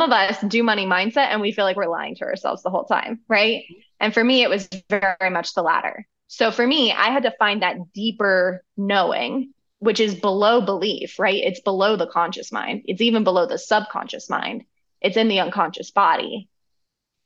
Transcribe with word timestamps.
some 0.00 0.10
of 0.10 0.18
us 0.18 0.40
do 0.48 0.62
money 0.62 0.86
mindset 0.86 1.28
and 1.28 1.42
we 1.42 1.52
feel 1.52 1.66
like 1.66 1.76
we're 1.76 1.86
lying 1.86 2.14
to 2.14 2.24
ourselves 2.24 2.62
the 2.62 2.70
whole 2.70 2.86
time, 2.86 3.20
right? 3.28 3.64
And 3.98 4.14
for 4.14 4.24
me, 4.24 4.42
it 4.42 4.48
was 4.48 4.66
very 4.88 5.28
much 5.30 5.52
the 5.52 5.62
latter. 5.62 6.06
So 6.26 6.50
for 6.50 6.66
me, 6.66 6.90
I 6.90 7.10
had 7.10 7.24
to 7.24 7.34
find 7.38 7.60
that 7.60 7.92
deeper 7.92 8.64
knowing, 8.78 9.52
which 9.78 10.00
is 10.00 10.14
below 10.14 10.62
belief, 10.62 11.18
right? 11.18 11.42
It's 11.44 11.60
below 11.60 11.96
the 11.96 12.06
conscious 12.06 12.50
mind, 12.50 12.84
it's 12.86 13.02
even 13.02 13.24
below 13.24 13.44
the 13.44 13.58
subconscious 13.58 14.30
mind, 14.30 14.64
it's 15.02 15.18
in 15.18 15.28
the 15.28 15.40
unconscious 15.40 15.90
body. 15.90 16.48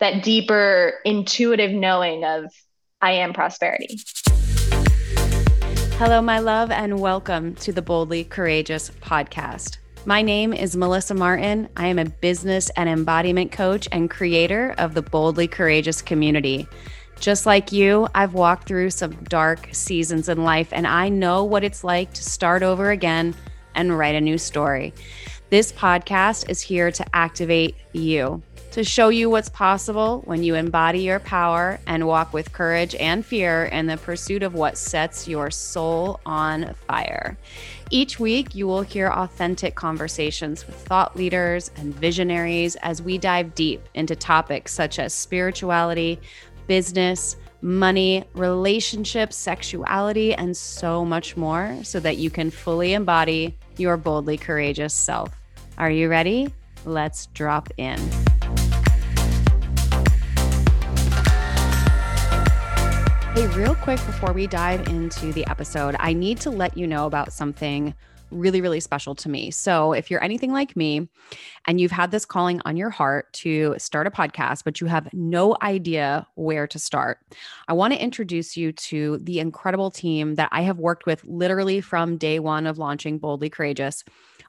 That 0.01 0.25
deeper 0.25 0.95
intuitive 1.05 1.71
knowing 1.71 2.25
of 2.25 2.47
I 3.01 3.13
am 3.13 3.35
prosperity. 3.35 4.01
Hello, 5.93 6.21
my 6.21 6.41
love, 6.41 6.73
and 6.73 6.99
welcome 6.99 7.55
to 7.55 7.73
the 7.73 7.83
Boldly 7.83 8.25
Courageous 8.25 8.91
podcast. 9.01 9.79
My 10.07 10.21
name 10.21 10.53
is 10.53 10.77
Melissa 10.77 11.15
Martin. 11.15 11.71
I 11.79 11.87
am 11.87 11.99
a 11.99 12.05
business 12.05 12.69
and 12.77 12.91
embodiment 12.91 13.53
coach 13.53 13.89
and 13.91 14.11
creator 14.11 14.75
of 14.77 14.93
the 14.93 15.01
Boldly 15.01 15.49
Courageous 15.49 16.03
community. 16.03 16.69
Just 17.21 17.47
like 17.47 17.73
you, 17.73 18.07
I've 18.15 18.35
walked 18.35 18.69
through 18.69 18.91
some 18.91 19.13
dark 19.25 19.67
seasons 19.73 20.29
in 20.29 20.45
life, 20.45 20.69
and 20.73 20.87
I 20.87 21.09
know 21.09 21.45
what 21.45 21.65
it's 21.65 21.83
like 21.83 22.13
to 22.13 22.23
start 22.23 22.63
over 22.63 22.91
again 22.91 23.35
and 23.75 23.97
write 23.97 24.15
a 24.15 24.21
new 24.21 24.37
story. 24.37 24.93
This 25.49 25.73
podcast 25.73 26.51
is 26.51 26.61
here 26.61 26.91
to 26.91 27.17
activate 27.17 27.75
you 27.93 28.43
to 28.75 28.83
show 28.83 29.09
you 29.09 29.31
what's 29.31 29.49
possible 29.49 30.21
when 30.25 30.43
you 30.43 30.57
embody 30.57 30.99
your 30.99 31.21
power 31.21 31.79
and 31.87 32.05
walk 32.05 32.33
with 32.33 32.53
courage 32.53 32.93
and 32.97 33.25
fear 33.25 33.67
in 33.67 33.87
the 33.87 33.97
pursuit 33.97 34.43
of 34.43 34.55
what 34.55 34.77
sets 34.77 35.29
your 35.29 35.49
soul 35.49 36.19
on 36.27 36.75
fire. 36.89 37.39
Each 37.91 38.19
week, 38.19 38.53
you 38.53 38.67
will 38.67 38.83
hear 38.83 39.11
authentic 39.11 39.77
conversations 39.77 40.67
with 40.67 40.75
thought 40.75 41.15
leaders 41.15 41.71
and 41.77 41.95
visionaries 41.95 42.75
as 42.83 43.01
we 43.01 43.17
dive 43.17 43.55
deep 43.55 43.81
into 43.95 44.17
topics 44.17 44.73
such 44.73 44.99
as 44.99 45.15
spirituality, 45.15 46.19
business, 46.67 47.37
money, 47.63 48.25
relationships, 48.35 49.37
sexuality, 49.37 50.35
and 50.35 50.57
so 50.57 51.05
much 51.05 51.37
more 51.37 51.79
so 51.85 52.01
that 52.01 52.17
you 52.17 52.29
can 52.29 52.51
fully 52.51 52.95
embody 52.95 53.57
your 53.77 53.97
boldly 53.97 54.37
courageous 54.37 54.95
self. 54.95 55.31
Are 55.79 55.93
you 55.93 56.09
ready? 56.09 56.53
Let's 56.85 57.27
drop 57.27 57.69
in. 57.77 58.01
Hey, 63.35 63.49
real 63.49 63.75
quick 63.75 63.99
before 64.07 64.33
we 64.33 64.47
dive 64.47 64.87
into 64.87 65.33
the 65.33 65.45
episode, 65.49 65.97
I 65.99 66.13
need 66.13 66.39
to 66.43 66.51
let 66.51 66.77
you 66.77 66.87
know 66.87 67.07
about 67.07 67.33
something 67.33 67.93
really, 68.31 68.61
really 68.61 68.79
special 68.79 69.17
to 69.17 69.29
me. 69.29 69.51
So, 69.51 69.93
if 69.93 70.09
you're 70.09 70.23
anything 70.23 70.53
like 70.53 70.77
me 70.77 71.09
and 71.67 71.81
you've 71.81 71.91
had 71.91 72.13
this 72.13 72.25
calling 72.25 72.61
on 72.65 72.77
your 72.77 72.91
heart 72.91 73.33
to 73.33 73.75
start 73.77 74.07
a 74.07 74.13
podcast, 74.13 74.63
but 74.65 74.81
you 74.81 74.87
have 74.87 75.13
no 75.13 75.57
idea 75.63 76.29
where 76.37 76.69
to 76.69 76.79
start, 76.79 77.19
I 77.67 77.73
want 77.73 77.93
to 77.93 78.01
introduce 78.01 78.57
you 78.57 78.71
to 78.71 79.19
the 79.19 79.41
incredible 79.41 79.91
team 79.91 80.37
that 80.37 80.51
I 80.53 80.63
have 80.63 80.79
worked 80.79 81.05
with 81.05 81.25
literally 81.25 81.81
from 81.81 82.17
day 82.17 82.39
one 82.39 82.69
of 82.69 82.79
launching 82.79 83.19
Boldly 83.19 83.51
Courageous 83.51 84.05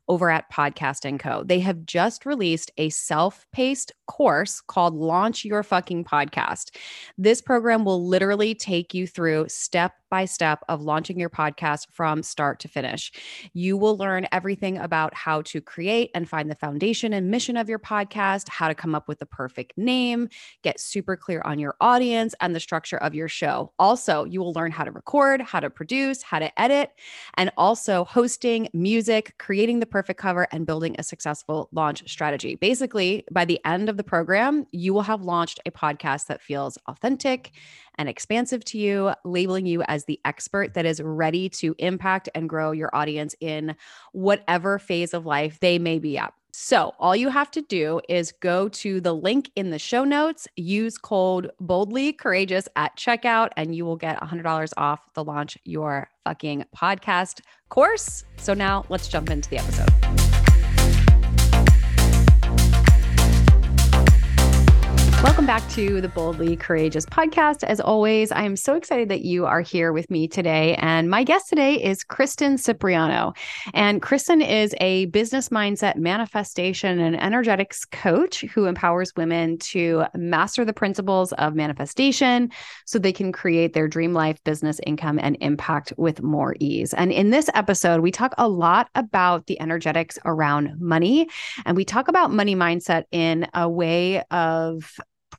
over 0.08 0.30
at 0.30 0.52
Podcast 0.52 1.06
and 1.06 1.20
Co. 1.20 1.44
They 1.44 1.60
have 1.60 1.86
just 1.86 2.26
released 2.26 2.72
a 2.78 2.90
self-paced 2.90 3.92
course 4.08 4.62
called 4.62 4.94
Launch 4.94 5.44
Your 5.46 5.64
Fucking 5.64 6.06
Podcast. 6.06 6.76
This 7.18 7.42
program 7.42 7.86
will 7.86 8.08
literally 8.08 8.54
take 8.54 8.94
you 8.94 9.08
through 9.08 9.46
step 9.50 9.94
by 10.12 10.26
step 10.26 10.60
of 10.70 10.82
launching 10.82 11.20
your 11.20 11.32
podcast 11.32 11.88
from 11.92 12.22
start 12.22 12.60
to 12.60 12.68
finish. 12.68 13.12
You 13.54 13.76
will 13.76 13.98
learn 13.98 14.28
everything 14.32 14.78
about 14.78 15.14
how 15.16 15.42
to 15.42 15.60
create 15.60 16.12
and 16.14 16.30
find 16.30 16.50
the 16.50 16.56
foundation 16.56 17.12
and 17.12 17.32
mission 17.32 17.58
of 17.58 17.68
your 17.68 17.80
podcast, 17.80 18.48
how 18.48 18.68
to 18.68 18.76
come 18.76 18.94
up 18.94 19.08
with 19.08 19.20
the 19.20 19.26
perfect 19.26 19.74
name, 19.76 20.30
get 20.62 20.80
super 20.80 21.18
clear 21.18 21.42
on 21.44 21.58
your 21.58 21.76
audience 21.82 22.36
and 22.40 22.56
the 22.56 22.60
structure 22.60 22.98
of 22.98 23.16
your 23.16 23.28
show. 23.28 23.74
Also, 23.80 24.24
you 24.26 24.40
will 24.40 24.54
learn 24.54 24.72
how 24.72 24.84
to 24.84 24.92
record, 24.92 25.42
how 25.42 25.60
to 25.60 25.72
produce, 25.72 26.22
how 26.22 26.38
to 26.38 26.62
edit, 26.62 26.92
and 27.34 27.52
also 27.58 28.06
hosting, 28.06 28.70
music, 28.74 29.34
creating 29.40 29.80
the 29.80 29.86
perfect 29.96 30.20
cover, 30.20 30.46
and 30.52 30.66
building 30.66 30.94
a 31.00 31.04
successful 31.04 31.70
launch 31.72 32.04
strategy. 32.06 32.56
Basically, 32.56 33.24
by 33.32 33.46
the 33.46 33.62
end 33.64 33.88
of 33.88 33.96
the 33.96 34.04
program, 34.04 34.68
you 34.74 34.94
will 34.94 35.04
have 35.04 35.22
launched 35.22 35.62
a 35.66 35.72
podcast 35.72 36.28
that 36.28 36.42
feels 36.42 36.78
authentic 36.90 37.52
and 37.98 38.10
expansive 38.10 38.66
to 38.66 38.78
you, 38.78 39.14
labeling 39.24 39.66
you 39.66 39.84
as 39.84 40.04
the 40.04 40.20
expert 40.26 40.74
that 40.74 40.86
is 40.86 41.00
ready 41.02 41.48
to 41.48 41.74
impact 41.80 42.28
and 42.36 42.50
grow 42.50 42.72
your 42.72 42.94
audience 42.94 43.36
in 43.40 43.74
whatever 44.12 44.80
phase 44.80 45.14
of 45.14 45.26
life 45.26 45.62
they 45.62 45.80
may 45.80 45.98
be 45.98 46.18
at. 46.18 46.34
So, 46.58 46.94
all 47.00 47.18
you 47.18 47.28
have 47.28 47.52
to 47.52 47.62
do 47.62 48.00
is 48.08 48.32
go 48.32 48.70
to 48.70 49.02
the 49.02 49.14
link 49.14 49.52
in 49.58 49.72
the 49.72 49.78
show 49.78 50.06
notes, 50.06 50.48
use 50.56 50.98
code 50.98 51.52
boldly 51.60 52.14
courageous 52.14 52.70
at 52.78 52.96
checkout, 52.96 53.50
and 53.58 53.76
you 53.76 53.86
will 53.86 53.98
get 53.98 54.18
$100 54.22 54.72
off 54.78 55.02
the 55.16 55.24
launch 55.26 55.58
your 55.66 56.10
fucking 56.24 56.64
podcast 56.74 57.42
course. 57.68 58.24
So, 58.38 58.54
now 58.54 58.86
let's 58.88 59.10
jump 59.10 59.30
into 59.30 59.50
the 59.50 59.58
episode. 59.58 60.05
Welcome 65.26 65.48
back 65.48 65.68
to 65.72 66.02
the 66.02 66.08
Boldly 66.08 66.56
Courageous 66.56 67.08
podcast. 67.08 67.64
As 67.64 67.80
always, 67.80 68.32
I 68.32 68.44
am 68.44 68.56
so 68.56 68.76
excited 68.76 69.10
that 69.10 69.22
you 69.22 69.48
are 69.48 69.60
here 69.60 69.92
with 69.92 70.12
me 70.12 70.28
today. 70.28 70.76
And 70.76 71.10
my 71.10 71.24
guest 71.24 71.50
today 71.50 71.84
is 71.84 72.04
Kristen 72.04 72.58
Cipriano. 72.60 73.34
And 73.74 74.04
Kristen 74.04 74.40
is 74.40 74.76
a 74.80 75.06
business 75.08 75.50
mindset, 75.50 75.96
manifestation, 75.98 77.00
and 77.00 77.20
energetics 77.20 77.86
coach 77.86 78.42
who 78.42 78.66
empowers 78.66 79.14
women 79.18 79.58
to 79.58 80.06
master 80.14 80.64
the 80.64 80.74
principles 80.74 81.34
of 81.34 81.56
manifestation 81.56 82.52
so 82.86 83.00
they 83.00 83.12
can 83.12 83.32
create 83.32 83.74
their 83.74 83.88
dream 83.88 84.14
life, 84.14 84.42
business, 84.44 84.80
income, 84.86 85.18
and 85.20 85.38
impact 85.42 85.92
with 85.98 86.22
more 86.22 86.56
ease. 86.60 86.94
And 86.94 87.12
in 87.12 87.32
this 87.32 87.50
episode, 87.56 88.02
we 88.02 88.12
talk 88.12 88.36
a 88.38 88.48
lot 88.48 88.90
about 88.94 89.48
the 89.48 89.60
energetics 89.60 90.20
around 90.24 90.80
money. 90.80 91.28
And 91.66 91.76
we 91.76 91.84
talk 91.84 92.10
about 92.10 92.32
money 92.32 92.56
mindset 92.56 93.06
in 93.12 93.48
a 93.56 93.68
way 93.68 94.22
of 94.30 94.96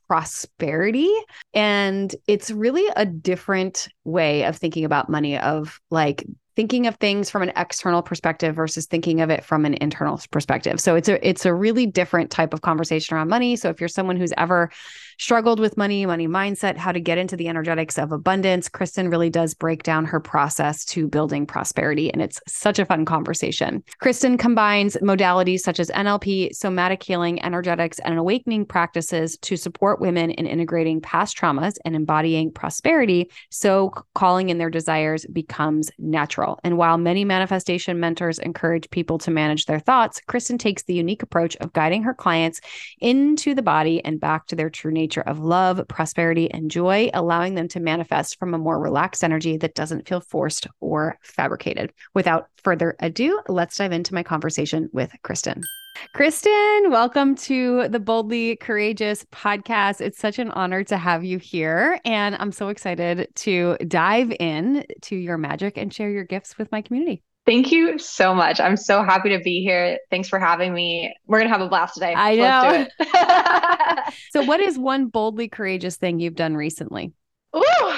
prosperity. 0.07 1.11
And 1.53 2.15
it's 2.27 2.51
really 2.51 2.85
a 2.95 3.05
different 3.05 3.89
way 4.03 4.43
of 4.43 4.55
thinking 4.55 4.85
about 4.85 5.09
money, 5.09 5.37
of 5.37 5.79
like 5.91 6.25
thinking 6.55 6.87
of 6.87 6.95
things 6.95 7.29
from 7.29 7.43
an 7.43 7.51
external 7.55 8.01
perspective 8.01 8.55
versus 8.55 8.87
thinking 8.87 9.21
of 9.21 9.29
it 9.29 9.45
from 9.45 9.63
an 9.63 9.75
internal 9.75 10.19
perspective. 10.31 10.79
So 10.79 10.95
it's 10.95 11.07
a 11.07 11.27
it's 11.27 11.45
a 11.45 11.53
really 11.53 11.85
different 11.85 12.31
type 12.31 12.53
of 12.53 12.61
conversation 12.61 13.15
around 13.15 13.27
money. 13.27 13.55
So 13.55 13.69
if 13.69 13.79
you're 13.79 13.87
someone 13.87 14.17
who's 14.17 14.33
ever 14.37 14.71
struggled 15.17 15.59
with 15.59 15.77
money, 15.77 16.05
money 16.05 16.27
mindset, 16.27 16.77
how 16.77 16.91
to 16.91 16.99
get 16.99 17.17
into 17.17 17.35
the 17.35 17.47
energetics 17.47 17.97
of 17.97 18.11
abundance, 18.11 18.69
Kristen 18.69 19.09
really 19.09 19.29
does 19.29 19.53
break 19.53 19.83
down 19.83 20.05
her 20.05 20.19
process 20.19 20.85
to 20.85 21.07
building 21.07 21.45
prosperity. 21.45 22.11
And 22.13 22.21
it's 22.21 22.39
such 22.47 22.79
a 22.79 22.85
fun 22.85 23.05
conversation. 23.05 23.83
Kristen 23.99 24.37
combines 24.37 24.95
modalities 24.97 25.61
such 25.61 25.79
as 25.79 25.89
NLP, 25.89 26.53
somatic 26.53 27.01
healing, 27.01 27.43
energetics, 27.43 27.99
and 27.99 28.17
awakening 28.17 28.65
practices 28.65 29.37
to 29.39 29.57
support 29.57 29.99
women 29.99 30.31
in 30.31 30.45
integrating 30.45 31.01
past 31.01 31.37
traumas 31.37 31.77
and 31.83 31.95
embodying 31.95 32.51
prosperity. 32.51 33.31
So 33.49 33.91
calling 34.13 34.49
in 34.49 34.57
their 34.57 34.69
desires 34.69 35.25
becomes 35.33 35.89
natural. 35.97 36.59
And 36.63 36.77
while 36.77 36.97
many 36.97 37.25
manifestation 37.25 37.99
mentors 37.99 38.39
encourage 38.39 38.89
people 38.91 39.17
to 39.19 39.31
manage 39.31 39.65
their 39.65 39.79
thoughts, 39.79 40.21
Kristen 40.27 40.57
takes 40.57 40.83
the 40.83 40.93
unique 40.93 41.23
approach 41.23 41.55
of 41.57 41.73
guiding 41.73 42.03
her 42.03 42.13
clients 42.13 42.61
into 42.99 43.55
the 43.55 43.61
body 43.61 44.03
and 44.05 44.19
back 44.19 44.47
to 44.47 44.55
their 44.55 44.69
true 44.69 44.91
nature 44.91 45.06
nature 45.07 45.21
of 45.21 45.39
love, 45.39 45.81
prosperity, 45.87 46.51
and 46.51 46.69
joy, 46.69 47.09
allowing 47.13 47.55
them 47.55 47.69
to 47.69 47.79
manifest 47.79 48.37
from 48.37 48.53
a 48.53 48.57
more 48.57 48.77
relaxed 48.77 49.23
energy 49.23 49.55
that 49.55 49.73
doesn't 49.73 50.05
feel 50.05 50.19
forced 50.19 50.67
or 50.81 51.17
fabricated. 51.21 51.93
Without 52.13 52.49
further 52.57 52.97
ado, 52.99 53.41
let's 53.47 53.77
dive 53.77 53.93
into 53.93 54.13
my 54.13 54.21
conversation 54.21 54.89
with 54.91 55.13
Kristen. 55.23 55.63
Kristen, 56.13 56.91
welcome 56.91 57.35
to 57.35 57.87
the 57.87 58.01
Boldly 58.01 58.57
Courageous 58.57 59.25
podcast. 59.31 60.01
It's 60.01 60.19
such 60.19 60.39
an 60.39 60.51
honor 60.51 60.83
to 60.83 60.97
have 60.97 61.23
you 61.23 61.37
here. 61.37 62.01
And 62.03 62.35
I'm 62.35 62.51
so 62.51 62.67
excited 62.67 63.29
to 63.35 63.77
dive 63.87 64.33
in 64.41 64.85
to 65.03 65.15
your 65.15 65.37
magic 65.37 65.77
and 65.77 65.93
share 65.93 66.09
your 66.09 66.25
gifts 66.25 66.57
with 66.57 66.69
my 66.69 66.81
community. 66.81 67.23
Thank 67.47 67.71
you 67.71 67.97
so 67.97 68.35
much. 68.35 68.59
I'm 68.59 68.75
so 68.75 69.03
happy 69.03 69.29
to 69.29 69.39
be 69.39 69.61
here. 69.63 69.99
Thanks 70.11 70.27
for 70.27 70.37
having 70.37 70.73
me. 70.73 71.15
We're 71.27 71.39
going 71.39 71.49
to 71.49 71.57
have 71.57 71.65
a 71.65 71.69
blast 71.69 71.93
today. 71.93 72.13
I 72.13 72.35
know. 72.35 74.03
so, 74.31 74.43
what 74.43 74.59
is 74.59 74.77
one 74.77 75.05
boldly 75.05 75.47
courageous 75.47 75.95
thing 75.95 76.19
you've 76.19 76.35
done 76.35 76.57
recently? 76.57 77.13
Ooh, 77.55 77.93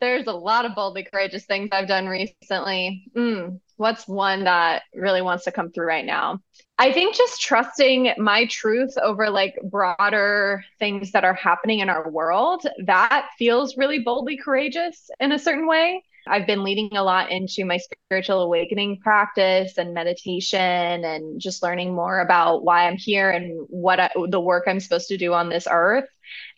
there's 0.00 0.26
a 0.26 0.32
lot 0.32 0.64
of 0.64 0.74
boldly 0.74 1.04
courageous 1.04 1.44
things 1.44 1.68
I've 1.70 1.86
done 1.86 2.08
recently. 2.08 3.04
Mm, 3.16 3.60
what's 3.76 4.08
one 4.08 4.42
that 4.42 4.82
really 4.92 5.22
wants 5.22 5.44
to 5.44 5.52
come 5.52 5.70
through 5.70 5.86
right 5.86 6.04
now? 6.04 6.40
I 6.76 6.92
think 6.92 7.14
just 7.14 7.40
trusting 7.40 8.14
my 8.18 8.46
truth 8.46 8.98
over 9.00 9.30
like 9.30 9.54
broader 9.62 10.64
things 10.80 11.12
that 11.12 11.22
are 11.22 11.34
happening 11.34 11.78
in 11.78 11.90
our 11.90 12.10
world, 12.10 12.66
that 12.86 13.28
feels 13.38 13.76
really 13.76 14.00
boldly 14.00 14.36
courageous 14.36 15.10
in 15.20 15.30
a 15.30 15.38
certain 15.38 15.68
way 15.68 16.02
I've 16.26 16.46
been 16.46 16.62
leading 16.62 16.96
a 16.96 17.02
lot 17.02 17.30
into 17.30 17.64
my 17.64 17.78
spiritual 17.78 18.42
awakening 18.42 19.00
practice 19.00 19.78
and 19.78 19.94
meditation 19.94 21.04
and 21.04 21.40
just 21.40 21.62
learning 21.62 21.94
more 21.94 22.20
about 22.20 22.64
why 22.64 22.86
I'm 22.86 22.96
here 22.96 23.30
and 23.30 23.66
what 23.68 24.00
I, 24.00 24.10
the 24.28 24.40
work 24.40 24.64
I'm 24.66 24.80
supposed 24.80 25.08
to 25.08 25.16
do 25.16 25.32
on 25.32 25.48
this 25.48 25.66
earth. 25.70 26.08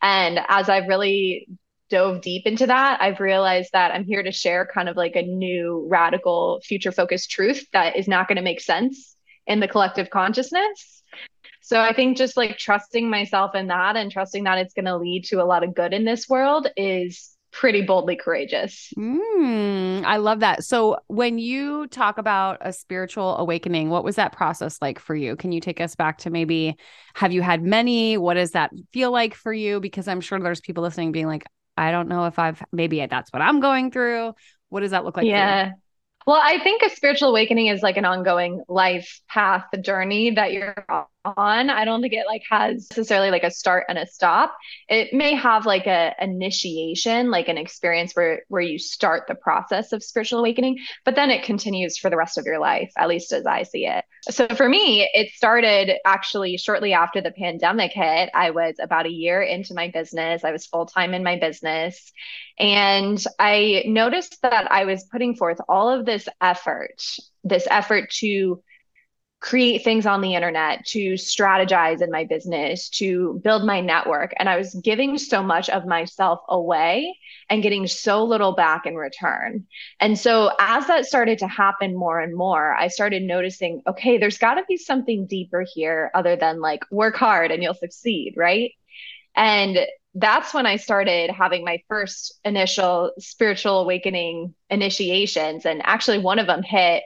And 0.01 0.41
as 0.49 0.69
I've 0.69 0.89
really 0.89 1.49
dove 1.89 2.23
deep 2.23 2.47
into 2.47 2.67
that, 2.67 3.01
I've 3.01 3.21
realized 3.21 3.71
that 3.73 3.93
I'm 3.93 4.05
here 4.05 4.23
to 4.23 4.33
share 4.33 4.67
kind 4.67 4.89
of 4.89 4.97
like 4.97 5.15
a 5.15 5.23
new 5.23 5.87
radical 5.91 6.61
future 6.65 6.93
focused 6.93 7.31
truth 7.31 7.67
that 7.73 7.97
is 7.97 8.09
not 8.09 8.29
going 8.29 8.37
to 8.37 8.43
make 8.43 8.61
sense 8.61 9.15
in 9.47 9.61
the 9.61 9.69
collective 9.69 10.11
consciousness. 10.11 11.03
So 11.61 11.81
I 11.81 11.93
think 11.93 12.17
just 12.17 12.37
like 12.37 12.59
trusting 12.59 13.09
myself 13.09 13.55
in 13.55 13.69
that 13.69 13.97
and 13.97 14.11
trusting 14.11 14.45
that 14.45 14.59
it's 14.59 14.75
going 14.75 14.87
to 14.87 14.97
lead 14.97 15.25
to 15.27 15.43
a 15.43 15.45
lot 15.45 15.63
of 15.63 15.75
good 15.75 15.93
in 15.93 16.05
this 16.05 16.29
world 16.29 16.69
is 16.77 17.32
pretty 17.53 17.83
boldly 17.83 18.17
courageous. 18.17 18.93
Mm, 18.97 20.05
I 20.05 20.17
love 20.17 20.41
that. 20.41 20.65
So, 20.65 20.99
when 21.07 21.39
you 21.39 21.87
talk 21.89 22.19
about 22.19 22.59
a 22.61 22.73
spiritual 22.73 23.37
awakening, 23.37 23.91
what 23.91 24.05
was 24.05 24.17
that 24.17 24.33
process 24.33 24.79
like 24.81 24.99
for 24.99 25.15
you? 25.15 25.37
Can 25.37 25.53
you 25.53 25.61
take 25.61 25.81
us 25.81 25.95
back 25.95 26.19
to 26.19 26.31
maybe 26.31 26.77
have 27.15 27.33
you 27.33 27.43
had 27.43 27.63
many? 27.63 28.17
What 28.17 28.35
does 28.35 28.53
that 28.53 28.71
feel 28.93 29.13
like 29.13 29.35
for 29.35 29.53
you? 29.53 29.81
Because 29.81 30.09
I'm 30.09 30.21
sure 30.21 30.41
there's 30.41 30.61
people 30.61 30.83
listening 30.83 31.13
being 31.13 31.27
like, 31.27 31.45
I 31.77 31.91
don't 31.91 32.09
know 32.09 32.27
if 32.27 32.39
I've 32.39 32.63
maybe 32.73 33.05
that's 33.07 33.33
what 33.33 33.43
I'm 33.43 33.61
going 33.61 33.91
through. 33.91 34.33
What 34.71 34.81
does 34.81 34.93
that 34.93 35.05
look 35.05 35.17
like? 35.17 35.27
Yeah. 35.27 35.73
Well, 36.27 36.41
I 36.41 36.59
think 36.63 36.83
a 36.83 36.91
spiritual 36.91 37.31
awakening 37.31 37.67
is 37.67 37.83
like 37.83 37.97
an 37.97 38.05
ongoing 38.05 38.63
life 38.69 39.21
path 39.29 39.67
journey 39.81 40.31
that 40.33 40.53
you're 40.53 40.75
on. 41.25 41.71
I 41.71 41.85
don't 41.85 42.01
think 42.01 42.13
it 42.13 42.27
like 42.27 42.43
has 42.51 42.89
necessarily 42.91 43.31
like 43.31 43.45
a 43.45 43.51
start 43.51 43.87
and 43.89 43.99
a 43.99 44.07
stop. 44.07 44.57
It 44.89 45.13
may 45.13 45.35
have 45.35 45.67
like 45.67 45.87
a 45.87 46.15
initiation, 46.21 47.31
like 47.31 47.49
an 47.49 47.59
experience 47.59 48.13
where 48.15 48.43
where 48.49 48.63
you 48.63 48.79
start 48.79 49.25
the 49.29 49.35
process 49.35 49.93
of 49.93 50.03
spiritual 50.03 50.41
awakening, 50.41 50.79
but 51.05 51.15
then 51.15 51.31
it 51.31 51.45
continues 51.45 51.99
for 51.99 52.11
the 52.11 52.17
rest 52.17 52.39
of 52.39 52.47
your 52.47 52.59
life, 52.59 52.93
at 52.97 53.09
least 53.09 53.33
as 53.33 53.47
I 53.47 53.63
see 53.63 53.87
it. 53.87 54.05
So 54.31 54.47
for 54.49 54.69
me, 54.69 55.09
it 55.13 55.33
started 55.33 55.97
actually 56.05 56.57
shortly 56.57 56.93
after 56.93 57.21
the 57.21 57.33
pandemic 57.33 57.93
hit. 57.93 58.31
I 58.35 58.51
was 58.51 58.77
about 58.81 59.07
a 59.07 59.13
year 59.13 59.43
into 59.43 59.75
my 59.75 59.89
business. 59.89 60.45
I 60.45 60.53
was 60.53 60.67
full-time 60.67 61.15
in 61.15 61.25
my 61.25 61.37
business, 61.37 62.13
and 62.59 63.23
I 63.39 63.83
noticed 63.87 64.41
that 64.43 64.71
I 64.71 64.85
was 64.85 65.05
putting 65.05 65.35
forth 65.35 65.59
all 65.69 65.89
of 65.89 66.07
this 66.07 66.29
effort, 66.41 67.03
this 67.43 67.67
effort 67.71 68.11
to 68.19 68.63
create 69.43 69.83
things 69.83 70.07
on 70.07 70.21
the 70.21 70.37
internet, 70.37 70.87
to 70.87 71.15
strategize 71.15 72.01
in 72.01 72.13
my 72.13 72.25
business, 72.25 72.89
to 72.89 73.41
build 73.43 73.67
my 73.67 73.81
network. 73.81 74.33
And 74.39 74.49
I 74.49 74.57
was 74.57 74.73
giving 74.77 75.19
so 75.19 75.43
much 75.43 75.69
of 75.69 75.85
myself 75.85 76.41
away 76.49 77.19
and 77.51 77.63
getting 77.63 77.89
so 77.89 78.25
little 78.25 78.53
back 78.53 78.87
in 78.87 78.95
return. 78.95 79.67
And 79.99 80.17
so 80.17 80.53
as 80.61 80.87
that 80.87 81.07
started 81.07 81.41
to 81.41 81.49
happen 81.49 81.97
more 81.97 82.21
and 82.21 82.37
more, 82.37 82.73
I 82.73 82.87
started 82.87 83.25
noticing 83.25 83.83
okay, 83.89 84.17
there's 84.17 84.39
got 84.39 84.55
to 84.55 84.65
be 84.69 84.77
something 84.77 85.27
deeper 85.27 85.67
here 85.75 86.13
other 86.15 86.37
than 86.37 86.61
like 86.61 86.85
work 86.93 87.17
hard 87.17 87.51
and 87.51 87.65
you'll 87.65 87.75
succeed, 87.75 88.35
right? 88.37 88.71
And 89.35 89.81
that's 90.15 90.55
when 90.55 90.67
I 90.67 90.77
started 90.77 91.31
having 91.31 91.65
my 91.65 91.83
first 91.89 92.39
initial 92.45 93.11
spiritual 93.19 93.81
awakening 93.81 94.55
initiations. 94.71 95.67
And 95.67 95.81
actually, 95.85 96.19
one 96.19 96.39
of 96.39 96.47
them 96.47 96.63
hit 96.63 97.03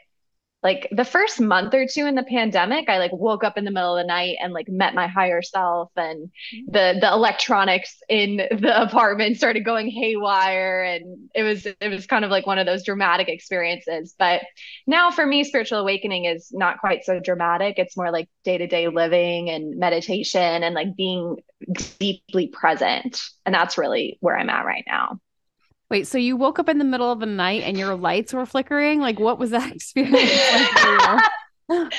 like 0.66 0.88
the 0.90 1.04
first 1.04 1.40
month 1.40 1.72
or 1.74 1.86
two 1.86 2.06
in 2.06 2.16
the 2.16 2.24
pandemic 2.24 2.88
i 2.88 2.98
like 2.98 3.12
woke 3.12 3.44
up 3.44 3.56
in 3.56 3.64
the 3.64 3.70
middle 3.70 3.96
of 3.96 4.02
the 4.02 4.06
night 4.06 4.36
and 4.40 4.52
like 4.52 4.68
met 4.68 4.96
my 4.96 5.06
higher 5.06 5.40
self 5.40 5.92
and 5.96 6.26
mm-hmm. 6.26 6.72
the 6.72 6.98
the 7.00 7.12
electronics 7.12 8.02
in 8.08 8.36
the 8.36 8.82
apartment 8.82 9.36
started 9.36 9.64
going 9.64 9.88
haywire 9.88 10.82
and 10.82 11.28
it 11.34 11.42
was 11.42 11.66
it 11.66 11.88
was 11.88 12.06
kind 12.06 12.24
of 12.24 12.30
like 12.30 12.46
one 12.46 12.58
of 12.58 12.66
those 12.66 12.84
dramatic 12.84 13.28
experiences. 13.28 14.14
But 14.18 14.42
now 14.86 15.10
for 15.10 15.24
me 15.24 15.44
spiritual 15.44 15.78
awakening 15.78 16.24
is 16.24 16.50
not 16.52 16.80
quite 16.80 17.04
so 17.04 17.20
dramatic. 17.20 17.78
It's 17.78 17.96
more 17.96 18.10
like 18.10 18.28
day-to-day 18.44 18.88
living 18.88 19.50
and 19.50 19.78
meditation 19.78 20.62
and 20.62 20.74
like 20.74 20.96
being 20.96 21.36
deeply 21.98 22.48
present. 22.48 23.20
And 23.44 23.54
that's 23.54 23.78
really 23.78 24.18
where 24.20 24.36
i'm 24.36 24.50
at 24.50 24.66
right 24.66 24.84
now 24.86 25.20
Wait, 25.90 26.06
so 26.06 26.18
you 26.18 26.36
woke 26.36 26.58
up 26.58 26.68
in 26.68 26.78
the 26.78 26.84
middle 26.84 27.10
of 27.10 27.20
the 27.20 27.26
night 27.26 27.62
and 27.62 27.78
your 27.78 27.94
lights 27.94 28.32
were 28.32 28.46
flickering? 28.46 29.00
Like, 29.00 29.20
what 29.20 29.38
was 29.38 29.50
that 29.50 29.72
experience 29.74 30.22
like 30.82 31.22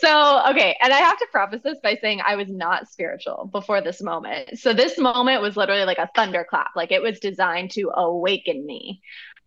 so, 0.00 0.42
okay. 0.50 0.76
And 0.80 0.92
I 0.92 0.98
have 0.98 1.18
to 1.18 1.26
preface 1.30 1.60
this 1.62 1.78
by 1.82 1.96
saying 2.00 2.22
I 2.26 2.36
was 2.36 2.48
not 2.48 2.88
spiritual 2.88 3.48
before 3.52 3.82
this 3.82 4.02
moment. 4.02 4.58
So, 4.58 4.72
this 4.72 4.98
moment 4.98 5.42
was 5.42 5.56
literally 5.56 5.84
like 5.84 5.98
a 5.98 6.08
thunderclap. 6.14 6.70
Like, 6.74 6.92
it 6.92 7.02
was 7.02 7.20
designed 7.20 7.72
to 7.72 7.90
awaken 7.94 8.64
me 8.64 9.02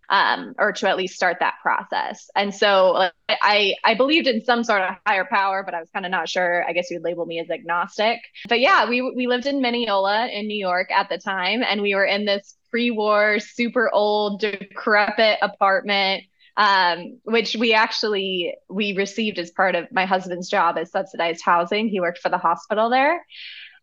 um, 0.10 0.54
or 0.58 0.72
to 0.72 0.90
at 0.90 0.98
least 0.98 1.16
start 1.16 1.38
that 1.40 1.56
process. 1.62 2.30
And 2.36 2.54
so 2.54 3.10
I 3.30 3.74
I 3.84 3.96
believed 3.96 4.28
in 4.28 4.44
some 4.44 4.64
sort 4.64 4.82
of 4.82 4.96
higher 5.06 5.26
power, 5.26 5.64
but 5.64 5.74
I 5.74 5.80
was 5.80 5.90
kind 5.92 6.06
of 6.06 6.12
not 6.12 6.30
sure. 6.30 6.66
I 6.68 6.74
guess 6.74 6.90
you'd 6.92 7.04
label 7.04 7.26
me 7.26 7.40
as 7.40 7.50
agnostic. 7.50 8.20
But 8.48 8.60
yeah, 8.60 8.88
we 8.88 9.02
we 9.02 9.28
lived 9.28 9.46
in 9.46 9.62
Mineola 9.62 10.28
in 10.28 10.48
New 10.48 10.58
York 10.58 10.92
at 10.92 11.10
the 11.10 11.18
time, 11.18 11.64
and 11.64 11.82
we 11.82 11.96
were 11.96 12.06
in 12.06 12.26
this 12.26 12.56
pre-war, 12.70 13.40
super 13.40 13.90
old, 13.92 14.42
decrepit 14.42 15.40
apartment. 15.42 16.24
Um, 16.58 17.20
which 17.26 17.58
we 17.58 17.74
actually 17.74 18.56
we 18.70 18.96
received 18.96 19.40
as 19.40 19.52
part 19.52 19.76
of 19.76 19.92
my 19.92 20.06
husband's 20.06 20.50
job 20.50 20.78
as 20.78 20.90
subsidized 20.90 21.44
housing. 21.44 21.90
He 21.90 22.00
worked 22.00 22.20
for 22.20 22.30
the 22.30 22.38
hospital 22.38 22.90
there. 22.90 23.26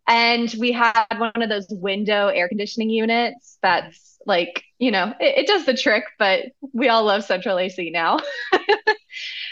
And 0.07 0.53
we 0.59 0.71
had 0.71 1.05
one 1.17 1.41
of 1.41 1.49
those 1.49 1.67
window 1.69 2.27
air 2.27 2.47
conditioning 2.49 2.89
units 2.89 3.57
that's 3.61 4.17
like 4.25 4.63
you 4.79 4.91
know 4.91 5.13
it, 5.19 5.39
it 5.39 5.47
does 5.47 5.65
the 5.65 5.73
trick 5.73 6.05
but 6.17 6.45
we 6.71 6.89
all 6.89 7.03
love 7.05 7.23
central 7.23 7.57
ac 7.59 7.89
now. 7.91 8.19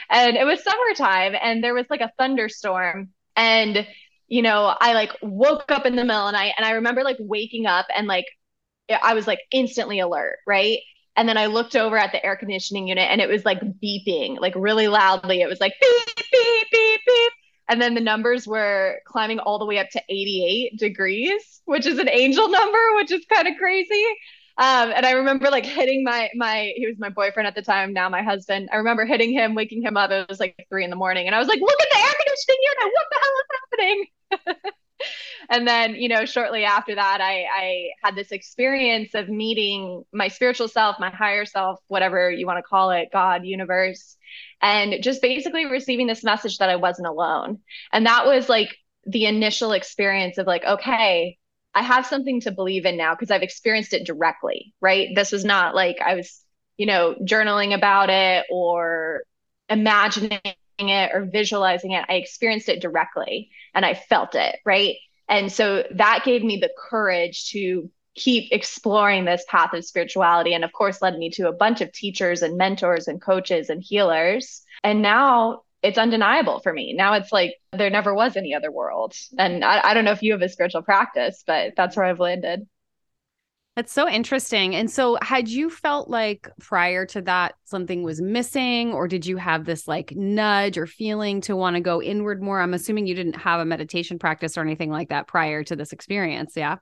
And 0.10 0.36
it 0.36 0.46
was 0.46 0.64
summertime 0.64 1.36
and 1.42 1.64
there 1.64 1.74
was 1.74 1.86
like 1.90 2.02
a 2.02 2.12
thunderstorm. 2.18 3.10
And 3.36 3.88
you 4.28 4.42
know 4.42 4.74
i 4.80 4.94
like 4.94 5.12
woke 5.22 5.72
up 5.72 5.86
in 5.86 5.98
the 5.98 6.06
middle 6.06 6.26
of 6.26 6.32
the 6.32 6.38
night 6.38 6.54
and 6.56 6.66
i 6.66 6.72
remember 6.72 7.04
like 7.04 7.18
waking 7.20 7.66
up 7.66 7.86
and 7.94 8.08
like 8.08 8.26
i 9.04 9.14
was 9.14 9.28
like 9.28 9.40
instantly 9.52 10.00
alert 10.00 10.38
right? 10.48 10.80
And 11.16 11.28
then 11.28 11.38
i 11.38 11.48
looked 11.48 11.76
over 11.76 11.98
at 11.98 12.12
the 12.14 12.26
air 12.26 12.36
conditioning 12.38 12.88
unit 12.88 13.10
and 13.10 13.20
it 13.22 13.30
was 13.30 13.46
like 13.46 13.60
beeping 13.84 14.40
like 14.40 14.54
really 14.56 14.88
loudly. 14.88 15.42
It 15.42 15.48
was 15.48 15.60
like 15.60 15.74
beep 15.82 16.16
beep 16.32 16.68
beep 16.72 17.02
beep 17.06 17.34
and 17.70 17.82
then 17.82 17.96
the 17.96 18.02
numbers 18.02 18.48
were 18.48 19.00
climbing 19.06 19.40
all 19.40 19.60
the 19.60 19.66
way 19.66 19.80
up 19.80 19.90
to 19.90 20.02
88 20.10 20.78
degrees 20.78 21.62
which 21.66 21.86
is 21.86 21.98
an 22.00 22.10
angel 22.10 22.50
number 22.50 22.96
which 22.96 23.12
is 23.12 23.26
kind 23.26 23.48
of 23.48 23.56
crazy 23.58 24.06
um, 24.58 24.92
and 24.96 25.06
I 25.06 25.12
remember 25.12 25.50
like 25.50 25.66
hitting 25.66 26.04
my 26.04 26.30
my 26.36 26.74
he 26.76 26.86
was 26.86 26.98
my 27.00 27.10
boyfriend 27.10 27.48
at 27.48 27.56
the 27.56 27.62
time, 27.62 27.94
now 27.94 28.10
my 28.10 28.22
husband. 28.22 28.70
I 28.72 28.76
remember 28.76 29.06
hitting 29.06 29.32
him, 29.32 29.56
waking 29.56 29.82
him 29.82 29.98
up. 29.98 30.12
It 30.12 30.28
was 30.30 30.40
like 30.40 30.68
three 30.70 30.84
in 30.84 30.90
the 30.90 30.96
morning, 30.96 31.26
and 31.26 31.34
I 31.34 31.40
was 31.40 31.48
like, 31.48 31.60
"Look 31.62 31.82
at 31.82 31.88
the 31.90 31.98
air 31.98 32.14
conditioning 32.20 32.60
unit! 32.62 32.94
What 32.94 33.08
the 33.10 33.20
hell 33.24 33.36
is 33.40 33.48
happening?" 33.60 34.72
and 35.50 35.68
then 35.68 35.96
you 35.96 36.10
know 36.10 36.26
shortly 36.26 36.64
after 36.64 36.96
that 36.96 37.20
I, 37.22 37.46
I 37.54 37.90
had 38.04 38.16
this 38.16 38.32
experience 38.32 39.14
of 39.14 39.30
meeting 39.30 40.04
my 40.14 40.28
spiritual 40.28 40.68
self 40.68 40.98
my 41.00 41.10
higher 41.10 41.46
self 41.46 41.80
whatever 41.88 42.32
you 42.32 42.46
want 42.46 42.58
to 42.60 42.64
call 42.64 42.92
it 42.92 43.10
god 43.12 43.46
universe 43.46 44.18
and 44.62 45.02
just 45.02 45.22
basically 45.22 45.66
receiving 45.66 46.08
this 46.08 46.24
message 46.24 46.58
that 46.60 46.70
i 46.70 46.76
wasn't 46.76 47.08
alone 47.08 47.60
and 47.92 48.06
that 48.06 48.26
was 48.26 48.50
like 48.50 48.76
the 49.06 49.26
initial 49.26 49.72
experience 49.72 50.38
of 50.38 50.48
like 50.48 50.64
okay 50.64 51.38
I 51.74 51.84
have 51.84 52.06
something 52.06 52.42
to 52.42 52.52
believe 52.52 52.86
in 52.86 52.98
now 52.98 53.16
because 53.16 53.32
I've 53.32 53.44
experienced 53.44 53.94
it 53.94 54.06
directly, 54.06 54.74
right? 54.82 55.10
This 55.16 55.32
was 55.32 55.46
not 55.46 55.74
like 55.74 55.98
I 56.04 56.16
was, 56.16 56.42
you 56.78 56.86
know, 56.86 57.16
journaling 57.24 57.74
about 57.74 58.10
it 58.10 58.46
or 58.52 59.24
imagining 59.70 60.40
it 60.90 61.12
or 61.14 61.26
visualizing 61.26 61.92
it. 61.92 62.06
I 62.08 62.14
experienced 62.14 62.70
it 62.70 62.82
directly 62.82 63.50
and 63.74 63.86
I 63.86 63.94
felt 63.94 64.36
it, 64.36 64.58
right? 64.66 64.96
And 65.28 65.52
so 65.52 65.84
that 65.92 66.24
gave 66.26 66.44
me 66.44 66.58
the 66.58 66.72
courage 66.90 67.52
to 67.52 67.90
keep 68.16 68.52
exploring 68.52 69.24
this 69.24 69.46
path 69.48 69.74
of 69.74 69.86
spirituality 69.86 70.54
and 70.54 70.66
of 70.66 70.74
course 70.74 71.02
led 71.02 71.18
me 71.18 71.30
to 71.30 71.48
a 71.48 71.54
bunch 71.54 71.80
of 71.80 71.92
teachers 71.94 72.42
and 72.42 72.58
mentors 72.58 73.08
and 73.08 73.22
coaches 73.22 73.70
and 73.70 73.82
healers. 73.82 74.64
And 74.84 75.02
now 75.02 75.62
it's 75.82 75.98
undeniable 75.98 76.60
for 76.60 76.74
me. 76.74 76.94
Now 76.94 77.14
it's 77.14 77.32
like 77.32 77.56
there 77.72 77.90
never 77.90 78.14
was 78.14 78.36
any 78.36 78.54
other 78.54 78.72
world. 78.72 79.16
And 79.38 79.64
I, 79.64 79.90
I 79.90 79.94
don't 79.94 80.06
know 80.06 80.12
if 80.12 80.22
you 80.22 80.34
have 80.34 80.42
a 80.42 80.50
spiritual 80.50 80.84
practice, 80.84 81.44
but 81.48 81.74
that's 81.76 81.96
where 81.96 82.06
I've 82.06 82.20
landed. 82.20 82.68
That's 83.76 83.94
so 83.94 84.08
interesting. 84.08 84.76
And 84.76 84.92
so, 84.92 85.18
had 85.22 85.48
you 85.48 85.70
felt 85.70 86.10
like 86.10 86.50
prior 86.60 87.06
to 87.08 87.22
that 87.22 87.56
something 87.64 88.04
was 88.04 88.22
missing, 88.22 88.92
or 88.92 89.08
did 89.08 89.26
you 89.26 89.38
have 89.38 89.64
this 89.64 89.88
like 89.88 90.14
nudge 90.14 90.78
or 90.78 90.86
feeling 90.86 91.40
to 91.42 91.56
want 91.56 91.78
to 91.78 91.82
go 91.82 92.02
inward 92.02 92.44
more? 92.44 92.60
I'm 92.60 92.74
assuming 92.74 93.08
you 93.08 93.16
didn't 93.16 93.38
have 93.38 93.62
a 93.62 93.66
meditation 93.66 94.20
practice 94.20 94.58
or 94.58 94.62
anything 94.62 94.92
like 94.92 95.10
that 95.10 95.28
prior 95.28 95.64
to 95.64 95.76
this 95.78 95.94
experience. 95.94 96.54
Yeah. 96.58 96.78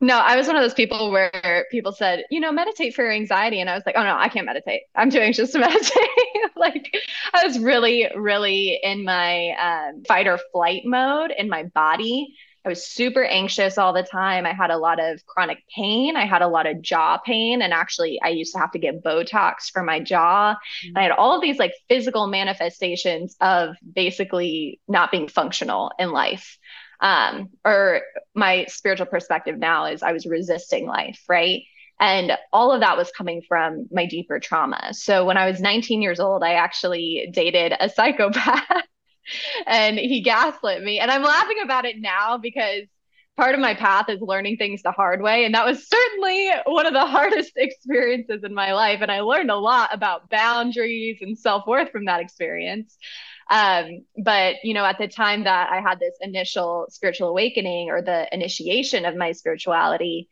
No, 0.00 0.18
I 0.18 0.34
was 0.34 0.48
one 0.48 0.56
of 0.56 0.62
those 0.62 0.74
people 0.74 1.12
where 1.12 1.66
people 1.70 1.92
said, 1.92 2.24
you 2.28 2.40
know, 2.40 2.50
meditate 2.50 2.94
for 2.94 3.02
your 3.02 3.12
anxiety. 3.12 3.60
And 3.60 3.70
I 3.70 3.74
was 3.74 3.84
like, 3.86 3.94
oh 3.96 4.02
no, 4.02 4.16
I 4.16 4.28
can't 4.28 4.46
meditate. 4.46 4.82
I'm 4.96 5.10
too 5.10 5.20
anxious 5.20 5.52
to 5.52 5.58
meditate. 5.60 6.08
like 6.56 6.92
I 7.32 7.46
was 7.46 7.58
really, 7.58 8.08
really 8.16 8.80
in 8.82 9.04
my 9.04 9.50
um, 9.50 10.02
fight 10.08 10.26
or 10.26 10.40
flight 10.52 10.82
mode 10.84 11.32
in 11.36 11.48
my 11.48 11.64
body. 11.64 12.34
I 12.64 12.68
was 12.68 12.86
super 12.86 13.24
anxious 13.24 13.76
all 13.76 13.92
the 13.92 14.04
time. 14.04 14.46
I 14.46 14.52
had 14.52 14.70
a 14.70 14.78
lot 14.78 15.00
of 15.00 15.24
chronic 15.26 15.64
pain. 15.74 16.16
I 16.16 16.26
had 16.26 16.42
a 16.42 16.48
lot 16.48 16.66
of 16.66 16.80
jaw 16.80 17.18
pain. 17.18 17.60
And 17.60 17.72
actually, 17.72 18.20
I 18.22 18.28
used 18.28 18.52
to 18.52 18.60
have 18.60 18.70
to 18.72 18.78
get 18.78 19.02
Botox 19.02 19.70
for 19.72 19.82
my 19.82 19.98
jaw. 19.98 20.54
Mm-hmm. 20.54 20.98
I 20.98 21.02
had 21.02 21.12
all 21.12 21.34
of 21.34 21.42
these 21.42 21.58
like 21.58 21.74
physical 21.88 22.28
manifestations 22.28 23.36
of 23.40 23.74
basically 23.92 24.80
not 24.86 25.10
being 25.10 25.26
functional 25.26 25.90
in 25.98 26.12
life. 26.12 26.58
Um, 27.00 27.50
or 27.64 28.02
my 28.34 28.66
spiritual 28.66 29.06
perspective 29.06 29.58
now 29.58 29.86
is 29.86 30.04
I 30.04 30.12
was 30.12 30.24
resisting 30.24 30.86
life, 30.86 31.20
right? 31.28 31.62
And 31.98 32.32
all 32.52 32.72
of 32.72 32.80
that 32.80 32.96
was 32.96 33.10
coming 33.10 33.42
from 33.46 33.88
my 33.90 34.06
deeper 34.06 34.38
trauma. 34.38 34.92
So 34.92 35.24
when 35.24 35.36
I 35.36 35.50
was 35.50 35.60
19 35.60 36.00
years 36.00 36.20
old, 36.20 36.42
I 36.44 36.54
actually 36.54 37.28
dated 37.32 37.74
a 37.78 37.88
psychopath 37.88 38.64
and 39.66 39.98
he 39.98 40.20
gaslit 40.20 40.82
me. 40.82 40.98
And 40.98 41.10
I'm 41.10 41.22
laughing 41.22 41.58
about 41.62 41.84
it 41.84 41.96
now 41.98 42.38
because 42.38 42.84
part 43.36 43.54
of 43.54 43.60
my 43.60 43.74
path 43.74 44.08
is 44.08 44.20
learning 44.20 44.56
things 44.56 44.82
the 44.82 44.92
hard 44.92 45.22
way. 45.22 45.44
And 45.44 45.54
that 45.54 45.66
was 45.66 45.88
certainly 45.88 46.50
one 46.66 46.86
of 46.86 46.92
the 46.92 47.06
hardest 47.06 47.52
experiences 47.56 48.44
in 48.44 48.54
my 48.54 48.72
life. 48.72 49.00
And 49.00 49.10
I 49.10 49.20
learned 49.20 49.50
a 49.50 49.56
lot 49.56 49.90
about 49.92 50.28
boundaries 50.30 51.18
and 51.20 51.38
self 51.38 51.66
worth 51.66 51.90
from 51.90 52.06
that 52.06 52.20
experience. 52.20 52.96
Um, 53.50 54.04
but, 54.22 54.56
you 54.62 54.74
know, 54.74 54.84
at 54.84 54.98
the 54.98 55.08
time 55.08 55.44
that 55.44 55.70
I 55.70 55.80
had 55.80 55.98
this 55.98 56.16
initial 56.20 56.86
spiritual 56.90 57.28
awakening 57.28 57.90
or 57.90 58.00
the 58.00 58.32
initiation 58.32 59.04
of 59.04 59.16
my 59.16 59.32
spirituality, 59.32 60.28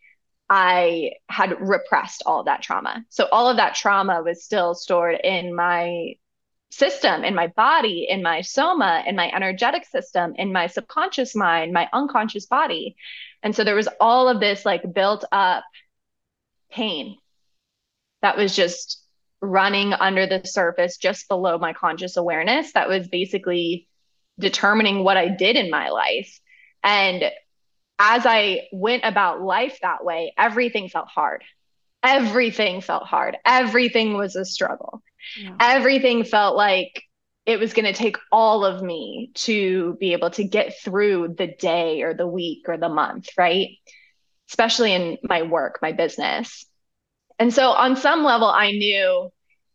I 0.49 1.13
had 1.29 1.61
repressed 1.61 2.23
all 2.27 2.45
that 2.45 2.63
trauma. 2.63 3.05
So 3.09 3.29
all 3.31 3.49
of 3.49 3.57
that 3.59 3.75
trauma 3.75 4.23
was 4.23 4.45
still 4.45 4.75
stored 4.75 5.21
in 5.23 5.55
my 5.55 6.15
system 6.71 7.25
in 7.25 7.35
my 7.35 7.49
body, 7.49 8.07
in 8.09 8.23
my 8.23 8.41
soma, 8.41 9.03
in 9.07 9.17
my 9.17 9.31
energetic 9.35 9.85
system, 9.85 10.35
in 10.37 10.53
my 10.53 10.67
subconscious 10.67 11.35
mind, 11.35 11.73
my 11.73 11.89
unconscious 11.93 12.47
body. 12.47 12.97
And 13.43 13.55
so 13.55 13.65
there 13.65 13.75
was 13.75 13.89
all 14.01 14.29
of 14.29 14.41
this 14.41 14.65
like 14.65 14.93
built 14.93 15.25
up 15.33 15.65
pain 16.71 17.19
that 18.23 18.37
was 18.37 18.55
just 18.55 19.03
running 19.41 19.93
under 19.95 20.27
the 20.27 20.43
surface 20.45 20.97
just 20.97 21.29
below 21.29 21.59
my 21.59 21.73
conscious 21.73 22.17
awareness 22.17 22.73
that 22.75 22.89
was 22.89 23.09
basically 23.09 23.89
determining 24.39 25.03
what 25.03 25.17
I 25.17 25.29
did 25.29 25.57
in 25.57 25.71
my 25.71 25.89
life. 25.89 26.39
And 26.85 27.25
as 27.99 28.25
I 28.27 28.69
went 28.73 29.05
about 29.05 29.43
life 29.43 29.79
that 29.83 30.05
way, 30.05 30.33
everything 30.39 30.89
felt 30.89 31.09
hard. 31.09 31.43
Everything 32.03 32.81
felt 32.81 33.05
hard. 33.05 33.37
Everything 33.45 34.17
was 34.17 34.37
a 34.37 34.45
struggle. 34.45 35.03
Yeah. 35.39 35.57
Everything 35.61 36.25
felt 36.25 36.57
like 36.57 37.03
it 37.47 37.59
was 37.59 37.73
going 37.73 37.87
to 37.87 37.93
take 37.93 38.17
all 38.31 38.65
of 38.65 38.83
me 38.83 39.31
to 39.35 39.97
be 39.99 40.13
able 40.13 40.31
to 40.31 40.45
get 40.45 40.79
through 40.81 41.35
the 41.37 41.47
day 41.47 42.03
or 42.03 42.15
the 42.15 42.27
week 42.27 42.67
or 42.69 42.77
the 42.77 42.89
month, 42.89 43.29
right? 43.37 43.71
Especially 44.49 44.93
in 44.93 45.19
my 45.23 45.43
work, 45.43 45.79
my 45.83 45.93
business. 45.93 46.67
And 47.39 47.53
so, 47.53 47.71
on 47.71 47.97
some 47.97 48.23
level, 48.23 48.49
I 48.49 48.73
knew 48.73 49.31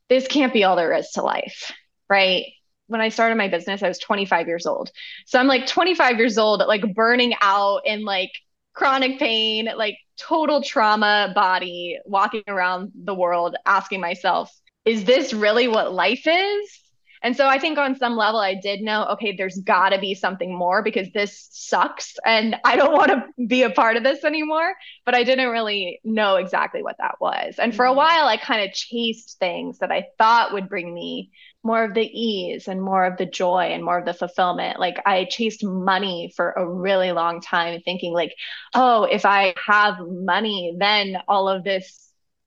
this 0.10 0.28
can't 0.28 0.54
be 0.54 0.64
all 0.64 0.76
there 0.76 0.94
is 0.94 1.10
to 1.12 1.24
life, 1.24 1.72
right? 2.10 2.46
When 2.88 3.02
I 3.02 3.10
started 3.10 3.36
my 3.36 3.48
business, 3.48 3.82
I 3.82 3.88
was 3.88 3.98
25 3.98 4.48
years 4.48 4.68
old. 4.68 4.92
So 5.26 5.40
I'm 5.40 5.48
like 5.48 5.66
25 5.66 6.18
years 6.18 6.38
old, 6.38 6.60
like 6.68 6.94
burning 6.94 7.34
out 7.42 7.82
in 7.86 8.06
like 8.06 8.32
chronic 8.74 9.18
pain, 9.18 9.70
like 9.76 9.98
total 10.18 10.62
trauma 10.62 11.32
body, 11.34 11.98
walking 12.06 12.44
around 12.48 12.92
the 12.94 13.16
world 13.16 13.56
asking 13.66 14.02
myself, 14.02 14.52
is 14.86 15.04
this 15.04 15.34
really 15.34 15.68
what 15.68 15.94
life 15.94 16.26
is? 16.26 16.82
And 17.26 17.36
so 17.36 17.48
I 17.48 17.58
think 17.58 17.80
on 17.80 17.98
some 17.98 18.16
level, 18.16 18.40
I 18.40 18.54
did 18.54 18.82
know, 18.82 19.06
okay, 19.14 19.36
there's 19.36 19.58
got 19.58 19.90
to 19.90 20.00
be 20.00 20.14
something 20.14 20.56
more 20.56 20.84
because 20.84 21.10
this 21.12 21.48
sucks 21.52 22.18
and 22.24 22.56
I 22.64 22.76
don't 22.76 22.94
want 22.94 23.10
to 23.10 23.26
be 23.48 23.64
a 23.64 23.72
part 23.72 23.98
of 23.98 24.04
this 24.04 24.24
anymore. 24.24 24.76
But 25.06 25.16
I 25.16 25.24
didn't 25.24 25.50
really 25.50 26.02
know 26.04 26.36
exactly 26.36 26.84
what 26.84 26.98
that 27.00 27.16
was. 27.20 27.56
And 27.58 27.76
for 27.76 27.86
a 27.86 27.90
mm-hmm. 27.90 27.98
while, 27.98 28.28
I 28.28 28.38
kind 28.38 28.64
of 28.64 28.76
chased 28.76 29.40
things 29.40 29.80
that 29.80 29.92
I 29.92 30.06
thought 30.20 30.54
would 30.54 30.70
bring 30.70 30.94
me 30.94 31.32
more 31.64 31.84
of 31.84 31.96
the 31.96 32.06
ease 32.06 32.68
and 32.68 32.80
more 32.80 33.06
of 33.06 33.18
the 33.18 33.26
joy 33.26 33.72
and 33.72 33.84
more 33.84 33.98
of 33.98 34.06
the 34.06 34.14
fulfillment. 34.14 34.80
Like 34.80 35.02
I 35.04 35.26
chased 35.26 35.64
money 35.64 36.32
for 36.36 36.52
a 36.52 36.70
really 36.70 37.12
long 37.12 37.42
time, 37.42 37.82
thinking, 37.82 38.14
like, 38.14 38.36
oh, 38.76 39.06
if 39.06 39.26
I 39.26 39.56
have 39.66 39.96
money, 40.00 40.76
then 40.78 41.18
all 41.28 41.50
of 41.50 41.64
this 41.64 42.05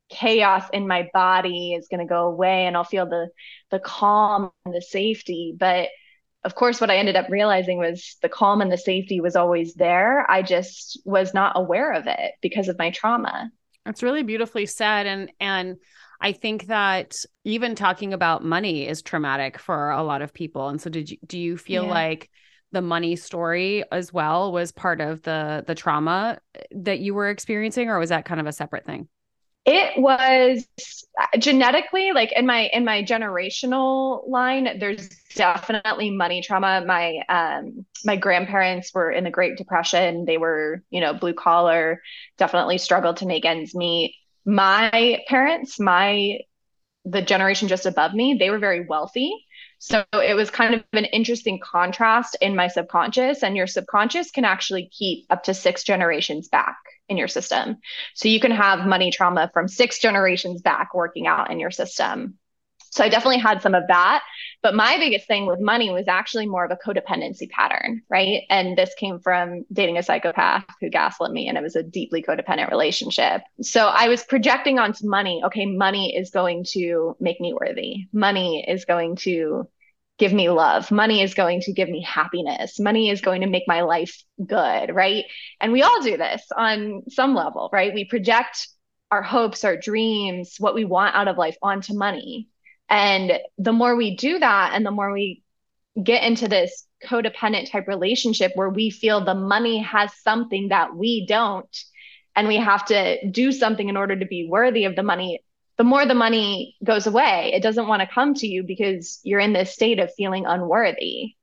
chaos 0.09 0.65
in 0.73 0.89
my 0.89 1.09
body 1.13 1.75
is 1.75 1.89
going 1.89 2.01
to 2.01 2.07
go 2.07 2.27
away 2.27 2.67
and 2.67 2.77
I'll 2.77 2.85
feel 2.85 3.07
the 3.07 3.29
the 3.71 3.79
calm 3.79 4.51
and 4.65 4.75
the 4.75 4.83
safety. 4.83 5.55
But 5.59 5.89
of 6.45 6.55
course 6.55 6.81
what 6.81 6.91
I 6.91 6.97
ended 6.97 7.17
up 7.17 7.29
realizing 7.29 7.79
was 7.79 8.17
the 8.23 8.29
calm 8.29 8.61
and 8.61 8.73
the 8.73 8.79
safety 8.79 9.21
was 9.21 9.37
always 9.37 9.75
there. 9.75 10.29
I 10.31 10.43
just 10.43 11.01
was 11.05 11.35
not 11.35 11.53
aware 11.57 11.93
of 11.93 12.07
it 12.07 12.33
because 12.41 12.69
of 12.69 12.79
my 12.79 12.91
trauma. 12.91 13.51
That's 13.85 14.03
really 14.03 14.23
beautifully 14.23 14.67
said. 14.67 15.07
And 15.07 15.31
and 15.41 15.77
I 16.21 16.33
think 16.33 16.67
that 16.67 17.17
even 17.45 17.75
talking 17.75 18.13
about 18.13 18.45
money 18.45 18.89
is 18.89 19.03
traumatic 19.03 19.59
for 19.59 19.91
a 19.91 20.03
lot 20.03 20.23
of 20.23 20.35
people. 20.35 20.69
And 20.69 20.81
so 20.81 20.91
did 20.91 21.11
you 21.11 21.19
do 21.27 21.39
you 21.39 21.57
feel 21.57 21.85
yeah. 21.85 21.91
like 21.91 22.31
the 22.73 22.83
money 22.83 23.17
story 23.17 23.85
as 23.93 24.13
well 24.13 24.53
was 24.53 24.73
part 24.73 25.01
of 25.01 25.23
the 25.23 25.65
the 25.67 25.75
trauma 25.75 26.39
that 26.73 27.01
you 27.01 27.15
were 27.15 27.31
experiencing 27.31 27.89
or 27.89 27.99
was 27.99 28.11
that 28.11 28.25
kind 28.25 28.41
of 28.41 28.47
a 28.47 28.53
separate 28.53 28.85
thing 28.85 29.09
it 29.69 30.01
was 30.01 30.67
genetically 31.39 32.13
like 32.13 32.33
in 32.33 32.47
my 32.47 32.71
in 32.73 32.87
my 32.87 33.03
generational 33.03 34.27
line 34.27 34.79
there's 34.79 35.11
definitely 35.35 36.11
money 36.11 36.41
trauma. 36.41 36.83
My 36.87 37.21
um 37.29 37.85
my 38.03 38.17
grandparents 38.17 38.95
were 38.95 39.11
in 39.11 39.25
the 39.25 39.31
great 39.31 39.59
depression. 39.59 40.25
They 40.25 40.39
were 40.39 40.83
you 40.89 41.03
know 41.03 41.13
blue 41.13 41.35
collar 41.35 42.01
definitely 42.39 42.79
struggled 42.79 43.19
to 43.19 43.27
make 43.27 43.45
ends 43.45 43.75
meet. 43.75 44.15
My 44.47 45.23
parents 45.29 45.79
my 45.79 46.39
the 47.05 47.21
generation 47.21 47.69
just 47.69 47.85
above 47.85 48.15
me 48.15 48.37
they 48.39 48.49
were 48.49 48.59
very 48.59 48.87
wealthy. 48.87 49.33
So 49.81 50.05
it 50.15 50.35
was 50.35 50.51
kind 50.51 50.75
of 50.75 50.85
an 50.95 51.05
interesting 51.05 51.61
contrast 51.61 52.39
in 52.41 52.57
my 52.57 52.69
subconscious 52.69 53.43
and 53.43 53.55
your 53.55 53.67
subconscious 53.67 54.31
can 54.31 54.47
actually 54.47 54.89
keep 54.91 55.27
up 55.29 55.45
to 55.45 55.55
six 55.55 55.85
generations 55.85 56.49
back 56.49 56.79
in 57.09 57.17
your 57.17 57.29
system. 57.29 57.77
So 58.15 58.29
you 58.29 58.41
can 58.41 58.53
have 58.53 58.87
money 58.87 59.11
trauma 59.11 59.51
from 59.53 59.69
six 59.69 59.99
generations 59.99 60.63
back 60.63 60.95
working 60.95 61.27
out 61.27 61.51
in 61.51 61.61
your 61.61 61.71
system. 61.71 62.39
So 62.91 63.05
I 63.05 63.09
definitely 63.09 63.39
had 63.39 63.63
some 63.63 63.75
of 63.75 63.85
that. 63.89 64.23
But 64.63 64.75
my 64.75 64.97
biggest 64.99 65.27
thing 65.27 65.47
with 65.47 65.61
money 65.61 65.91
was 65.91 66.09
actually 66.09 66.47
more 66.47 66.65
of 66.65 66.71
a 66.71 66.77
codependency 66.77 67.49
pattern, 67.51 68.03
right? 68.11 68.43
And 68.51 68.77
this 68.77 68.95
came 68.95 69.21
from 69.21 69.65
dating 69.73 69.99
a 69.99 70.03
psychopath 70.03 70.65
who 70.81 70.91
gaslit 70.91 71.33
me, 71.33 71.49
and 71.49 71.57
it 71.57 71.63
was 71.63 71.77
a 71.77 71.83
deeply 71.83 72.23
codependent 72.23 72.71
relationship. 72.71 73.43
So 73.63 73.87
I 73.87 74.09
was 74.09 74.25
projecting 74.25 74.79
onto 74.79 75.07
money 75.07 75.43
okay, 75.45 75.67
money 75.67 76.17
is 76.17 76.31
going 76.31 76.65
to 76.71 77.17
make 77.21 77.41
me 77.41 77.53
worthy, 77.53 78.09
money 78.13 78.65
is 78.67 78.85
going 78.85 79.17
to 79.17 79.69
give 80.19 80.33
me 80.33 80.51
love. 80.51 80.91
Money 80.91 81.23
is 81.23 81.35
going 81.35 81.61
to 81.63 81.73
give 81.73 81.89
me 81.89 82.03
happiness. 82.03 82.81
Money 82.81 83.09
is 83.09 83.21
going 83.21 83.43
to 83.43 83.47
make 83.47 83.65
my 83.67 83.83
life 83.83 84.23
good, 84.45 84.95
right? 84.95 85.25
And 85.61 85.73
we 85.73 85.83
all 85.83 86.03
do 86.03 86.17
this 86.17 86.43
on 86.57 87.05
some 87.09 87.35
level, 87.35 87.71
right? 87.73 87.95
We 87.95 88.05
project 88.05 88.69
our 89.11 89.23
hopes, 89.23 89.65
our 89.65 89.77
dreams, 89.77 90.57
what 90.59 90.75
we 90.75 90.85
want 90.85 91.15
out 91.15 91.29
of 91.29 91.39
life 91.39 91.57
onto 91.63 91.95
money. 91.95 92.49
And 92.91 93.39
the 93.59 93.73
more 93.73 93.97
we 93.97 94.17
do 94.17 94.39
that, 94.39 94.73
and 94.75 94.85
the 94.85 94.91
more 94.91 95.13
we 95.13 95.43
get 96.03 96.25
into 96.25 96.49
this 96.49 96.87
codependent 97.05 97.71
type 97.71 97.87
relationship 97.87 98.53
where 98.55 98.71
we 98.71 98.91
feel 98.91 99.25
the 99.25 99.35
money 99.35 99.79
has 99.79 100.11
something 100.23 100.69
that 100.69 100.95
we 100.95 101.27
don't, 101.27 101.85
and 102.35 102.49
we 102.49 102.57
have 102.57 102.85
to 102.87 103.31
do 103.31 103.53
something 103.53 103.89
in 103.89 103.97
order 103.97 104.17
to 104.17 104.27
be 104.27 104.49
worthy 104.49 104.85
of 104.85 104.97
the 104.97 105.03
money, 105.03 105.43
the 105.79 105.85
more 105.85 106.05
the 106.05 106.15
money 106.15 106.77
goes 106.85 107.07
away, 107.07 107.53
it 107.55 107.63
doesn't 107.63 107.87
want 107.87 108.03
to 108.03 108.13
come 108.13 108.35
to 108.35 108.47
you 108.47 108.65
because 108.65 109.21
you're 109.23 109.41
in 109.41 109.53
this 109.53 109.73
state 109.73 110.01
of 110.01 110.13
feeling 110.15 110.45
unworthy. 110.45 111.35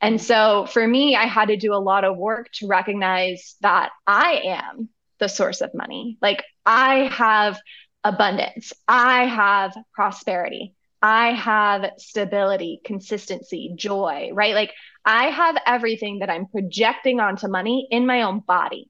And 0.00 0.20
so 0.20 0.66
for 0.66 0.86
me, 0.86 1.16
I 1.16 1.24
had 1.24 1.48
to 1.48 1.56
do 1.56 1.74
a 1.74 1.76
lot 1.76 2.04
of 2.04 2.16
work 2.16 2.48
to 2.54 2.68
recognize 2.68 3.56
that 3.62 3.90
I 4.06 4.42
am 4.44 4.88
the 5.18 5.28
source 5.28 5.60
of 5.60 5.74
money. 5.74 6.18
Like 6.22 6.44
I 6.64 7.08
have 7.12 7.58
abundance, 8.04 8.72
I 8.86 9.24
have 9.24 9.74
prosperity, 9.92 10.74
I 11.02 11.32
have 11.32 11.92
stability, 11.98 12.80
consistency, 12.84 13.74
joy, 13.76 14.30
right? 14.32 14.54
Like 14.54 14.72
I 15.04 15.26
have 15.26 15.56
everything 15.66 16.20
that 16.20 16.30
I'm 16.30 16.46
projecting 16.46 17.18
onto 17.18 17.48
money 17.48 17.88
in 17.90 18.06
my 18.06 18.22
own 18.22 18.40
body 18.40 18.88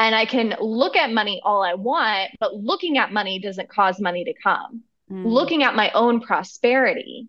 and 0.00 0.14
I 0.14 0.24
can 0.24 0.56
look 0.60 0.96
at 0.96 1.12
money 1.12 1.42
all 1.44 1.62
I 1.62 1.74
want, 1.74 2.30
but 2.40 2.54
looking 2.54 2.96
at 2.96 3.12
money 3.12 3.38
doesn't 3.38 3.68
cause 3.68 4.00
money 4.00 4.24
to 4.24 4.32
come. 4.42 4.82
Mm. 5.12 5.26
Looking 5.26 5.62
at 5.62 5.76
my 5.76 5.90
own 5.90 6.22
prosperity 6.22 7.28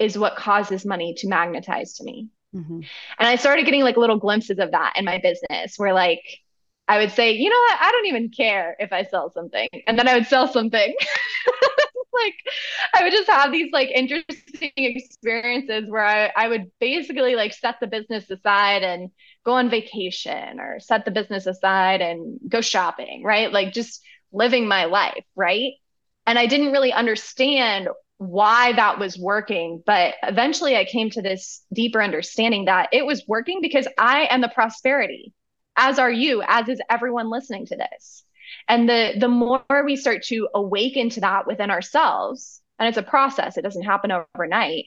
is 0.00 0.18
what 0.18 0.34
causes 0.34 0.84
money 0.84 1.14
to 1.18 1.28
magnetize 1.28 1.94
to 1.94 2.04
me. 2.04 2.28
Mm-hmm. 2.52 2.80
And 3.18 3.28
I 3.28 3.36
started 3.36 3.66
getting 3.66 3.84
like 3.84 3.96
little 3.96 4.18
glimpses 4.18 4.58
of 4.58 4.72
that 4.72 4.94
in 4.96 5.04
my 5.04 5.18
business 5.18 5.78
where 5.78 5.94
like 5.94 6.22
I 6.88 6.98
would 6.98 7.12
say, 7.12 7.32
you 7.32 7.50
know 7.50 7.60
what, 7.68 7.78
I 7.80 7.92
don't 7.92 8.06
even 8.06 8.30
care 8.30 8.74
if 8.80 8.92
I 8.92 9.04
sell 9.04 9.30
something. 9.30 9.68
And 9.86 9.96
then 9.96 10.08
I 10.08 10.14
would 10.14 10.26
sell 10.26 10.48
something. 10.48 10.94
like 12.24 12.34
I 12.94 13.02
would 13.02 13.12
just 13.12 13.30
have 13.30 13.52
these 13.52 13.70
like 13.72 13.90
interesting 13.90 14.72
experiences 14.76 15.88
where 15.88 16.04
I, 16.04 16.32
I 16.36 16.48
would 16.48 16.70
basically 16.80 17.34
like 17.34 17.52
set 17.52 17.76
the 17.80 17.86
business 17.86 18.30
aside 18.30 18.82
and 18.82 19.10
go 19.44 19.52
on 19.52 19.70
vacation 19.70 20.60
or 20.60 20.80
set 20.80 21.04
the 21.04 21.10
business 21.10 21.46
aside 21.46 22.00
and 22.00 22.38
go 22.48 22.60
shopping, 22.60 23.22
right? 23.24 23.52
Like 23.52 23.72
just 23.72 24.02
living 24.32 24.68
my 24.68 24.84
life, 24.86 25.24
right? 25.36 25.72
And 26.26 26.38
I 26.38 26.46
didn't 26.46 26.72
really 26.72 26.92
understand 26.92 27.88
why 28.18 28.72
that 28.72 28.98
was 28.98 29.16
working. 29.18 29.82
But 29.86 30.14
eventually 30.22 30.76
I 30.76 30.84
came 30.84 31.10
to 31.10 31.22
this 31.22 31.62
deeper 31.72 32.02
understanding 32.02 32.66
that 32.66 32.88
it 32.92 33.06
was 33.06 33.24
working 33.26 33.60
because 33.62 33.88
I 33.96 34.26
am 34.30 34.40
the 34.40 34.48
prosperity, 34.48 35.32
as 35.76 35.98
are 35.98 36.10
you, 36.10 36.42
as 36.46 36.68
is 36.68 36.80
everyone 36.90 37.30
listening 37.30 37.66
to 37.66 37.76
this. 37.76 38.24
And 38.68 38.88
the 38.88 39.14
the 39.18 39.28
more 39.28 39.64
we 39.84 39.96
start 39.96 40.22
to 40.24 40.48
awaken 40.54 41.10
to 41.10 41.20
that 41.20 41.46
within 41.46 41.70
ourselves, 41.70 42.60
and 42.78 42.88
it's 42.88 42.98
a 42.98 43.02
process, 43.02 43.56
it 43.56 43.62
doesn't 43.62 43.82
happen 43.82 44.12
overnight, 44.12 44.84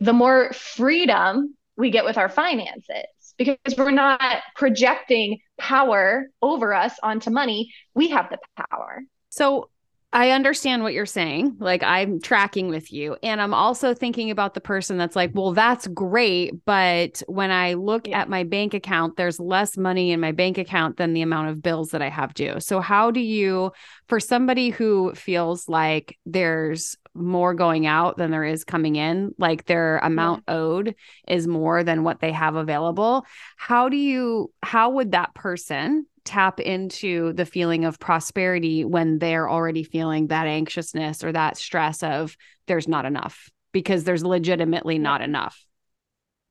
the 0.00 0.12
more 0.12 0.52
freedom 0.52 1.54
we 1.76 1.90
get 1.90 2.04
with 2.04 2.18
our 2.18 2.28
finances 2.28 3.04
because 3.36 3.58
we're 3.76 3.90
not 3.90 4.42
projecting 4.56 5.38
power 5.58 6.26
over 6.40 6.72
us 6.72 6.94
onto 7.02 7.30
money. 7.30 7.72
We 7.94 8.08
have 8.10 8.30
the 8.30 8.38
power. 8.70 9.02
So 9.28 9.70
I 10.14 10.30
understand 10.30 10.84
what 10.84 10.94
you're 10.94 11.06
saying. 11.06 11.56
Like 11.58 11.82
I'm 11.82 12.20
tracking 12.20 12.68
with 12.68 12.92
you. 12.92 13.16
And 13.24 13.42
I'm 13.42 13.52
also 13.52 13.94
thinking 13.94 14.30
about 14.30 14.54
the 14.54 14.60
person 14.60 14.96
that's 14.96 15.16
like, 15.16 15.32
well, 15.34 15.52
that's 15.52 15.88
great. 15.88 16.64
But 16.64 17.20
when 17.26 17.50
I 17.50 17.74
look 17.74 18.06
yeah. 18.06 18.20
at 18.20 18.28
my 18.28 18.44
bank 18.44 18.74
account, 18.74 19.16
there's 19.16 19.40
less 19.40 19.76
money 19.76 20.12
in 20.12 20.20
my 20.20 20.30
bank 20.30 20.56
account 20.56 20.98
than 20.98 21.14
the 21.14 21.22
amount 21.22 21.48
of 21.48 21.62
bills 21.62 21.90
that 21.90 22.00
I 22.00 22.10
have 22.10 22.32
due. 22.32 22.60
So, 22.60 22.80
how 22.80 23.10
do 23.10 23.18
you, 23.18 23.72
for 24.06 24.20
somebody 24.20 24.70
who 24.70 25.12
feels 25.16 25.68
like 25.68 26.16
there's 26.24 26.96
more 27.12 27.52
going 27.52 27.86
out 27.86 28.16
than 28.16 28.30
there 28.30 28.44
is 28.44 28.62
coming 28.62 28.94
in, 28.94 29.34
like 29.36 29.64
their 29.64 29.98
amount 29.98 30.44
yeah. 30.46 30.54
owed 30.54 30.94
is 31.26 31.48
more 31.48 31.82
than 31.82 32.04
what 32.04 32.20
they 32.20 32.30
have 32.30 32.54
available, 32.54 33.26
how 33.56 33.88
do 33.88 33.96
you, 33.96 34.52
how 34.62 34.90
would 34.90 35.10
that 35.12 35.34
person 35.34 36.06
tap 36.24 36.60
into 36.60 37.32
the 37.34 37.46
feeling 37.46 37.84
of 37.84 37.98
prosperity 37.98 38.84
when 38.84 39.18
they're 39.18 39.48
already 39.48 39.84
feeling 39.84 40.28
that 40.28 40.46
anxiousness 40.46 41.22
or 41.22 41.32
that 41.32 41.56
stress 41.56 42.02
of 42.02 42.36
there's 42.66 42.88
not 42.88 43.04
enough 43.04 43.50
because 43.72 44.04
there's 44.04 44.24
legitimately 44.24 44.98
not 44.98 45.20
enough. 45.20 45.64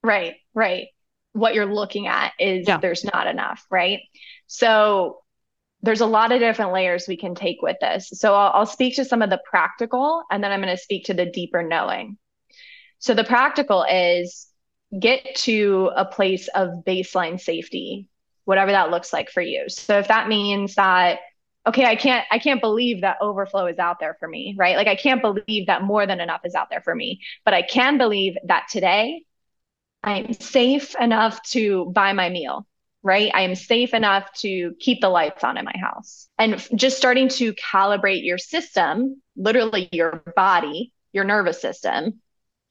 Right, 0.03 0.35
right. 0.53 0.87
What 1.31 1.55
you're 1.55 1.65
looking 1.65 2.07
at 2.07 2.33
is 2.37 2.67
yeah. 2.67 2.77
there's 2.77 3.03
not 3.03 3.27
enough, 3.27 3.65
right? 3.71 4.01
So 4.47 5.21
there's 5.81 6.01
a 6.01 6.05
lot 6.05 6.31
of 6.31 6.39
different 6.39 6.73
layers 6.73 7.07
we 7.07 7.17
can 7.17 7.33
take 7.33 7.61
with 7.61 7.77
this. 7.81 8.09
So 8.13 8.35
I'll, 8.35 8.51
I'll 8.53 8.65
speak 8.65 8.95
to 8.97 9.05
some 9.05 9.21
of 9.21 9.29
the 9.29 9.41
practical 9.49 10.23
and 10.29 10.43
then 10.43 10.51
I'm 10.51 10.61
going 10.61 10.75
to 10.75 10.81
speak 10.81 11.05
to 11.05 11.13
the 11.13 11.25
deeper 11.25 11.63
knowing. 11.63 12.17
So 12.99 13.13
the 13.13 13.23
practical 13.23 13.83
is 13.83 14.47
get 14.97 15.35
to 15.35 15.91
a 15.95 16.05
place 16.05 16.47
of 16.49 16.83
baseline 16.85 17.39
safety 17.39 18.07
whatever 18.45 18.71
that 18.71 18.91
looks 18.91 19.13
like 19.13 19.29
for 19.29 19.41
you. 19.41 19.69
So 19.69 19.99
if 19.99 20.07
that 20.07 20.27
means 20.27 20.75
that 20.75 21.19
okay, 21.65 21.85
I 21.85 21.95
can't 21.95 22.25
I 22.29 22.39
can't 22.39 22.61
believe 22.61 23.01
that 23.01 23.17
overflow 23.21 23.67
is 23.67 23.79
out 23.79 23.99
there 23.99 24.15
for 24.19 24.27
me, 24.27 24.55
right? 24.57 24.75
Like 24.75 24.87
I 24.87 24.95
can't 24.95 25.21
believe 25.21 25.67
that 25.67 25.83
more 25.83 26.05
than 26.05 26.19
enough 26.19 26.41
is 26.43 26.55
out 26.55 26.69
there 26.69 26.81
for 26.81 26.93
me, 26.93 27.21
but 27.45 27.53
I 27.53 27.61
can 27.61 27.97
believe 27.97 28.35
that 28.47 28.67
today 28.69 29.23
I'm 30.03 30.33
safe 30.33 30.95
enough 30.99 31.41
to 31.51 31.85
buy 31.93 32.11
my 32.11 32.29
meal, 32.29 32.67
right? 33.03 33.31
I 33.33 33.41
am 33.41 33.55
safe 33.55 33.93
enough 33.93 34.31
to 34.39 34.73
keep 34.79 34.99
the 34.99 35.09
lights 35.09 35.43
on 35.43 35.57
in 35.57 35.63
my 35.63 35.75
house. 35.79 36.27
And 36.37 36.61
just 36.75 36.97
starting 36.97 37.29
to 37.29 37.53
calibrate 37.53 38.25
your 38.25 38.37
system, 38.37 39.21
literally 39.37 39.87
your 39.93 40.21
body, 40.35 40.91
your 41.13 41.23
nervous 41.23 41.61
system 41.61 42.19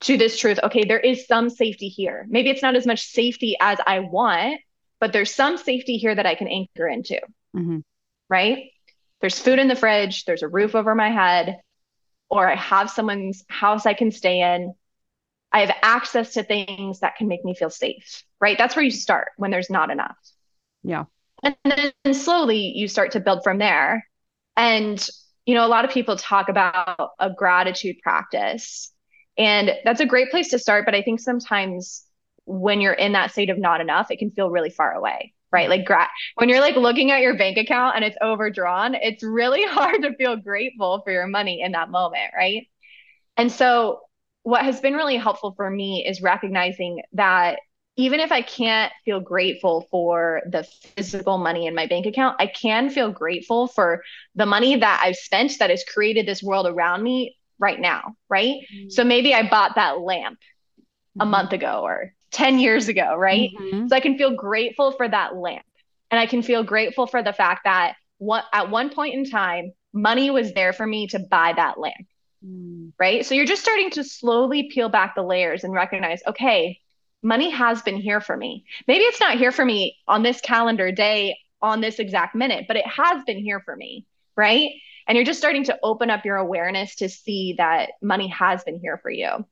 to 0.01 0.19
this 0.19 0.39
truth. 0.39 0.59
Okay, 0.63 0.85
there 0.85 1.01
is 1.01 1.27
some 1.27 1.49
safety 1.49 1.89
here. 1.89 2.27
Maybe 2.29 2.51
it's 2.51 2.63
not 2.63 2.77
as 2.77 2.87
much 2.87 3.03
safety 3.07 3.57
as 3.61 3.79
I 3.87 4.01
want, 4.01 4.61
but 5.03 5.13
there's 5.13 5.35
some 5.35 5.59
safety 5.59 5.97
here 5.97 6.15
that 6.15 6.27
I 6.27 6.37
can 6.37 6.47
anchor 6.47 6.87
into. 6.87 7.19
Mm-hmm. 7.57 7.81
Right? 8.29 8.71
There's 9.21 9.37
food 9.37 9.59
in 9.59 9.67
the 9.67 9.75
fridge, 9.75 10.25
there's 10.27 10.45
a 10.45 10.49
roof 10.49 10.77
over 10.77 10.95
my 10.95 11.11
head, 11.11 11.59
or 12.31 12.49
I 12.49 12.55
have 12.55 12.89
someone's 12.89 13.45
house 13.49 13.85
I 13.85 13.95
can 13.95 14.13
stay 14.13 14.55
in. 14.55 14.73
I 15.51 15.67
have 15.67 15.77
access 15.83 16.35
to 16.35 16.45
things 16.45 17.01
that 17.01 17.17
can 17.17 17.27
make 17.27 17.45
me 17.45 17.53
feel 17.53 17.69
safe. 17.69 18.23
Right? 18.41 18.57
That's 18.57 18.77
where 18.77 18.85
you 18.85 18.93
start 18.93 19.33
when 19.39 19.51
there's 19.51 19.71
not 19.71 19.91
enough. 19.91 20.17
Yeah. 20.85 21.07
And 21.43 21.57
then 21.65 22.15
slowly 22.15 22.73
you 22.77 22.87
start 22.87 23.11
to 23.13 23.21
build 23.21 23.43
from 23.43 23.59
there. 23.59 24.07
And, 24.57 25.05
you 25.47 25.57
know, 25.57 25.67
a 25.67 25.75
lot 25.75 25.85
of 25.85 25.91
people 25.91 26.15
talk 26.15 26.49
about 26.49 27.11
a 27.19 27.29
gratitude 27.29 27.97
practice. 28.05 28.93
And 29.37 29.73
that's 29.85 30.01
a 30.01 30.07
great 30.07 30.31
place 30.31 30.51
to 30.51 30.61
start. 30.61 30.85
But 30.85 30.95
I 30.95 31.03
think 31.03 31.19
sometimes 31.19 32.05
when 32.45 32.81
you're 32.81 32.93
in 32.93 33.13
that 33.13 33.31
state 33.31 33.51
of 33.51 33.59
not 33.59 33.81
enough, 33.81 34.11
it 34.11 34.19
can 34.19 34.31
feel 34.31 34.51
really 34.51 34.71
far 34.71 34.93
away, 34.93 35.33
right? 35.51 35.69
Like 35.69 35.85
gra- 35.85 36.11
when 36.35 36.49
you're 36.49 36.61
like 36.61 36.77
looking 36.77 37.11
at 37.11 37.21
your 37.21 37.37
bank 37.37 37.57
account 37.57 37.97
and 37.97 38.05
it's 38.05 38.17
overdrawn, 38.21 38.95
it's 38.95 39.23
really 39.23 39.65
hard 39.67 40.03
to 40.03 40.15
feel 40.17 40.37
grateful 40.37 41.03
for 41.05 41.13
your 41.13 41.27
money 41.27 41.63
in 41.63 41.73
that 41.73 41.91
moment, 41.91 42.33
right? 42.37 42.67
And 43.37 43.51
so 43.51 44.01
what 44.43 44.65
has 44.65 44.81
been 44.81 44.95
really 44.95 45.17
helpful 45.17 45.53
for 45.57 45.71
me 45.71 46.05
is 46.07 46.21
recognizing 46.21 47.03
that 47.13 47.59
even 47.97 48.21
if 48.21 48.33
I 48.33 48.43
can't 48.43 48.93
feel 49.05 49.21
grateful 49.21 49.87
for 49.91 50.43
the 50.47 50.65
physical 50.65 51.37
money 51.37 51.67
in 51.67 51.75
my 51.75 51.87
bank 51.87 52.07
account, 52.07 52.37
I 52.39 52.47
can 52.47 52.89
feel 52.89 53.13
grateful 53.13 53.69
for 53.69 54.03
the 54.35 54.47
money 54.47 54.77
that 54.77 55.03
I've 55.05 55.17
spent 55.17 55.59
that 55.59 55.71
has 55.71 55.85
created 55.85 56.27
this 56.27 56.43
world 56.43 56.67
around 56.67 57.03
me 57.03 57.37
right 57.59 57.79
now, 57.79 58.17
right? 58.31 58.61
Mm-hmm. 58.75 58.89
So 58.89 59.05
maybe 59.05 59.35
I 59.35 59.49
bought 59.49 59.75
that 59.75 60.01
lamp 60.01 60.39
a 61.21 61.23
mm-hmm. 61.23 61.31
month 61.31 61.53
ago 61.53 61.83
or 61.85 62.15
10 62.33 62.59
years 62.59 62.89
ago, 62.89 63.17
right? 63.17 63.51
Mm-hmm. 63.59 63.89
So 63.89 63.97
I 63.97 64.01
can 64.01 64.19
feel 64.19 64.35
grateful 64.35 64.93
for 64.93 65.09
that 65.09 65.37
lamp. 65.37 65.65
And 66.11 66.19
I 66.19 66.27
can 66.27 66.43
feel 66.43 66.63
grateful 66.63 67.07
for 67.07 67.23
the 67.23 67.33
fact 67.33 67.63
that 67.65 67.95
what, 68.19 68.45
at 68.53 68.71
one 68.71 68.91
point 68.91 69.15
in 69.15 69.29
time, 69.29 69.73
money 69.93 70.31
was 70.31 70.53
there 70.53 70.73
for 70.73 70.87
me 70.87 71.07
to 71.09 71.19
buy 71.19 71.53
that 71.55 71.79
lamp. 71.79 72.07
Mm. 72.45 72.93
Right. 72.99 73.25
So 73.25 73.35
you're 73.35 73.47
just 73.47 73.63
starting 73.63 73.91
to 73.91 74.05
slowly 74.05 74.71
peel 74.73 74.89
back 74.89 75.15
the 75.15 75.23
layers 75.23 75.65
and 75.65 75.73
recognize, 75.73 76.21
okay, 76.27 76.81
money 77.23 77.51
has 77.51 77.83
been 77.83 77.97
here 77.97 78.21
for 78.21 78.37
me. 78.37 78.65
Maybe 78.87 79.05
it's 79.05 79.21
not 79.21 79.39
here 79.39 79.53
for 79.53 79.65
me 79.65 79.97
on 80.09 80.23
this 80.23 80.41
calendar 80.41 80.91
day, 80.93 81.39
on 81.61 81.81
this 81.81 81.99
exact 81.99 82.35
minute, 82.35 82.65
but 82.67 82.77
it 82.77 82.87
has 82.87 83.23
been 83.25 83.39
here 83.39 83.61
for 83.61 83.77
me. 83.77 84.07
Right. 84.37 84.73
And 85.07 85.17
you're 85.17 85.25
just 85.25 85.39
starting 85.39 85.65
to 85.65 85.79
open 85.83 86.11
up 86.11 86.25
your 86.25 86.37
awareness 86.37 86.97
to 86.97 87.09
see 87.09 87.55
that 87.59 87.91
money 88.01 88.29
has 88.29 88.65
been 88.65 88.81
here 88.81 88.99
for 88.99 89.11
you. 89.11 89.47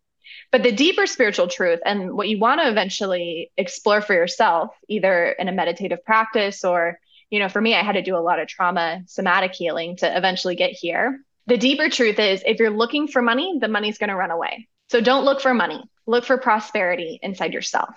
But 0.52 0.62
the 0.62 0.72
deeper 0.72 1.06
spiritual 1.06 1.48
truth 1.48 1.80
and 1.84 2.12
what 2.12 2.28
you 2.28 2.38
want 2.38 2.60
to 2.60 2.68
eventually 2.68 3.50
explore 3.56 4.00
for 4.00 4.14
yourself, 4.14 4.74
either 4.88 5.30
in 5.32 5.48
a 5.48 5.52
meditative 5.52 6.04
practice 6.04 6.64
or, 6.64 6.98
you 7.30 7.38
know, 7.38 7.48
for 7.48 7.60
me, 7.60 7.74
I 7.74 7.82
had 7.82 7.92
to 7.92 8.02
do 8.02 8.16
a 8.16 8.18
lot 8.18 8.40
of 8.40 8.48
trauma 8.48 9.02
somatic 9.06 9.54
healing 9.54 9.96
to 9.96 10.16
eventually 10.16 10.56
get 10.56 10.72
here. 10.72 11.20
The 11.46 11.56
deeper 11.56 11.88
truth 11.88 12.18
is 12.18 12.42
if 12.46 12.58
you're 12.58 12.70
looking 12.70 13.08
for 13.08 13.22
money, 13.22 13.58
the 13.60 13.68
money's 13.68 13.98
going 13.98 14.10
to 14.10 14.16
run 14.16 14.30
away. 14.30 14.68
So 14.90 15.00
don't 15.00 15.24
look 15.24 15.40
for 15.40 15.54
money, 15.54 15.82
look 16.06 16.24
for 16.24 16.38
prosperity 16.38 17.18
inside 17.22 17.52
yourself. 17.52 17.96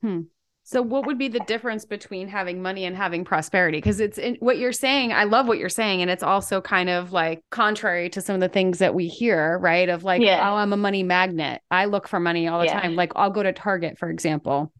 Hmm. 0.00 0.22
So, 0.70 0.82
what 0.82 1.04
would 1.06 1.18
be 1.18 1.26
the 1.26 1.40
difference 1.40 1.84
between 1.84 2.28
having 2.28 2.62
money 2.62 2.84
and 2.84 2.96
having 2.96 3.24
prosperity? 3.24 3.78
Because 3.78 3.98
it's 3.98 4.18
in, 4.18 4.36
what 4.36 4.56
you're 4.56 4.70
saying. 4.70 5.12
I 5.12 5.24
love 5.24 5.48
what 5.48 5.58
you're 5.58 5.68
saying. 5.68 6.00
And 6.00 6.08
it's 6.08 6.22
also 6.22 6.60
kind 6.60 6.88
of 6.88 7.12
like 7.12 7.42
contrary 7.50 8.08
to 8.10 8.20
some 8.20 8.36
of 8.36 8.40
the 8.40 8.48
things 8.48 8.78
that 8.78 8.94
we 8.94 9.08
hear, 9.08 9.58
right? 9.58 9.88
Of 9.88 10.04
like, 10.04 10.22
yeah. 10.22 10.48
oh, 10.48 10.54
I'm 10.54 10.72
a 10.72 10.76
money 10.76 11.02
magnet. 11.02 11.60
I 11.72 11.86
look 11.86 12.06
for 12.06 12.20
money 12.20 12.46
all 12.46 12.60
the 12.60 12.66
yeah. 12.66 12.78
time. 12.78 12.94
Like, 12.94 13.10
I'll 13.16 13.32
go 13.32 13.42
to 13.42 13.52
Target, 13.52 13.98
for 13.98 14.08
example, 14.10 14.72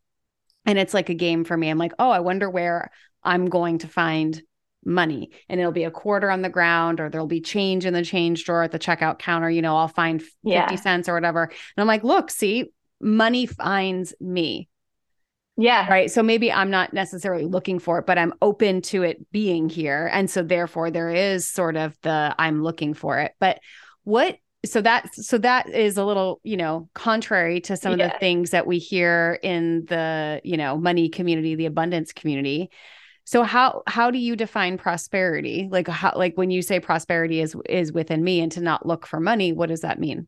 and 0.64 0.78
it's 0.78 0.94
like 0.94 1.08
a 1.08 1.14
game 1.14 1.42
for 1.42 1.56
me. 1.56 1.68
I'm 1.68 1.78
like, 1.78 1.94
oh, 1.98 2.10
I 2.10 2.20
wonder 2.20 2.48
where 2.48 2.92
I'm 3.24 3.46
going 3.46 3.78
to 3.78 3.88
find 3.88 4.40
money 4.84 5.32
and 5.48 5.58
it'll 5.58 5.72
be 5.72 5.84
a 5.84 5.90
quarter 5.90 6.30
on 6.30 6.40
the 6.40 6.48
ground 6.48 7.00
or 7.00 7.10
there'll 7.10 7.26
be 7.26 7.40
change 7.40 7.84
in 7.84 7.94
the 7.94 8.04
change 8.04 8.44
drawer 8.44 8.62
at 8.62 8.70
the 8.70 8.78
checkout 8.78 9.18
counter 9.18 9.50
you 9.50 9.60
know 9.60 9.76
i'll 9.76 9.88
find 9.88 10.22
50 10.22 10.38
yeah. 10.44 10.74
cents 10.76 11.06
or 11.06 11.12
whatever 11.12 11.42
and 11.42 11.52
i'm 11.76 11.86
like 11.86 12.02
look 12.02 12.30
see 12.30 12.72
money 12.98 13.44
finds 13.44 14.14
me 14.20 14.69
yeah. 15.56 15.90
Right. 15.90 16.10
So 16.10 16.22
maybe 16.22 16.50
I'm 16.50 16.70
not 16.70 16.92
necessarily 16.92 17.44
looking 17.44 17.78
for 17.78 17.98
it, 17.98 18.06
but 18.06 18.18
I'm 18.18 18.32
open 18.40 18.82
to 18.82 19.02
it 19.02 19.30
being 19.30 19.68
here. 19.68 20.08
And 20.12 20.30
so 20.30 20.42
therefore 20.42 20.90
there 20.90 21.10
is 21.10 21.48
sort 21.48 21.76
of 21.76 21.96
the 22.02 22.34
I'm 22.38 22.62
looking 22.62 22.94
for 22.94 23.18
it. 23.18 23.32
But 23.40 23.60
what 24.04 24.38
so 24.64 24.80
that 24.82 25.14
so 25.14 25.38
that 25.38 25.68
is 25.68 25.96
a 25.96 26.04
little, 26.04 26.40
you 26.42 26.56
know, 26.56 26.88
contrary 26.94 27.60
to 27.62 27.76
some 27.76 27.98
yeah. 27.98 28.06
of 28.06 28.12
the 28.12 28.18
things 28.18 28.50
that 28.50 28.66
we 28.66 28.78
hear 28.78 29.38
in 29.42 29.84
the, 29.86 30.40
you 30.44 30.56
know, 30.56 30.76
money 30.76 31.08
community, 31.08 31.54
the 31.54 31.66
abundance 31.66 32.12
community. 32.12 32.70
So 33.24 33.42
how 33.42 33.82
how 33.86 34.10
do 34.10 34.18
you 34.18 34.36
define 34.36 34.78
prosperity? 34.78 35.68
Like 35.70 35.88
how 35.88 36.12
like 36.16 36.36
when 36.36 36.50
you 36.50 36.62
say 36.62 36.80
prosperity 36.80 37.40
is 37.40 37.54
is 37.68 37.92
within 37.92 38.24
me 38.24 38.40
and 38.40 38.52
to 38.52 38.60
not 38.60 38.86
look 38.86 39.06
for 39.06 39.20
money, 39.20 39.52
what 39.52 39.68
does 39.68 39.80
that 39.80 39.98
mean? 39.98 40.26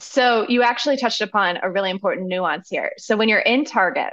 So 0.00 0.46
you 0.48 0.62
actually 0.62 0.96
touched 0.96 1.20
upon 1.20 1.58
a 1.62 1.70
really 1.70 1.90
important 1.90 2.28
nuance 2.28 2.68
here. 2.68 2.92
So 2.98 3.16
when 3.16 3.28
you're 3.28 3.38
in 3.38 3.64
Target 3.64 4.12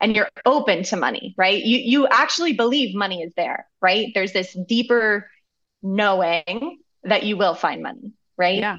and 0.00 0.14
you're 0.14 0.28
open 0.44 0.82
to 0.84 0.96
money, 0.96 1.34
right? 1.38 1.62
You 1.62 1.78
you 1.78 2.06
actually 2.08 2.52
believe 2.52 2.94
money 2.94 3.22
is 3.22 3.32
there, 3.34 3.66
right? 3.80 4.08
There's 4.14 4.32
this 4.32 4.56
deeper 4.68 5.30
knowing 5.82 6.78
that 7.04 7.22
you 7.22 7.36
will 7.36 7.54
find 7.54 7.82
money, 7.82 8.12
right? 8.36 8.58
Yeah. 8.58 8.78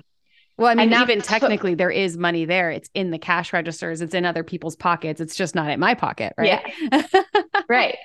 Well, 0.57 0.71
I 0.71 0.85
mean, 0.85 0.93
even 0.93 1.21
technically, 1.21 1.75
there 1.75 1.91
is 1.91 2.17
money 2.17 2.45
there. 2.45 2.71
It's 2.71 2.89
in 2.95 3.11
the 3.11 3.19
cash 3.19 3.53
registers, 3.53 4.01
it's 4.01 4.15
in 4.15 4.25
other 4.25 4.43
people's 4.43 4.75
pockets. 4.75 5.21
It's 5.21 5.35
just 5.35 5.53
not 5.53 5.69
in 5.69 5.79
my 5.79 5.93
pocket, 5.93 6.33
right? 6.35 6.63
Yeah. 6.91 7.03
right. 7.69 7.97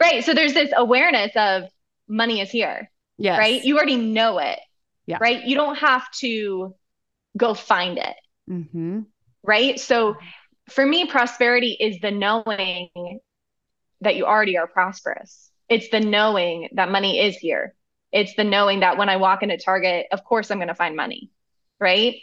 Right. 0.00 0.24
So 0.24 0.34
there's 0.34 0.54
this 0.54 0.72
awareness 0.76 1.30
of 1.36 1.64
money 2.08 2.40
is 2.40 2.50
here. 2.50 2.90
Yeah. 3.16 3.38
Right. 3.38 3.64
You 3.64 3.76
already 3.76 3.96
know 3.96 4.38
it. 4.38 4.58
Yeah. 5.06 5.18
Right. 5.20 5.44
You 5.44 5.54
don't 5.54 5.76
have 5.76 6.10
to 6.18 6.74
go 7.36 7.54
find 7.54 7.98
it. 7.98 8.16
Mm-hmm. 8.48 9.00
Right. 9.42 9.78
So 9.78 10.16
for 10.70 10.84
me, 10.84 11.06
prosperity 11.06 11.76
is 11.78 12.00
the 12.00 12.10
knowing 12.10 12.88
that 14.00 14.16
you 14.16 14.24
already 14.26 14.56
are 14.58 14.66
prosperous. 14.66 15.50
It's 15.68 15.88
the 15.88 16.00
knowing 16.00 16.68
that 16.72 16.90
money 16.90 17.20
is 17.20 17.36
here. 17.36 17.74
It's 18.12 18.34
the 18.34 18.44
knowing 18.44 18.80
that 18.80 18.96
when 18.96 19.08
I 19.08 19.16
walk 19.16 19.42
into 19.42 19.56
Target, 19.56 20.06
of 20.12 20.24
course 20.24 20.50
I'm 20.50 20.58
going 20.58 20.68
to 20.68 20.74
find 20.74 20.94
money 20.94 21.30
right? 21.80 22.16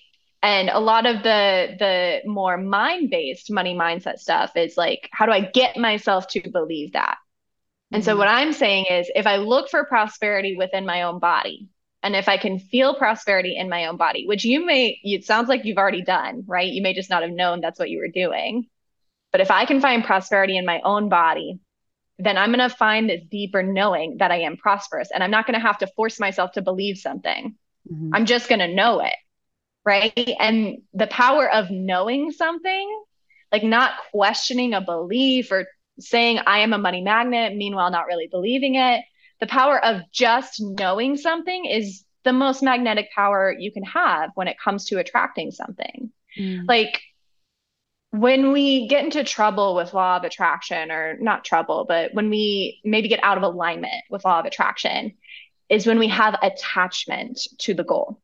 And 0.44 0.70
a 0.70 0.80
lot 0.80 1.06
of 1.06 1.22
the 1.22 1.76
the 1.78 2.22
more 2.30 2.58
mind-based 2.58 3.52
money 3.52 3.76
mindset 3.76 4.18
stuff 4.18 4.52
is 4.56 4.76
like, 4.76 5.08
how 5.12 5.26
do 5.26 5.32
I 5.32 5.42
get 5.42 5.78
myself 5.78 6.28
to 6.30 6.50
believe 6.50 6.94
that? 6.94 7.18
And 7.92 8.04
so 8.04 8.12
mm-hmm. 8.12 8.20
what 8.20 8.28
I'm 8.28 8.54
saying 8.54 8.86
is 8.90 9.12
if 9.14 9.28
I 9.28 9.38
look 9.38 9.70
for 9.70 9.86
prosperity 9.86 10.56
within 10.58 10.86
my 10.86 11.04
own 11.04 11.20
body, 11.20 11.68
and 12.04 12.16
if 12.16 12.28
I 12.28 12.38
can 12.38 12.60
feel 12.60 12.96
prosperity 12.96 13.56
in 13.58 13.70
my 13.70 13.86
own 13.86 13.98
body, 13.98 14.26
which 14.26 14.44
you 14.44 14.66
may, 14.66 15.00
it 15.04 15.26
sounds 15.26 15.50
like 15.50 15.66
you've 15.66 15.78
already 15.78 16.02
done, 16.02 16.44
right? 16.48 16.72
You 16.72 16.82
may 16.82 16.94
just 16.94 17.10
not 17.10 17.22
have 17.22 17.32
known 17.32 17.62
that's 17.62 17.80
what 17.80 17.90
you 17.90 18.00
were 18.00 18.08
doing. 18.08 18.68
But 19.32 19.42
if 19.42 19.52
I 19.52 19.66
can 19.66 19.82
find 19.82 20.04
prosperity 20.04 20.58
in 20.58 20.66
my 20.66 20.82
own 20.84 21.10
body, 21.10 21.60
then 22.18 22.38
I'm 22.38 22.52
going 22.52 22.68
to 22.68 22.76
find 22.76 23.10
this 23.10 23.22
deeper 23.30 23.64
knowing 23.64 24.18
that 24.18 24.32
I 24.32 24.42
am 24.42 24.58
prosperous. 24.58 25.10
And 25.14 25.24
I'm 25.24 25.32
not 25.32 25.46
going 25.46 25.60
to 25.60 25.66
have 25.66 25.78
to 25.80 25.88
force 25.88 26.20
myself 26.20 26.54
to 26.54 26.62
believe 26.62 26.98
something. 26.98 27.56
Mm-hmm. 27.92 28.14
I'm 28.14 28.26
just 28.26 28.50
going 28.50 28.60
to 28.60 28.68
know 28.68 29.00
it 29.00 29.14
right? 29.86 30.30
And 30.40 30.82
the 30.94 31.08
power 31.08 31.50
of 31.50 31.72
knowing 31.72 32.32
something, 32.32 33.04
like 33.52 33.64
not 33.64 33.92
questioning 34.12 34.74
a 34.74 34.82
belief 34.82 35.52
or 35.52 35.66
saying, 36.00 36.40
I 36.46 36.60
am 36.60 36.74
a 36.74 36.78
money 36.78 37.02
magnet, 37.02 37.56
meanwhile, 37.56 37.92
not 37.92 38.08
really 38.08 38.28
believing 38.28 38.76
it. 38.76 39.04
The 39.42 39.48
power 39.48 39.84
of 39.84 40.02
just 40.12 40.62
knowing 40.62 41.18
something 41.18 41.66
is 41.66 42.06
the 42.24 42.34
most 42.34 42.64
magnetic 42.64 43.10
power 43.14 43.54
you 43.58 43.72
can 43.72 43.84
have 43.84 44.30
when 44.36 44.48
it 44.48 44.58
comes 44.64 44.86
to 44.86 45.00
attracting 45.00 45.52
something. 45.52 46.12
Mm. 46.40 46.68
Like, 46.68 47.02
when 48.12 48.52
we 48.52 48.88
get 48.88 49.04
into 49.04 49.24
trouble 49.24 49.74
with 49.76 49.94
law 49.94 50.18
of 50.18 50.24
attraction 50.24 50.92
or 50.92 51.18
not 51.22 51.46
trouble 51.46 51.86
but 51.88 52.14
when 52.14 52.30
we 52.30 52.82
maybe 52.84 53.08
get 53.08 53.24
out 53.24 53.38
of 53.38 53.44
alignment 53.44 54.04
with 54.10 54.26
law 54.26 54.38
of 54.38 54.46
attraction 54.46 55.14
is 55.70 55.88
when 55.88 55.98
we 55.98 56.10
have 56.10 56.38
attachment 56.44 57.40
to 57.58 57.74
the 57.74 57.86
goal 57.86 58.22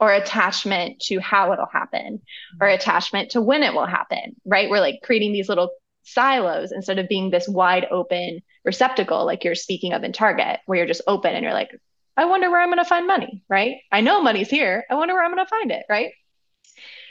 or 0.00 0.12
attachment 0.12 1.00
to 1.00 1.18
how 1.18 1.52
it'll 1.52 1.66
happen 1.66 2.22
or 2.60 2.68
attachment 2.68 3.30
to 3.30 3.40
when 3.40 3.64
it 3.64 3.74
will 3.74 3.86
happen, 3.86 4.36
right? 4.44 4.70
We're 4.70 4.80
like 4.80 5.00
creating 5.02 5.32
these 5.32 5.48
little 5.48 5.70
silos 6.12 6.72
instead 6.72 6.98
of 6.98 7.08
being 7.08 7.30
this 7.30 7.48
wide 7.48 7.86
open 7.90 8.40
receptacle, 8.64 9.24
like 9.24 9.44
you're 9.44 9.54
speaking 9.54 9.92
of 9.92 10.04
in 10.04 10.12
Target, 10.12 10.60
where 10.66 10.78
you're 10.78 10.86
just 10.86 11.02
open 11.06 11.34
and 11.34 11.42
you're 11.42 11.52
like, 11.52 11.70
I 12.16 12.24
wonder 12.24 12.50
where 12.50 12.60
I'm 12.60 12.68
going 12.68 12.78
to 12.78 12.84
find 12.84 13.06
money, 13.06 13.44
right? 13.48 13.76
I 13.92 14.00
know 14.00 14.22
money's 14.22 14.50
here. 14.50 14.84
I 14.90 14.96
wonder 14.96 15.14
where 15.14 15.24
I'm 15.24 15.32
going 15.32 15.44
to 15.44 15.48
find 15.48 15.70
it, 15.70 15.84
right? 15.88 16.12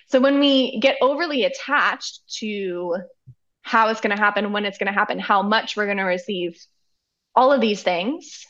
So 0.08 0.20
when 0.20 0.40
we 0.40 0.80
get 0.80 0.98
overly 1.02 1.44
attached 1.44 2.22
to 2.40 2.98
how 3.62 3.90
it's 3.90 4.02
going 4.02 4.16
to 4.16 4.22
happen, 4.22 4.52
when 4.54 4.66
it's 4.66 4.78
going 4.78 4.88
to 4.88 4.98
happen, 4.98 5.20
how 5.20 5.42
much 5.42 5.76
we're 5.76 5.86
going 5.86 5.98
to 5.98 6.04
receive, 6.04 6.58
all 7.36 7.52
of 7.54 7.62
these 7.62 7.84
things, 7.84 8.46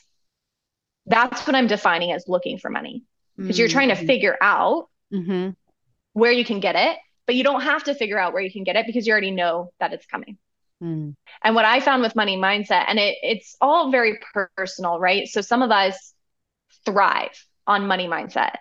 that's 1.06 1.46
what 1.46 1.54
I'm 1.54 1.66
defining 1.66 2.12
as 2.12 2.24
looking 2.26 2.58
for 2.58 2.70
money 2.70 3.04
because 3.36 3.54
mm-hmm. 3.54 3.60
you're 3.60 3.68
trying 3.68 3.88
to 3.88 3.94
mm-hmm. 3.94 4.06
figure 4.06 4.36
out 4.40 4.88
mm-hmm. 5.12 5.50
where 6.14 6.32
you 6.32 6.44
can 6.44 6.60
get 6.60 6.74
it, 6.74 6.96
but 7.28 7.34
you 7.34 7.44
don't 7.44 7.60
have 7.60 7.84
to 7.84 7.94
figure 7.94 8.18
out 8.18 8.32
where 8.32 8.42
you 8.42 8.50
can 8.50 8.64
get 8.64 8.74
it 8.74 8.86
because 8.86 9.06
you 9.06 9.12
already 9.12 9.30
know 9.30 9.70
that 9.80 9.92
it's 9.92 10.06
coming. 10.06 10.38
Mm. 10.82 11.14
And 11.44 11.54
what 11.54 11.66
I 11.66 11.80
found 11.80 12.00
with 12.00 12.16
money 12.16 12.38
mindset, 12.38 12.86
and 12.88 12.98
it, 12.98 13.18
it's 13.22 13.54
all 13.60 13.90
very 13.90 14.18
personal, 14.56 14.98
right? 14.98 15.28
So 15.28 15.42
some 15.42 15.60
of 15.60 15.70
us 15.70 16.14
thrive 16.86 17.44
on 17.66 17.86
money 17.86 18.08
mindset. 18.08 18.54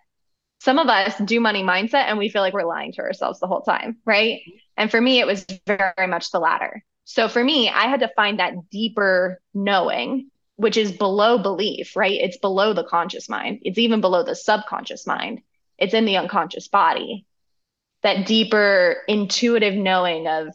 Some 0.60 0.80
of 0.80 0.88
us 0.88 1.18
do 1.18 1.40
money 1.40 1.64
mindset 1.64 2.10
and 2.10 2.18
we 2.18 2.28
feel 2.28 2.42
like 2.42 2.54
we're 2.54 2.66
lying 2.66 2.92
to 2.94 3.02
ourselves 3.02 3.40
the 3.40 3.48
whole 3.48 3.62
time, 3.62 4.00
right? 4.06 4.42
And 4.76 4.92
for 4.92 5.00
me, 5.00 5.22
it 5.22 5.28
was 5.28 5.46
very 5.66 6.08
much 6.08 6.32
the 6.32 6.40
latter. 6.40 6.84
So 7.06 7.30
for 7.30 7.42
me, 7.42 7.70
I 7.70 7.88
had 7.88 8.02
to 8.02 8.12
find 8.18 8.40
that 8.40 8.70
deeper 8.70 9.40
knowing 9.54 10.30
which 10.58 10.76
is 10.76 10.92
below 10.92 11.38
belief, 11.38 11.96
right? 11.96 12.20
It's 12.20 12.38
below 12.38 12.74
the 12.74 12.84
conscious 12.84 13.30
mind. 13.30 13.60
It's 13.62 13.78
even 13.78 14.02
below 14.02 14.24
the 14.24 14.36
subconscious 14.36 15.06
mind. 15.06 15.42
It's 15.78 15.94
in 15.94 16.06
the 16.06 16.18
unconscious 16.18 16.68
body. 16.68 17.27
That 18.04 18.26
deeper 18.26 18.98
intuitive 19.08 19.74
knowing 19.74 20.28
of 20.28 20.50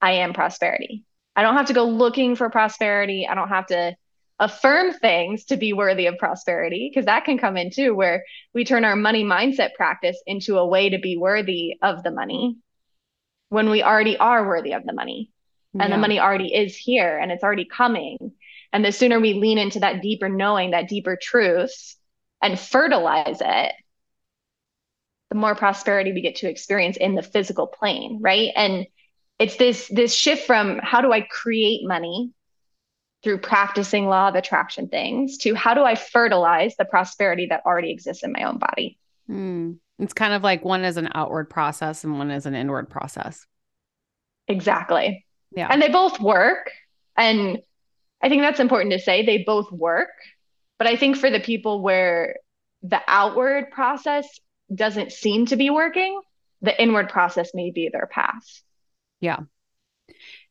I 0.00 0.12
am 0.12 0.32
prosperity. 0.32 1.04
I 1.36 1.42
don't 1.42 1.56
have 1.56 1.66
to 1.66 1.72
go 1.72 1.84
looking 1.84 2.36
for 2.36 2.48
prosperity. 2.50 3.26
I 3.28 3.34
don't 3.34 3.48
have 3.48 3.66
to 3.66 3.96
affirm 4.38 4.92
things 4.92 5.44
to 5.46 5.56
be 5.56 5.72
worthy 5.72 6.06
of 6.06 6.18
prosperity 6.18 6.90
because 6.90 7.06
that 7.06 7.24
can 7.24 7.38
come 7.38 7.56
in 7.56 7.70
too 7.70 7.94
where 7.94 8.24
we 8.52 8.64
turn 8.64 8.84
our 8.84 8.96
money 8.96 9.24
mindset 9.24 9.74
practice 9.74 10.20
into 10.26 10.58
a 10.58 10.66
way 10.66 10.90
to 10.90 10.98
be 10.98 11.16
worthy 11.16 11.74
of 11.82 12.02
the 12.02 12.10
money 12.10 12.56
when 13.48 13.70
we 13.70 13.82
already 13.82 14.16
are 14.16 14.46
worthy 14.46 14.72
of 14.72 14.84
the 14.84 14.92
money 14.92 15.30
and 15.74 15.88
yeah. 15.88 15.88
the 15.96 16.00
money 16.00 16.18
already 16.18 16.52
is 16.52 16.76
here 16.76 17.16
and 17.16 17.30
it's 17.30 17.44
already 17.44 17.64
coming 17.64 18.32
and 18.74 18.84
the 18.84 18.90
sooner 18.90 19.20
we 19.20 19.34
lean 19.34 19.56
into 19.56 19.78
that 19.78 20.02
deeper 20.02 20.28
knowing, 20.28 20.72
that 20.72 20.88
deeper 20.88 21.16
truth, 21.16 21.94
and 22.42 22.58
fertilize 22.58 23.40
it, 23.40 23.72
the 25.34 25.40
more 25.40 25.56
prosperity 25.56 26.12
we 26.12 26.20
get 26.20 26.36
to 26.36 26.48
experience 26.48 26.96
in 26.96 27.16
the 27.16 27.22
physical 27.22 27.66
plane, 27.66 28.20
right? 28.22 28.50
And 28.54 28.86
it's 29.40 29.56
this 29.56 29.88
this 29.88 30.14
shift 30.14 30.46
from 30.46 30.78
how 30.78 31.00
do 31.00 31.12
I 31.12 31.22
create 31.22 31.80
money 31.84 32.30
through 33.24 33.38
practicing 33.38 34.06
law 34.06 34.28
of 34.28 34.36
attraction 34.36 34.86
things 34.88 35.38
to 35.38 35.54
how 35.54 35.74
do 35.74 35.82
I 35.82 35.96
fertilize 35.96 36.76
the 36.76 36.84
prosperity 36.84 37.46
that 37.46 37.62
already 37.66 37.90
exists 37.90 38.22
in 38.22 38.30
my 38.30 38.44
own 38.44 38.58
body. 38.58 38.96
Mm. 39.28 39.78
It's 39.98 40.12
kind 40.12 40.34
of 40.34 40.44
like 40.44 40.64
one 40.64 40.84
is 40.84 40.96
an 40.98 41.08
outward 41.16 41.50
process 41.50 42.04
and 42.04 42.16
one 42.16 42.30
is 42.30 42.46
an 42.46 42.54
inward 42.54 42.88
process. 42.88 43.44
Exactly. 44.46 45.26
Yeah. 45.50 45.66
And 45.68 45.82
they 45.82 45.88
both 45.88 46.20
work. 46.20 46.70
And 47.16 47.58
I 48.22 48.28
think 48.28 48.42
that's 48.42 48.60
important 48.60 48.92
to 48.92 49.00
say. 49.00 49.26
They 49.26 49.38
both 49.38 49.72
work. 49.72 50.10
But 50.78 50.86
I 50.86 50.96
think 50.96 51.16
for 51.16 51.30
the 51.30 51.40
people 51.40 51.82
where 51.82 52.36
the 52.82 53.00
outward 53.08 53.70
process 53.72 54.28
doesn't 54.72 55.12
seem 55.12 55.46
to 55.46 55.56
be 55.56 55.70
working, 55.70 56.20
the 56.62 56.80
inward 56.80 57.08
process 57.08 57.50
may 57.54 57.70
be 57.70 57.90
their 57.92 58.06
path. 58.06 58.62
Yeah. 59.20 59.40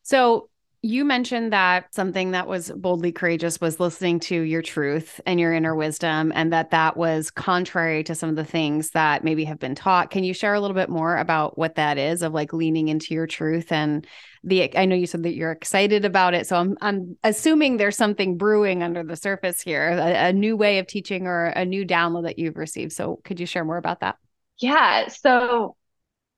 So 0.02 0.48
you 0.84 1.02
mentioned 1.02 1.50
that 1.54 1.94
something 1.94 2.32
that 2.32 2.46
was 2.46 2.70
boldly 2.76 3.10
courageous 3.10 3.58
was 3.58 3.80
listening 3.80 4.20
to 4.20 4.38
your 4.38 4.60
truth 4.60 5.18
and 5.24 5.40
your 5.40 5.54
inner 5.54 5.74
wisdom, 5.74 6.30
and 6.34 6.52
that 6.52 6.72
that 6.72 6.94
was 6.94 7.30
contrary 7.30 8.04
to 8.04 8.14
some 8.14 8.28
of 8.28 8.36
the 8.36 8.44
things 8.44 8.90
that 8.90 9.24
maybe 9.24 9.44
have 9.44 9.58
been 9.58 9.74
taught. 9.74 10.10
Can 10.10 10.24
you 10.24 10.34
share 10.34 10.52
a 10.52 10.60
little 10.60 10.74
bit 10.74 10.90
more 10.90 11.16
about 11.16 11.56
what 11.56 11.76
that 11.76 11.96
is 11.96 12.20
of 12.20 12.34
like 12.34 12.52
leaning 12.52 12.88
into 12.88 13.14
your 13.14 13.26
truth 13.26 13.72
and 13.72 14.06
the? 14.42 14.76
I 14.76 14.84
know 14.84 14.94
you 14.94 15.06
said 15.06 15.22
that 15.22 15.34
you're 15.34 15.52
excited 15.52 16.04
about 16.04 16.34
it, 16.34 16.46
so 16.46 16.56
I'm 16.56 16.76
I'm 16.82 17.16
assuming 17.24 17.78
there's 17.78 17.96
something 17.96 18.36
brewing 18.36 18.82
under 18.82 19.02
the 19.02 19.16
surface 19.16 19.62
here, 19.62 19.88
a, 19.88 20.28
a 20.28 20.32
new 20.34 20.54
way 20.54 20.80
of 20.80 20.86
teaching 20.86 21.26
or 21.26 21.46
a 21.46 21.64
new 21.64 21.86
download 21.86 22.24
that 22.24 22.38
you've 22.38 22.58
received. 22.58 22.92
So 22.92 23.20
could 23.24 23.40
you 23.40 23.46
share 23.46 23.64
more 23.64 23.78
about 23.78 24.00
that? 24.00 24.16
Yeah. 24.58 25.08
So 25.08 25.76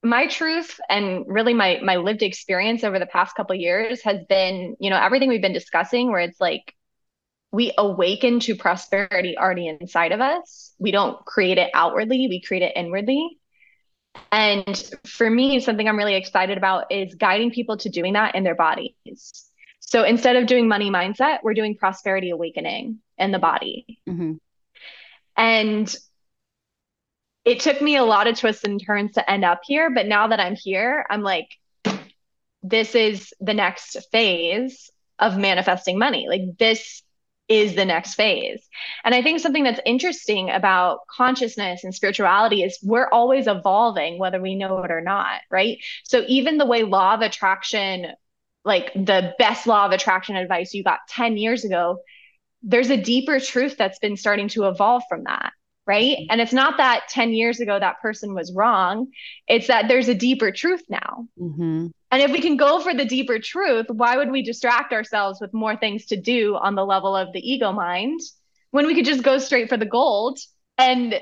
my 0.06 0.26
truth 0.28 0.78
and 0.88 1.24
really 1.26 1.52
my 1.52 1.80
my 1.82 1.96
lived 1.96 2.22
experience 2.22 2.84
over 2.84 2.98
the 2.98 3.06
past 3.06 3.34
couple 3.34 3.54
years 3.56 4.02
has 4.02 4.24
been 4.28 4.76
you 4.78 4.88
know 4.90 4.96
everything 4.96 5.28
we've 5.28 5.42
been 5.42 5.52
discussing 5.52 6.10
where 6.10 6.20
it's 6.20 6.40
like 6.40 6.74
we 7.52 7.72
awaken 7.78 8.40
to 8.40 8.54
prosperity 8.54 9.38
already 9.38 9.68
inside 9.68 10.12
of 10.12 10.20
us. 10.20 10.74
We 10.78 10.90
don't 10.90 11.24
create 11.24 11.58
it 11.58 11.70
outwardly 11.74 12.28
we 12.28 12.40
create 12.40 12.62
it 12.62 12.72
inwardly. 12.76 13.38
And 14.32 14.76
for 15.06 15.28
me 15.28 15.60
something 15.60 15.88
i'm 15.88 15.98
really 15.98 16.14
excited 16.14 16.56
about 16.56 16.90
is 16.90 17.14
guiding 17.14 17.50
people 17.50 17.76
to 17.78 17.88
doing 17.88 18.14
that 18.14 18.34
in 18.34 18.44
their 18.44 18.54
bodies. 18.54 18.94
So 19.80 20.04
instead 20.04 20.36
of 20.36 20.46
doing 20.46 20.68
money 20.68 20.90
mindset 20.90 21.38
we're 21.42 21.54
doing 21.54 21.76
prosperity 21.76 22.30
awakening 22.30 22.98
in 23.18 23.32
the 23.32 23.38
body. 23.38 23.98
Mm-hmm. 24.08 24.34
and 25.36 25.96
it 27.46 27.60
took 27.60 27.80
me 27.80 27.96
a 27.96 28.04
lot 28.04 28.26
of 28.26 28.38
twists 28.38 28.64
and 28.64 28.84
turns 28.84 29.12
to 29.12 29.30
end 29.30 29.44
up 29.44 29.60
here. 29.64 29.88
But 29.88 30.06
now 30.06 30.26
that 30.28 30.40
I'm 30.40 30.56
here, 30.56 31.06
I'm 31.08 31.22
like, 31.22 31.48
this 32.62 32.96
is 32.96 33.32
the 33.40 33.54
next 33.54 33.96
phase 34.10 34.90
of 35.20 35.38
manifesting 35.38 35.96
money. 35.96 36.26
Like, 36.28 36.58
this 36.58 37.04
is 37.48 37.76
the 37.76 37.84
next 37.84 38.14
phase. 38.14 38.68
And 39.04 39.14
I 39.14 39.22
think 39.22 39.38
something 39.38 39.62
that's 39.62 39.80
interesting 39.86 40.50
about 40.50 41.06
consciousness 41.08 41.84
and 41.84 41.94
spirituality 41.94 42.64
is 42.64 42.80
we're 42.82 43.08
always 43.08 43.46
evolving, 43.46 44.18
whether 44.18 44.40
we 44.40 44.56
know 44.56 44.82
it 44.82 44.90
or 44.90 45.00
not, 45.00 45.40
right? 45.48 45.78
So 46.02 46.24
even 46.26 46.58
the 46.58 46.66
way 46.66 46.82
law 46.82 47.14
of 47.14 47.20
attraction, 47.20 48.08
like 48.64 48.92
the 48.94 49.34
best 49.38 49.68
law 49.68 49.86
of 49.86 49.92
attraction 49.92 50.34
advice 50.34 50.74
you 50.74 50.82
got 50.82 50.98
10 51.10 51.36
years 51.36 51.64
ago, 51.64 52.00
there's 52.64 52.90
a 52.90 52.96
deeper 52.96 53.38
truth 53.38 53.76
that's 53.78 54.00
been 54.00 54.16
starting 54.16 54.48
to 54.48 54.66
evolve 54.66 55.04
from 55.08 55.22
that 55.24 55.52
right? 55.86 56.18
And 56.30 56.40
it's 56.40 56.52
not 56.52 56.78
that 56.78 57.04
10 57.08 57.32
years 57.32 57.60
ago 57.60 57.78
that 57.78 58.00
person 58.00 58.34
was 58.34 58.52
wrong, 58.52 59.08
it's 59.46 59.68
that 59.68 59.88
there's 59.88 60.08
a 60.08 60.14
deeper 60.14 60.50
truth 60.50 60.82
now. 60.88 61.28
Mm-hmm. 61.38 61.86
And 62.10 62.22
if 62.22 62.30
we 62.30 62.40
can 62.40 62.56
go 62.56 62.80
for 62.80 62.94
the 62.94 63.04
deeper 63.04 63.38
truth, 63.38 63.86
why 63.88 64.16
would 64.16 64.30
we 64.30 64.42
distract 64.42 64.92
ourselves 64.92 65.40
with 65.40 65.52
more 65.52 65.76
things 65.76 66.06
to 66.06 66.20
do 66.20 66.56
on 66.56 66.74
the 66.74 66.84
level 66.84 67.14
of 67.14 67.32
the 67.32 67.40
ego 67.40 67.72
mind 67.72 68.20
when 68.70 68.86
we 68.86 68.94
could 68.94 69.04
just 69.04 69.22
go 69.22 69.38
straight 69.38 69.68
for 69.68 69.76
the 69.76 69.86
gold 69.86 70.38
and 70.78 71.20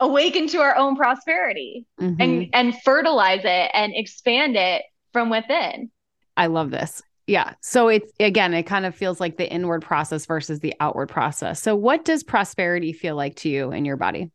awaken 0.00 0.48
to 0.48 0.58
our 0.58 0.76
own 0.76 0.96
prosperity 0.96 1.86
mm-hmm. 2.00 2.20
and 2.20 2.48
and 2.52 2.82
fertilize 2.82 3.42
it 3.44 3.70
and 3.72 3.92
expand 3.94 4.56
it 4.56 4.82
from 5.12 5.30
within. 5.30 5.90
I 6.36 6.46
love 6.46 6.70
this. 6.70 7.02
Yeah. 7.26 7.54
So 7.60 7.88
it's 7.88 8.12
again, 8.18 8.52
it 8.54 8.64
kind 8.64 8.84
of 8.84 8.94
feels 8.94 9.20
like 9.20 9.36
the 9.36 9.50
inward 9.50 9.82
process 9.82 10.26
versus 10.26 10.60
the 10.60 10.74
outward 10.80 11.08
process. 11.08 11.62
So 11.62 11.76
what 11.76 12.04
does 12.04 12.22
prosperity 12.22 12.92
feel 12.92 13.16
like 13.16 13.36
to 13.36 13.48
you 13.48 13.72
in 13.72 13.84
your 13.84 13.96
body? 13.96 14.30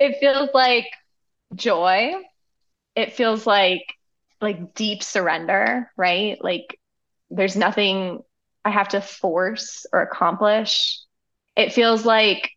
It 0.00 0.18
feels 0.18 0.50
like 0.54 0.86
joy. 1.54 2.14
It 2.96 3.12
feels 3.12 3.46
like 3.46 3.82
like 4.40 4.74
deep 4.74 5.02
surrender, 5.02 5.90
right? 5.96 6.42
Like 6.42 6.78
there's 7.30 7.56
nothing 7.56 8.20
I 8.64 8.70
have 8.70 8.88
to 8.88 9.00
force 9.00 9.86
or 9.92 10.02
accomplish. 10.02 11.00
It 11.56 11.72
feels 11.72 12.04
like 12.04 12.50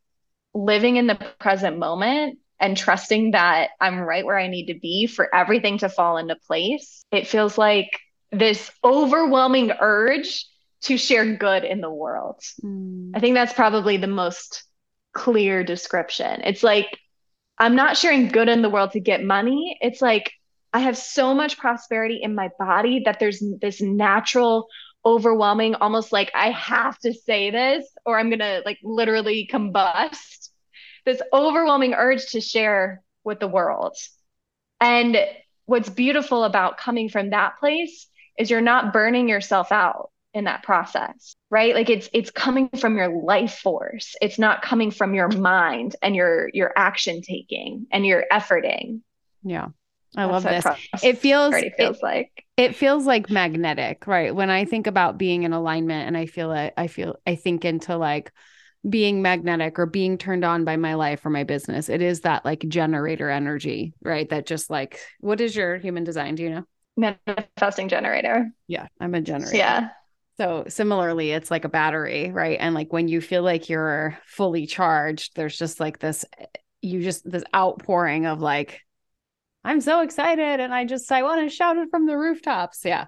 living 0.54 0.96
in 0.96 1.08
the 1.08 1.20
present 1.40 1.78
moment 1.78 2.40
and 2.60 2.76
trusting 2.76 3.32
that 3.32 3.70
I'm 3.80 4.00
right 4.00 4.26
where 4.26 4.38
I 4.38 4.48
need 4.48 4.68
to 4.68 4.80
be 4.80 5.06
for 5.06 5.34
everything 5.34 5.78
to 5.80 5.90
fall 5.90 6.18
into 6.18 6.36
place. 6.48 7.04
It 7.12 7.28
feels 7.28 7.58
like 7.58 7.90
this 8.38 8.72
overwhelming 8.84 9.72
urge 9.80 10.46
to 10.84 10.98
share 10.98 11.36
good 11.36 11.64
in 11.64 11.82
the 11.82 11.92
world. 11.92 12.42
Mm. 12.64 13.12
I 13.16 13.20
think 13.20 13.36
that's 13.36 13.54
probably 13.54 13.98
the 13.98 14.08
most 14.08 14.64
clear 15.14 15.64
description. 15.64 16.42
It's 16.44 16.64
like, 16.64 16.98
I'm 17.58 17.76
not 17.76 17.98
sharing 17.98 18.28
good 18.28 18.50
in 18.50 18.62
the 18.62 18.70
world 18.70 18.92
to 18.92 19.00
get 19.00 19.24
money. 19.24 19.78
It's 19.82 20.02
like, 20.02 20.32
I 20.74 20.80
have 20.80 20.98
so 20.98 21.34
much 21.34 21.58
prosperity 21.58 22.20
in 22.22 22.36
my 22.36 22.50
body 22.60 23.04
that 23.06 23.20
there's 23.20 23.42
this 23.62 23.82
natural, 23.82 24.68
overwhelming, 25.04 25.76
almost 25.76 26.12
like 26.12 26.32
I 26.36 26.52
have 26.52 27.00
to 27.00 27.14
say 27.14 27.50
this 27.50 27.88
or 28.06 28.20
I'm 28.20 28.30
going 28.30 28.40
to 28.40 28.62
like 28.66 28.78
literally 28.84 29.50
combust. 29.52 30.50
This 31.06 31.22
overwhelming 31.32 31.94
urge 31.94 32.32
to 32.32 32.42
share 32.42 33.02
with 33.24 33.40
the 33.40 33.48
world. 33.48 33.96
And 34.82 35.18
what's 35.66 35.90
beautiful 35.90 36.44
about 36.44 36.78
coming 36.78 37.10
from 37.10 37.32
that 37.32 37.58
place 37.60 38.08
is 38.38 38.50
you're 38.50 38.62
not 38.62 38.94
burning 38.94 39.30
yourself 39.30 39.72
out 39.72 40.12
in 40.34 40.44
that 40.44 40.62
process 40.62 41.36
right 41.50 41.74
like 41.74 41.90
it's 41.90 42.10
it's 42.14 42.30
coming 42.30 42.70
from 42.78 42.96
your 42.96 43.24
life 43.24 43.58
force 43.60 44.16
it's 44.22 44.38
not 44.38 44.62
coming 44.62 44.92
from 44.92 45.16
your 45.16 45.30
mind 45.30 45.96
and 46.02 46.16
your 46.16 46.50
your 46.54 46.72
action 46.76 47.22
taking 47.22 47.88
and 47.92 48.06
your 48.06 48.26
efforting 48.32 49.02
yeah 49.44 49.68
I 50.16 50.26
love 50.26 50.44
this. 50.44 50.66
It 51.04 51.20
feels 51.20 51.54
feels 51.78 51.98
it, 51.98 52.04
like 52.04 52.46
it 52.56 52.76
feels 52.76 53.06
like 53.06 53.30
magnetic, 53.30 54.08
right? 54.08 54.34
When 54.34 54.50
I 54.50 54.66
think 54.66 54.88
about 54.88 55.18
being 55.20 55.44
in 55.44 55.54
alignment 55.54 56.08
and 56.08 56.18
I 56.18 56.26
feel 56.26 56.52
it, 56.54 56.74
I 56.76 56.88
feel 56.88 57.18
I 57.28 57.36
think 57.36 57.66
into 57.66 57.98
like 57.98 58.32
being 58.88 59.22
magnetic 59.22 59.78
or 59.78 59.86
being 59.86 60.18
turned 60.18 60.44
on 60.44 60.66
by 60.66 60.76
my 60.76 60.96
life 60.96 61.26
or 61.26 61.30
my 61.30 61.44
business. 61.44 61.90
It 61.90 62.02
is 62.02 62.22
that 62.22 62.46
like 62.46 62.68
generator 62.68 63.30
energy, 63.30 63.94
right? 64.02 64.28
That 64.30 64.48
just 64.48 64.70
like 64.70 65.00
what 65.20 65.40
is 65.40 65.56
your 65.56 65.78
human 65.78 66.04
design? 66.04 66.36
Do 66.36 66.44
you 66.44 66.50
know? 66.50 66.64
Manifesting 66.98 67.88
generator. 67.88 68.52
Yeah, 68.68 68.88
I'm 69.00 69.14
a 69.16 69.22
generator. 69.22 69.56
Yeah. 69.56 69.90
So 70.38 70.66
similarly, 70.68 71.32
it's 71.32 71.50
like 71.50 71.66
a 71.66 71.70
battery, 71.70 72.32
right? 72.32 72.58
And 72.60 72.76
like 72.76 72.92
when 72.92 73.08
you 73.08 73.22
feel 73.22 73.44
like 73.44 73.70
you're 73.70 74.18
fully 74.26 74.68
charged, 74.68 75.36
there's 75.36 75.58
just 75.58 75.80
like 75.80 76.00
this, 76.00 76.26
you 76.82 77.02
just 77.02 77.30
this 77.30 77.44
outpouring 77.56 78.26
of 78.26 78.42
like, 78.42 78.82
I'm 79.64 79.82
so 79.82 80.02
excited, 80.02 80.60
and 80.60 80.74
I 80.74 80.86
just 80.86 81.12
I 81.12 81.24
want 81.24 81.42
to 81.42 81.54
shout 81.54 81.78
it 81.78 81.90
from 81.90 82.06
the 82.06 82.18
rooftops. 82.18 82.82
Yeah, 82.86 83.08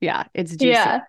yeah, 0.00 0.24
it's 0.34 0.50
juicy. 0.50 0.66
Yeah. 0.66 1.00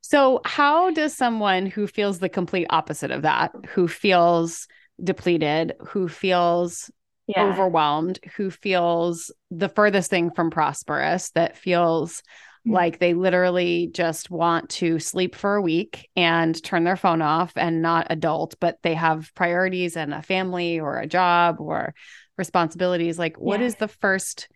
So 0.00 0.40
how 0.44 0.90
does 0.90 1.14
someone 1.14 1.66
who 1.66 1.86
feels 1.86 2.18
the 2.18 2.28
complete 2.28 2.66
opposite 2.70 3.10
of 3.10 3.22
that, 3.22 3.52
who 3.70 3.88
feels 3.88 4.66
depleted, 5.02 5.74
who 5.88 6.08
feels 6.08 6.90
yeah. 7.28 7.44
overwhelmed, 7.44 8.18
who 8.36 8.50
feels 8.50 9.32
the 9.50 9.68
furthest 9.68 10.10
thing 10.10 10.30
from 10.30 10.50
prosperous, 10.50 11.30
that 11.32 11.56
feels 11.56 12.20
mm-hmm. 12.66 12.72
like 12.72 12.98
they 12.98 13.14
literally 13.14 13.90
just 13.92 14.30
want 14.30 14.70
to 14.70 14.98
sleep 14.98 15.34
for 15.34 15.56
a 15.56 15.62
week 15.62 16.08
and 16.16 16.60
turn 16.64 16.84
their 16.84 16.96
phone 16.96 17.22
off 17.22 17.52
and 17.54 17.82
not 17.82 18.06
adult, 18.10 18.56
but 18.60 18.78
they 18.82 18.94
have 18.94 19.30
priorities 19.34 19.96
and 19.96 20.14
a 20.14 20.22
family 20.22 20.80
or 20.80 20.98
a 20.98 21.06
job 21.06 21.60
or 21.60 21.94
responsibilities. 22.38 23.18
Like, 23.18 23.38
what 23.38 23.60
yeah. 23.60 23.66
is 23.66 23.74
the 23.76 23.88
first 23.88 24.48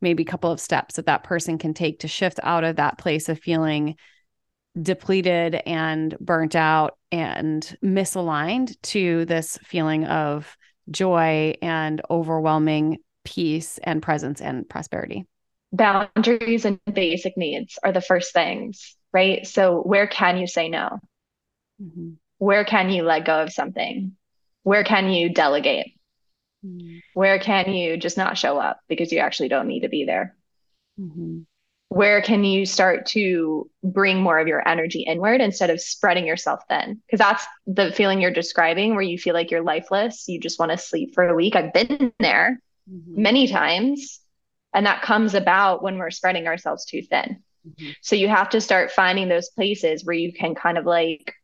maybe 0.00 0.24
couple 0.24 0.50
of 0.50 0.60
steps 0.60 0.96
that 0.96 1.06
that 1.06 1.24
person 1.24 1.58
can 1.58 1.74
take 1.74 2.00
to 2.00 2.08
shift 2.08 2.40
out 2.42 2.64
of 2.64 2.76
that 2.76 2.96
place 2.96 3.28
of 3.28 3.38
feeling 3.38 3.96
depleted 4.80 5.56
and 5.66 6.16
burnt 6.20 6.54
out 6.54 6.96
and 7.10 7.76
misaligned 7.84 8.80
to 8.82 9.24
this 9.24 9.58
feeling 9.64 10.04
of 10.04 10.56
joy 10.90 11.54
and 11.62 12.00
overwhelming 12.10 12.98
peace 13.24 13.78
and 13.82 14.02
presence 14.02 14.40
and 14.40 14.68
prosperity? 14.68 15.26
Boundaries 15.72 16.64
and 16.64 16.80
basic 16.92 17.36
needs 17.36 17.78
are 17.82 17.92
the 17.92 18.00
first 18.00 18.32
things, 18.32 18.96
right? 19.12 19.46
So, 19.46 19.80
where 19.80 20.06
can 20.06 20.38
you 20.38 20.46
say 20.46 20.68
no? 20.68 20.98
Mm-hmm. 21.80 22.12
Where 22.38 22.64
can 22.64 22.90
you 22.90 23.02
let 23.02 23.24
go 23.24 23.42
of 23.42 23.52
something? 23.52 24.16
Where 24.62 24.84
can 24.84 25.10
you 25.10 25.32
delegate? 25.32 25.94
Mm-hmm. 26.64 26.98
Where 27.14 27.38
can 27.38 27.72
you 27.72 27.96
just 27.96 28.16
not 28.16 28.36
show 28.36 28.58
up 28.58 28.80
because 28.88 29.12
you 29.12 29.20
actually 29.20 29.48
don't 29.48 29.68
need 29.68 29.80
to 29.80 29.88
be 29.88 30.04
there? 30.04 30.34
Mm-hmm 30.98 31.42
where 31.90 32.22
can 32.22 32.44
you 32.44 32.64
start 32.64 33.04
to 33.04 33.68
bring 33.82 34.22
more 34.22 34.38
of 34.38 34.46
your 34.46 34.66
energy 34.66 35.00
inward 35.00 35.40
instead 35.40 35.70
of 35.70 35.80
spreading 35.80 36.24
yourself 36.24 36.60
thin 36.68 37.02
because 37.04 37.18
that's 37.18 37.44
the 37.66 37.92
feeling 37.92 38.20
you're 38.20 38.30
describing 38.30 38.94
where 38.94 39.02
you 39.02 39.18
feel 39.18 39.34
like 39.34 39.50
you're 39.50 39.62
lifeless 39.62 40.26
you 40.28 40.40
just 40.40 40.58
want 40.58 40.70
to 40.70 40.78
sleep 40.78 41.12
for 41.14 41.28
a 41.28 41.34
week 41.34 41.56
i've 41.56 41.72
been 41.72 42.12
there 42.20 42.62
mm-hmm. 42.90 43.22
many 43.22 43.48
times 43.48 44.20
and 44.72 44.86
that 44.86 45.02
comes 45.02 45.34
about 45.34 45.82
when 45.82 45.98
we're 45.98 46.12
spreading 46.12 46.46
ourselves 46.46 46.84
too 46.84 47.02
thin 47.02 47.42
mm-hmm. 47.68 47.90
so 48.00 48.14
you 48.14 48.28
have 48.28 48.48
to 48.48 48.60
start 48.60 48.92
finding 48.92 49.28
those 49.28 49.50
places 49.50 50.04
where 50.04 50.16
you 50.16 50.32
can 50.32 50.54
kind 50.54 50.78
of 50.78 50.86
like 50.86 51.34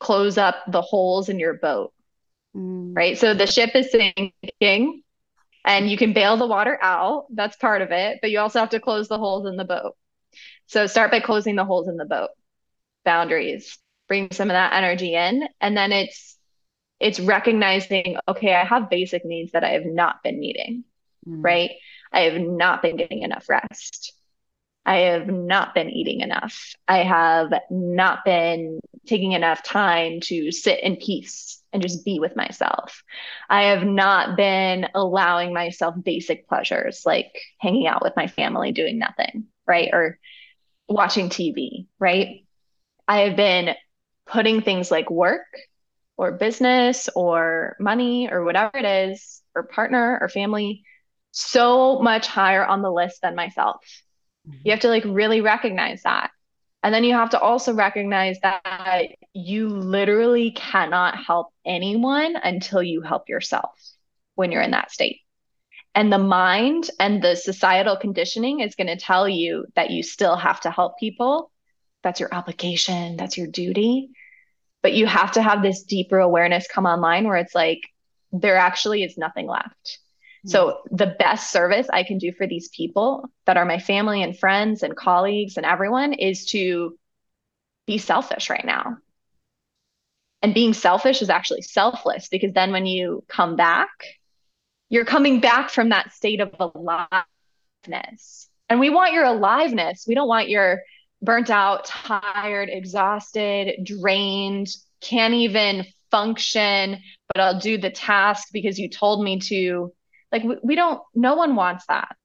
close 0.00 0.36
up 0.36 0.56
the 0.66 0.82
holes 0.82 1.28
in 1.28 1.38
your 1.38 1.54
boat 1.54 1.92
mm-hmm. 2.56 2.92
right 2.92 3.18
so 3.18 3.34
the 3.34 3.46
ship 3.46 3.70
is 3.76 3.92
sinking 3.92 5.02
and 5.64 5.90
you 5.90 5.96
can 5.96 6.12
bail 6.12 6.36
the 6.36 6.46
water 6.46 6.78
out. 6.82 7.26
That's 7.30 7.56
part 7.56 7.82
of 7.82 7.90
it, 7.90 8.18
but 8.20 8.30
you 8.30 8.40
also 8.40 8.60
have 8.60 8.70
to 8.70 8.80
close 8.80 9.08
the 9.08 9.18
holes 9.18 9.46
in 9.46 9.56
the 9.56 9.64
boat. 9.64 9.96
So 10.66 10.86
start 10.86 11.10
by 11.10 11.20
closing 11.20 11.56
the 11.56 11.64
holes 11.64 11.88
in 11.88 11.96
the 11.96 12.04
boat. 12.04 12.30
Boundaries. 13.04 13.78
Bring 14.08 14.30
some 14.32 14.50
of 14.50 14.54
that 14.54 14.74
energy 14.74 15.14
in 15.14 15.48
and 15.60 15.76
then 15.76 15.92
it's 15.92 16.36
it's 17.00 17.18
recognizing 17.18 18.16
okay, 18.28 18.54
I 18.54 18.64
have 18.64 18.90
basic 18.90 19.24
needs 19.24 19.52
that 19.52 19.64
I 19.64 19.70
have 19.70 19.86
not 19.86 20.22
been 20.22 20.38
meeting. 20.38 20.84
Mm. 21.28 21.44
Right? 21.44 21.70
I 22.12 22.22
have 22.22 22.40
not 22.40 22.82
been 22.82 22.96
getting 22.96 23.22
enough 23.22 23.48
rest. 23.48 24.12
I 24.84 24.98
have 24.98 25.28
not 25.28 25.74
been 25.74 25.90
eating 25.90 26.20
enough. 26.20 26.74
I 26.88 26.98
have 27.04 27.52
not 27.70 28.24
been 28.24 28.80
taking 29.06 29.32
enough 29.32 29.62
time 29.62 30.20
to 30.22 30.50
sit 30.50 30.80
in 30.82 30.96
peace 30.96 31.61
and 31.72 31.82
just 31.82 32.04
be 32.04 32.20
with 32.20 32.36
myself. 32.36 33.02
I 33.48 33.64
have 33.64 33.84
not 33.84 34.36
been 34.36 34.88
allowing 34.94 35.52
myself 35.52 35.94
basic 36.02 36.48
pleasures 36.48 37.02
like 37.06 37.32
hanging 37.58 37.86
out 37.86 38.02
with 38.02 38.14
my 38.16 38.26
family, 38.26 38.72
doing 38.72 38.98
nothing, 38.98 39.44
right? 39.66 39.90
Or 39.92 40.18
watching 40.88 41.28
TV, 41.28 41.86
right? 41.98 42.44
I 43.08 43.20
have 43.20 43.36
been 43.36 43.74
putting 44.26 44.62
things 44.62 44.90
like 44.90 45.10
work 45.10 45.46
or 46.16 46.32
business 46.32 47.08
or 47.16 47.76
money 47.80 48.30
or 48.30 48.44
whatever 48.44 48.76
it 48.76 48.84
is, 49.10 49.42
or 49.54 49.64
partner 49.64 50.18
or 50.20 50.28
family, 50.28 50.84
so 51.30 52.00
much 52.00 52.26
higher 52.26 52.64
on 52.64 52.82
the 52.82 52.92
list 52.92 53.22
than 53.22 53.34
myself. 53.34 53.84
Mm-hmm. 54.48 54.58
You 54.64 54.70
have 54.72 54.80
to 54.80 54.88
like 54.88 55.04
really 55.06 55.40
recognize 55.40 56.02
that. 56.02 56.30
And 56.82 56.92
then 56.92 57.04
you 57.04 57.14
have 57.14 57.30
to 57.30 57.40
also 57.40 57.74
recognize 57.74 58.38
that 58.40 59.08
you 59.32 59.68
literally 59.68 60.50
cannot 60.50 61.16
help 61.16 61.48
anyone 61.64 62.36
until 62.36 62.82
you 62.82 63.02
help 63.02 63.28
yourself 63.28 63.70
when 64.34 64.50
you're 64.50 64.62
in 64.62 64.72
that 64.72 64.90
state. 64.90 65.20
And 65.94 66.12
the 66.12 66.18
mind 66.18 66.90
and 66.98 67.22
the 67.22 67.36
societal 67.36 67.96
conditioning 67.96 68.60
is 68.60 68.74
going 68.74 68.86
to 68.86 68.96
tell 68.96 69.28
you 69.28 69.66
that 69.76 69.90
you 69.90 70.02
still 70.02 70.36
have 70.36 70.60
to 70.62 70.70
help 70.70 70.98
people. 70.98 71.52
That's 72.02 72.18
your 72.18 72.34
obligation, 72.34 73.16
that's 73.16 73.36
your 73.36 73.46
duty. 73.46 74.10
But 74.82 74.94
you 74.94 75.06
have 75.06 75.32
to 75.32 75.42
have 75.42 75.62
this 75.62 75.84
deeper 75.84 76.18
awareness 76.18 76.66
come 76.66 76.86
online 76.86 77.24
where 77.28 77.36
it's 77.36 77.54
like, 77.54 77.82
there 78.32 78.56
actually 78.56 79.04
is 79.04 79.18
nothing 79.18 79.46
left. 79.46 79.98
So, 80.44 80.80
the 80.90 81.14
best 81.18 81.52
service 81.52 81.86
I 81.92 82.02
can 82.02 82.18
do 82.18 82.32
for 82.32 82.46
these 82.46 82.68
people 82.68 83.30
that 83.46 83.56
are 83.56 83.64
my 83.64 83.78
family 83.78 84.22
and 84.22 84.36
friends 84.36 84.82
and 84.82 84.96
colleagues 84.96 85.56
and 85.56 85.64
everyone 85.64 86.14
is 86.14 86.46
to 86.46 86.98
be 87.86 87.98
selfish 87.98 88.50
right 88.50 88.64
now. 88.64 88.96
And 90.42 90.54
being 90.54 90.74
selfish 90.74 91.22
is 91.22 91.30
actually 91.30 91.62
selfless 91.62 92.28
because 92.28 92.52
then 92.52 92.72
when 92.72 92.86
you 92.86 93.24
come 93.28 93.54
back, 93.54 93.90
you're 94.88 95.04
coming 95.04 95.40
back 95.40 95.70
from 95.70 95.90
that 95.90 96.12
state 96.12 96.40
of 96.40 96.52
aliveness. 96.58 98.48
And 98.68 98.80
we 98.80 98.90
want 98.90 99.12
your 99.12 99.24
aliveness. 99.24 100.04
We 100.08 100.16
don't 100.16 100.28
want 100.28 100.48
your 100.48 100.82
burnt 101.22 101.50
out, 101.50 101.84
tired, 101.84 102.68
exhausted, 102.70 103.84
drained, 103.84 104.68
can't 105.00 105.34
even 105.34 105.86
function, 106.10 106.98
but 107.32 107.40
I'll 107.40 107.60
do 107.60 107.78
the 107.78 107.90
task 107.90 108.48
because 108.52 108.78
you 108.78 108.88
told 108.88 109.22
me 109.22 109.38
to. 109.40 109.92
Like, 110.32 110.42
we, 110.42 110.56
we 110.62 110.74
don't, 110.74 111.00
no 111.14 111.34
one 111.34 111.54
wants 111.54 111.86
that. 111.86 112.16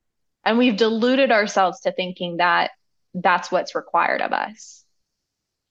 And 0.46 0.58
we've 0.58 0.78
deluded 0.78 1.32
ourselves 1.32 1.82
to 1.82 1.92
thinking 1.92 2.38
that 2.38 2.72
that's 3.14 3.52
what's 3.52 3.76
required 3.76 4.22
of 4.22 4.32
us. 4.32 4.84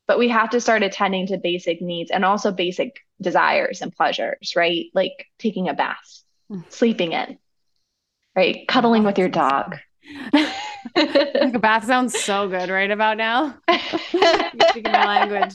But 0.07 0.18
we 0.18 0.29
have 0.29 0.51
to 0.51 0.61
start 0.61 0.83
attending 0.83 1.29
to 1.29 1.38
basic 1.38 1.81
needs 1.81 2.11
and 2.11 2.25
also 2.25 2.53
basic 2.53 3.01
desires 3.20 3.81
and 3.83 3.92
pleasures, 3.92 4.55
right? 4.55 4.87
Like 4.94 5.27
taking 5.38 5.68
a 5.68 5.75
bath, 5.75 6.22
hmm. 6.49 6.61
sleeping 6.68 7.12
in, 7.12 7.38
right? 8.37 8.68
Cuddling 8.68 9.05
with 9.05 9.18
your 9.18 9.29
dog. 9.29 9.79
like 10.33 11.55
a 11.55 11.59
bath 11.59 11.87
sounds 11.87 12.18
so 12.18 12.49
good 12.49 12.68
right 12.68 12.90
about 12.90 13.16
now. 13.16 13.59
speaking 14.70 14.92
my 14.92 15.07
language. 15.07 15.55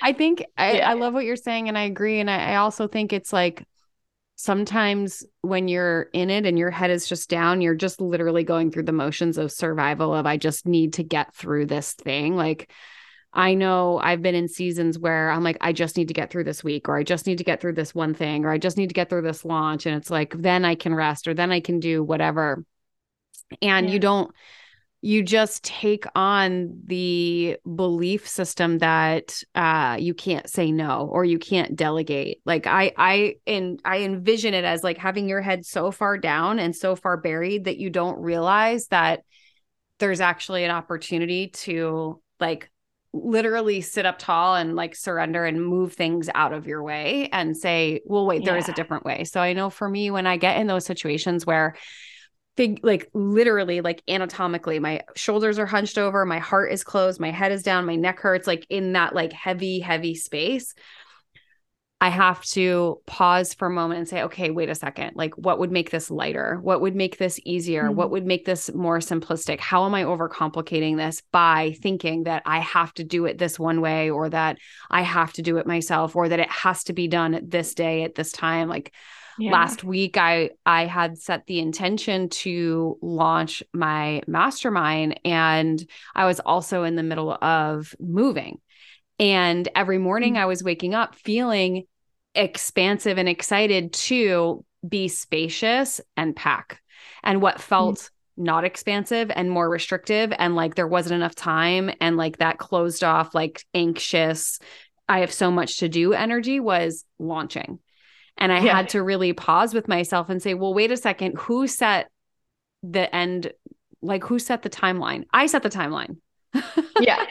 I 0.00 0.12
think 0.12 0.44
I, 0.56 0.78
yeah. 0.78 0.90
I 0.90 0.94
love 0.94 1.12
what 1.12 1.24
you're 1.24 1.36
saying 1.36 1.68
and 1.68 1.76
I 1.76 1.82
agree. 1.82 2.20
And 2.20 2.30
I, 2.30 2.52
I 2.52 2.56
also 2.56 2.86
think 2.86 3.12
it's 3.12 3.32
like 3.32 3.64
sometimes 4.36 5.24
when 5.40 5.66
you're 5.66 6.02
in 6.12 6.30
it 6.30 6.46
and 6.46 6.58
your 6.58 6.70
head 6.70 6.90
is 6.90 7.08
just 7.08 7.28
down, 7.28 7.62
you're 7.62 7.74
just 7.74 8.00
literally 8.00 8.44
going 8.44 8.70
through 8.70 8.84
the 8.84 8.92
motions 8.92 9.38
of 9.38 9.50
survival 9.50 10.14
of 10.14 10.26
I 10.26 10.36
just 10.36 10.66
need 10.66 10.94
to 10.94 11.02
get 11.02 11.34
through 11.34 11.66
this 11.66 11.94
thing. 11.94 12.36
Like 12.36 12.70
I 13.32 13.54
know 13.54 13.98
I've 13.98 14.22
been 14.22 14.34
in 14.34 14.48
seasons 14.48 14.98
where 14.98 15.30
I'm 15.30 15.42
like, 15.42 15.58
I 15.60 15.72
just 15.72 15.96
need 15.96 16.08
to 16.08 16.14
get 16.14 16.30
through 16.30 16.44
this 16.44 16.64
week, 16.64 16.88
or 16.88 16.96
I 16.96 17.02
just 17.02 17.26
need 17.26 17.38
to 17.38 17.44
get 17.44 17.60
through 17.60 17.74
this 17.74 17.94
one 17.94 18.14
thing, 18.14 18.46
or 18.46 18.50
I 18.50 18.56
just 18.56 18.78
need 18.78 18.88
to 18.88 18.94
get 18.94 19.10
through 19.10 19.22
this 19.22 19.44
launch. 19.44 19.84
And 19.84 19.94
it's 19.94 20.10
like, 20.10 20.34
then 20.38 20.64
I 20.64 20.74
can 20.74 20.94
rest, 20.94 21.28
or 21.28 21.34
then 21.34 21.52
I 21.52 21.60
can 21.60 21.78
do 21.78 22.02
whatever. 22.02 22.64
And 23.60 23.86
yeah. 23.86 23.92
you 23.92 23.98
don't 23.98 24.34
you 25.02 25.22
just 25.22 25.62
take 25.62 26.04
on 26.14 26.80
the 26.86 27.56
belief 27.74 28.26
system 28.26 28.78
that 28.78 29.42
uh, 29.54 29.96
you 30.00 30.14
can't 30.14 30.48
say 30.48 30.72
no 30.72 31.08
or 31.12 31.24
you 31.24 31.38
can't 31.38 31.76
delegate 31.76 32.40
like 32.44 32.66
i 32.66 32.92
i 32.96 33.36
and 33.46 33.80
i 33.84 33.98
envision 33.98 34.54
it 34.54 34.64
as 34.64 34.82
like 34.82 34.98
having 34.98 35.28
your 35.28 35.40
head 35.40 35.64
so 35.64 35.90
far 35.90 36.18
down 36.18 36.58
and 36.58 36.74
so 36.74 36.96
far 36.96 37.16
buried 37.16 37.64
that 37.64 37.78
you 37.78 37.90
don't 37.90 38.18
realize 38.18 38.88
that 38.88 39.20
there's 39.98 40.20
actually 40.20 40.64
an 40.64 40.70
opportunity 40.70 41.48
to 41.48 42.20
like 42.40 42.70
literally 43.12 43.80
sit 43.80 44.04
up 44.04 44.18
tall 44.18 44.56
and 44.56 44.76
like 44.76 44.94
surrender 44.94 45.44
and 45.44 45.64
move 45.64 45.94
things 45.94 46.28
out 46.34 46.52
of 46.52 46.66
your 46.66 46.82
way 46.82 47.28
and 47.32 47.56
say 47.56 48.00
well 48.04 48.26
wait 48.26 48.44
there 48.44 48.54
yeah. 48.54 48.62
is 48.62 48.68
a 48.68 48.74
different 48.74 49.04
way 49.04 49.24
so 49.24 49.40
i 49.40 49.52
know 49.52 49.70
for 49.70 49.88
me 49.88 50.10
when 50.10 50.26
i 50.26 50.36
get 50.36 50.58
in 50.58 50.66
those 50.66 50.84
situations 50.84 51.46
where 51.46 51.74
fig- 52.56 52.80
like 52.82 53.08
literally 53.12 53.80
like 53.80 54.02
anatomically 54.08 54.78
my 54.78 55.02
shoulders 55.14 55.58
are 55.58 55.66
hunched 55.66 55.98
over 55.98 56.24
my 56.24 56.38
heart 56.38 56.72
is 56.72 56.84
closed 56.84 57.20
my 57.20 57.30
head 57.30 57.52
is 57.52 57.62
down 57.62 57.86
my 57.86 57.96
neck 57.96 58.20
hurts 58.20 58.46
like 58.46 58.66
in 58.70 58.92
that 58.92 59.14
like 59.14 59.32
heavy 59.32 59.80
heavy 59.80 60.14
space 60.14 60.74
I 61.98 62.10
have 62.10 62.44
to 62.44 63.00
pause 63.06 63.54
for 63.54 63.68
a 63.68 63.70
moment 63.70 63.98
and 63.98 64.08
say, 64.08 64.24
okay, 64.24 64.50
wait 64.50 64.68
a 64.68 64.74
second. 64.74 65.12
Like, 65.14 65.34
what 65.38 65.58
would 65.58 65.72
make 65.72 65.90
this 65.90 66.10
lighter? 66.10 66.58
What 66.60 66.82
would 66.82 66.94
make 66.94 67.16
this 67.16 67.40
easier? 67.46 67.84
Mm-hmm. 67.84 67.96
What 67.96 68.10
would 68.10 68.26
make 68.26 68.44
this 68.44 68.72
more 68.74 68.98
simplistic? 68.98 69.60
How 69.60 69.86
am 69.86 69.94
I 69.94 70.04
overcomplicating 70.04 70.98
this 70.98 71.22
by 71.32 71.74
thinking 71.80 72.24
that 72.24 72.42
I 72.44 72.58
have 72.58 72.92
to 72.94 73.04
do 73.04 73.24
it 73.24 73.38
this 73.38 73.58
one 73.58 73.80
way 73.80 74.10
or 74.10 74.28
that 74.28 74.58
I 74.90 75.02
have 75.02 75.32
to 75.34 75.42
do 75.42 75.56
it 75.56 75.66
myself 75.66 76.14
or 76.14 76.28
that 76.28 76.38
it 76.38 76.50
has 76.50 76.84
to 76.84 76.92
be 76.92 77.08
done 77.08 77.32
at 77.32 77.50
this 77.50 77.72
day 77.72 78.02
at 78.02 78.14
this 78.14 78.30
time? 78.30 78.68
Like, 78.68 78.92
yeah. 79.38 79.52
last 79.52 79.84
week 79.84 80.16
i 80.16 80.50
i 80.64 80.86
had 80.86 81.18
set 81.18 81.46
the 81.46 81.58
intention 81.58 82.28
to 82.28 82.98
launch 83.02 83.62
my 83.72 84.22
mastermind 84.26 85.18
and 85.24 85.88
i 86.14 86.24
was 86.24 86.40
also 86.40 86.84
in 86.84 86.96
the 86.96 87.02
middle 87.02 87.32
of 87.32 87.94
moving 88.00 88.58
and 89.18 89.68
every 89.74 89.98
morning 89.98 90.34
mm-hmm. 90.34 90.42
i 90.42 90.46
was 90.46 90.62
waking 90.62 90.94
up 90.94 91.14
feeling 91.14 91.84
expansive 92.34 93.18
and 93.18 93.28
excited 93.28 93.92
to 93.92 94.64
be 94.86 95.08
spacious 95.08 96.00
and 96.16 96.36
pack 96.36 96.80
and 97.22 97.40
what 97.40 97.60
felt 97.60 97.96
mm-hmm. 97.96 98.44
not 98.44 98.64
expansive 98.64 99.30
and 99.34 99.50
more 99.50 99.68
restrictive 99.68 100.32
and 100.38 100.54
like 100.54 100.74
there 100.74 100.86
wasn't 100.86 101.14
enough 101.14 101.34
time 101.34 101.90
and 102.00 102.16
like 102.16 102.38
that 102.38 102.58
closed 102.58 103.02
off 103.02 103.34
like 103.34 103.64
anxious 103.74 104.58
i 105.08 105.20
have 105.20 105.32
so 105.32 105.50
much 105.50 105.78
to 105.78 105.88
do 105.88 106.12
energy 106.12 106.60
was 106.60 107.04
launching 107.18 107.78
and 108.38 108.52
I 108.52 108.60
yeah. 108.60 108.76
had 108.76 108.90
to 108.90 109.02
really 109.02 109.32
pause 109.32 109.74
with 109.74 109.88
myself 109.88 110.28
and 110.28 110.42
say, 110.42 110.54
well, 110.54 110.74
wait 110.74 110.90
a 110.90 110.96
second, 110.96 111.38
who 111.38 111.66
set 111.66 112.10
the 112.82 113.14
end? 113.14 113.52
Like, 114.02 114.24
who 114.24 114.38
set 114.38 114.62
the 114.62 114.70
timeline? 114.70 115.24
I 115.32 115.46
set 115.46 115.62
the 115.62 115.70
timeline. 115.70 116.18
Yeah. 116.98 117.26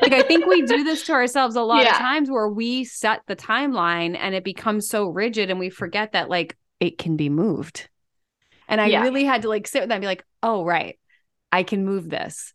like, 0.00 0.14
I 0.14 0.22
think 0.22 0.46
we 0.46 0.62
do 0.62 0.82
this 0.82 1.04
to 1.04 1.12
ourselves 1.12 1.56
a 1.56 1.62
lot 1.62 1.84
yeah. 1.84 1.90
of 1.90 1.98
times 1.98 2.30
where 2.30 2.48
we 2.48 2.84
set 2.84 3.20
the 3.26 3.36
timeline 3.36 4.16
and 4.18 4.34
it 4.34 4.44
becomes 4.44 4.88
so 4.88 5.08
rigid 5.08 5.50
and 5.50 5.60
we 5.60 5.68
forget 5.68 6.12
that, 6.12 6.30
like, 6.30 6.56
it 6.80 6.96
can 6.96 7.16
be 7.16 7.28
moved. 7.28 7.90
And 8.68 8.80
I 8.80 8.86
yeah. 8.86 9.02
really 9.02 9.24
had 9.24 9.42
to 9.42 9.48
like 9.48 9.66
sit 9.66 9.80
with 9.80 9.90
that 9.90 9.96
and 9.96 10.02
be 10.02 10.06
like, 10.06 10.24
oh, 10.42 10.64
right, 10.64 10.98
I 11.52 11.62
can 11.62 11.84
move 11.84 12.08
this. 12.08 12.52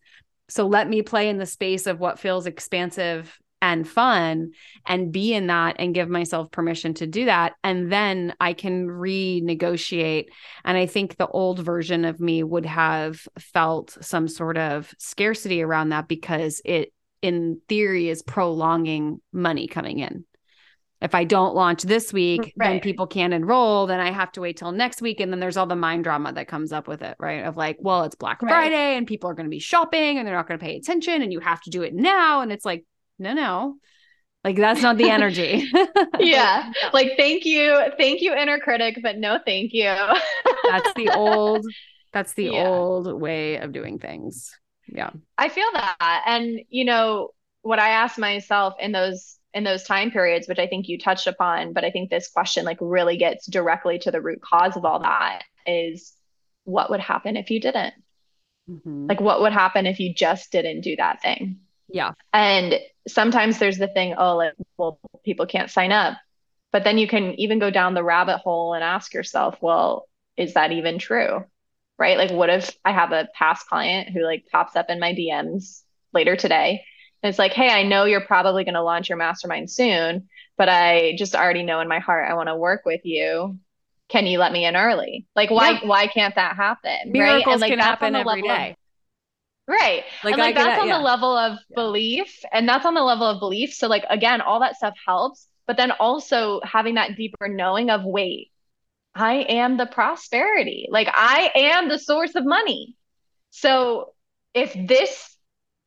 So 0.49 0.67
let 0.67 0.89
me 0.89 1.01
play 1.01 1.30
in 1.30 1.38
the 1.38 1.45
space 1.45 1.88
of 1.88 1.99
what 1.99 2.19
feels 2.19 2.45
expansive 2.45 3.39
and 3.62 3.88
fun 3.88 4.52
and 4.86 5.12
be 5.12 5.34
in 5.34 5.47
that 5.47 5.76
and 5.80 5.93
give 5.93 6.10
myself 6.10 6.52
permission 6.52 6.93
to 6.93 7.08
do 7.08 7.26
that 7.26 7.54
and 7.63 7.91
then 7.91 8.34
I 8.39 8.54
can 8.54 8.88
renegotiate 8.88 10.26
and 10.65 10.78
I 10.78 10.86
think 10.86 11.17
the 11.17 11.28
old 11.28 11.60
version 11.60 12.06
of 12.06 12.19
me 12.19 12.43
would 12.43 12.65
have 12.65 13.28
felt 13.39 13.97
some 14.02 14.28
sort 14.28 14.58
of 14.58 14.93
scarcity 14.97 15.62
around 15.62 15.89
that 15.89 16.08
because 16.08 16.62
it 16.65 16.93
in 17.21 17.62
theory 17.69 18.10
is 18.10 18.21
prolonging 18.24 19.21
money 19.32 19.67
coming 19.67 20.00
in 20.00 20.26
if 21.02 21.15
I 21.15 21.24
don't 21.24 21.56
launch 21.56 21.82
this 21.82 22.13
week, 22.13 22.54
right. 22.56 22.69
then 22.74 22.80
people 22.80 23.08
can't 23.08 23.34
enroll. 23.34 23.88
Then 23.88 24.00
I 24.00 24.12
have 24.12 24.32
to 24.34 24.41
wait 24.41 24.58
till 24.58 24.71
next 24.71 25.02
week. 25.02 25.19
And 25.19 25.34
then 25.34 25.39
there's 25.39 25.58
all 25.58 25.65
the 25.65 25.76
mind 25.76 26.04
drama 26.04 26.32
that 26.34 26.47
comes 26.47 26.71
up 26.71 26.88
with 26.88 27.02
it, 27.02 27.15
right? 27.19 27.43
Of 27.43 27.58
like, 27.58 27.78
well, 27.80 28.04
it's 28.04 28.15
Black 28.15 28.41
right. 28.43 28.52
Friday 28.52 28.97
and 28.97 29.08
people 29.08 29.28
are 29.30 29.34
going 29.34 29.47
to 29.47 29.52
be 29.52 29.60
shopping 29.60 30.19
and 30.19 30.28
they're 30.28 30.36
not 30.36 30.47
going 30.47 30.60
to 30.60 30.63
pay 30.63 30.76
attention 30.76 31.24
and 31.24 31.34
you 31.34 31.39
have 31.39 31.60
to 31.62 31.71
do 31.71 31.82
it 31.82 31.95
now. 31.95 32.41
And 32.41 32.52
it's 32.52 32.65
like, 32.65 32.86
no, 33.21 33.34
no. 33.34 33.75
Like 34.43 34.55
that's 34.55 34.81
not 34.81 34.97
the 34.97 35.10
energy. 35.10 35.69
yeah. 36.19 36.71
Like 36.93 37.13
thank 37.17 37.45
you. 37.45 37.79
Thank 37.97 38.21
you, 38.21 38.34
inner 38.34 38.60
critic, 38.60 38.97
but 39.01 39.17
no 39.17 39.39
thank 39.45 39.71
you. 39.73 39.84
that's 40.69 40.93
the 40.95 41.12
old, 41.15 41.65
that's 42.12 42.34
the 42.34 42.45
yeah. 42.45 42.67
old 42.67 43.21
way 43.21 43.57
of 43.57 43.71
doing 43.71 43.99
things. 43.99 44.51
Yeah. 44.88 45.12
I 45.38 45.49
feel 45.49 45.67
that. 45.73 46.23
And 46.25 46.62
you 46.69 46.86
know, 46.86 47.29
what 47.62 47.79
I 47.79 47.89
ask 47.89 48.17
myself 48.17 48.73
in 48.79 48.91
those 48.91 49.38
in 49.53 49.63
those 49.63 49.84
time 49.84 50.10
periods, 50.10 50.47
which 50.47 50.60
I 50.60 50.65
think 50.65 50.88
you 50.88 50.97
touched 50.97 51.27
upon, 51.27 51.73
but 51.73 51.84
I 51.84 51.91
think 51.91 52.10
this 52.10 52.29
question 52.29 52.65
like 52.65 52.77
really 52.81 53.17
gets 53.17 53.45
directly 53.45 53.99
to 53.99 54.12
the 54.12 54.21
root 54.21 54.41
cause 54.41 54.75
of 54.75 54.86
all 54.86 55.01
that 55.01 55.43
is 55.67 56.13
what 56.63 56.89
would 56.89 56.99
happen 56.99 57.38
if 57.38 57.51
you 57.51 57.60
didn't? 57.60 57.93
Mm-hmm. 58.67 59.07
Like 59.07 59.21
what 59.21 59.41
would 59.41 59.53
happen 59.53 59.86
if 59.86 59.99
you 59.99 60.15
just 60.15 60.51
didn't 60.51 60.81
do 60.81 60.95
that 60.95 61.21
thing? 61.21 61.60
Yeah. 61.91 62.12
And 62.34 62.80
sometimes 63.08 63.60
there's 63.60 63.77
the 63.77 63.88
thing, 63.88 64.15
oh, 64.17 64.38
like, 64.38 64.54
well, 64.77 64.99
people 65.23 65.45
can't 65.45 65.69
sign 65.69 65.91
up. 65.91 66.17
But 66.71 66.84
then 66.84 66.97
you 66.97 67.08
can 67.08 67.34
even 67.39 67.60
go 67.60 67.69
down 67.69 67.93
the 67.93 68.04
rabbit 68.04 68.38
hole 68.38 68.73
and 68.73 68.84
ask 68.84 69.13
yourself, 69.13 69.58
well, 69.62 70.08
is 70.38 70.54
that 70.54 70.71
even 70.71 70.99
true? 70.99 71.43
Right? 71.97 72.17
Like, 72.17 72.32
what 72.32 72.49
if 72.49 72.75
I 72.86 72.91
have 72.91 73.12
a 73.12 73.27
past 73.36 73.67
client 73.67 74.10
who 74.10 74.23
like 74.23 74.45
pops 74.51 74.75
up 74.75 74.89
in 74.89 74.99
my 74.99 75.13
DMs 75.13 75.82
later 76.13 76.36
today? 76.36 76.84
And 77.21 77.30
it's 77.30 77.38
like, 77.38 77.54
hey, 77.54 77.69
I 77.69 77.84
know 77.84 78.06
you're 78.06 78.21
probably 78.21 78.63
going 78.63 78.75
to 78.75 78.82
launch 78.82 79.10
your 79.10 79.17
mastermind 79.17 79.69
soon, 79.69 80.30
but 80.58 80.69
I 80.69 81.13
just 81.17 81.36
already 81.36 81.63
know 81.63 81.80
in 81.80 81.88
my 81.88 81.99
heart 81.99 82.30
I 82.30 82.34
want 82.34 82.47
to 82.47 82.56
work 82.56 82.82
with 82.86 83.01
you. 83.04 83.60
Can 84.10 84.25
you 84.25 84.39
let 84.39 84.51
me 84.51 84.65
in 84.65 84.75
early? 84.75 85.27
Like, 85.36 85.51
why 85.51 85.71
yeah. 85.71 85.88
why 85.88 86.08
can't 86.08 86.36
that 86.36 86.56
happen? 86.56 87.12
Miracles 87.12 87.45
right? 87.45 87.51
And 87.54 87.62
like 87.62 87.69
can 87.69 87.80
happen 87.80 88.15
every 88.15 88.41
day. 88.41 88.75
Right. 89.71 90.03
Like, 90.21 90.34
and 90.34 90.41
like 90.41 90.55
that's 90.55 90.81
on 90.81 90.89
yeah. 90.89 90.97
the 90.97 91.03
level 91.03 91.38
of 91.38 91.57
yeah. 91.69 91.75
belief. 91.75 92.43
And 92.51 92.67
that's 92.67 92.86
on 92.86 92.93
the 92.93 93.03
level 93.03 93.25
of 93.25 93.39
belief. 93.39 93.73
So 93.73 93.88
like 93.88 94.03
again, 94.10 94.41
all 94.41 94.60
that 94.60 94.75
stuff 94.75 94.95
helps. 95.07 95.47
But 95.65 95.77
then 95.77 95.91
also 95.91 96.60
having 96.65 96.95
that 96.95 97.15
deeper 97.15 97.47
knowing 97.47 97.89
of 97.89 98.03
wait, 98.03 98.51
I 99.15 99.36
am 99.36 99.77
the 99.77 99.86
prosperity. 99.86 100.88
Like 100.91 101.07
I 101.10 101.52
am 101.56 101.87
the 101.87 102.00
source 102.00 102.35
of 102.35 102.46
money. 102.46 102.98
So 103.52 104.13
if 104.54 104.75
this 104.87 105.37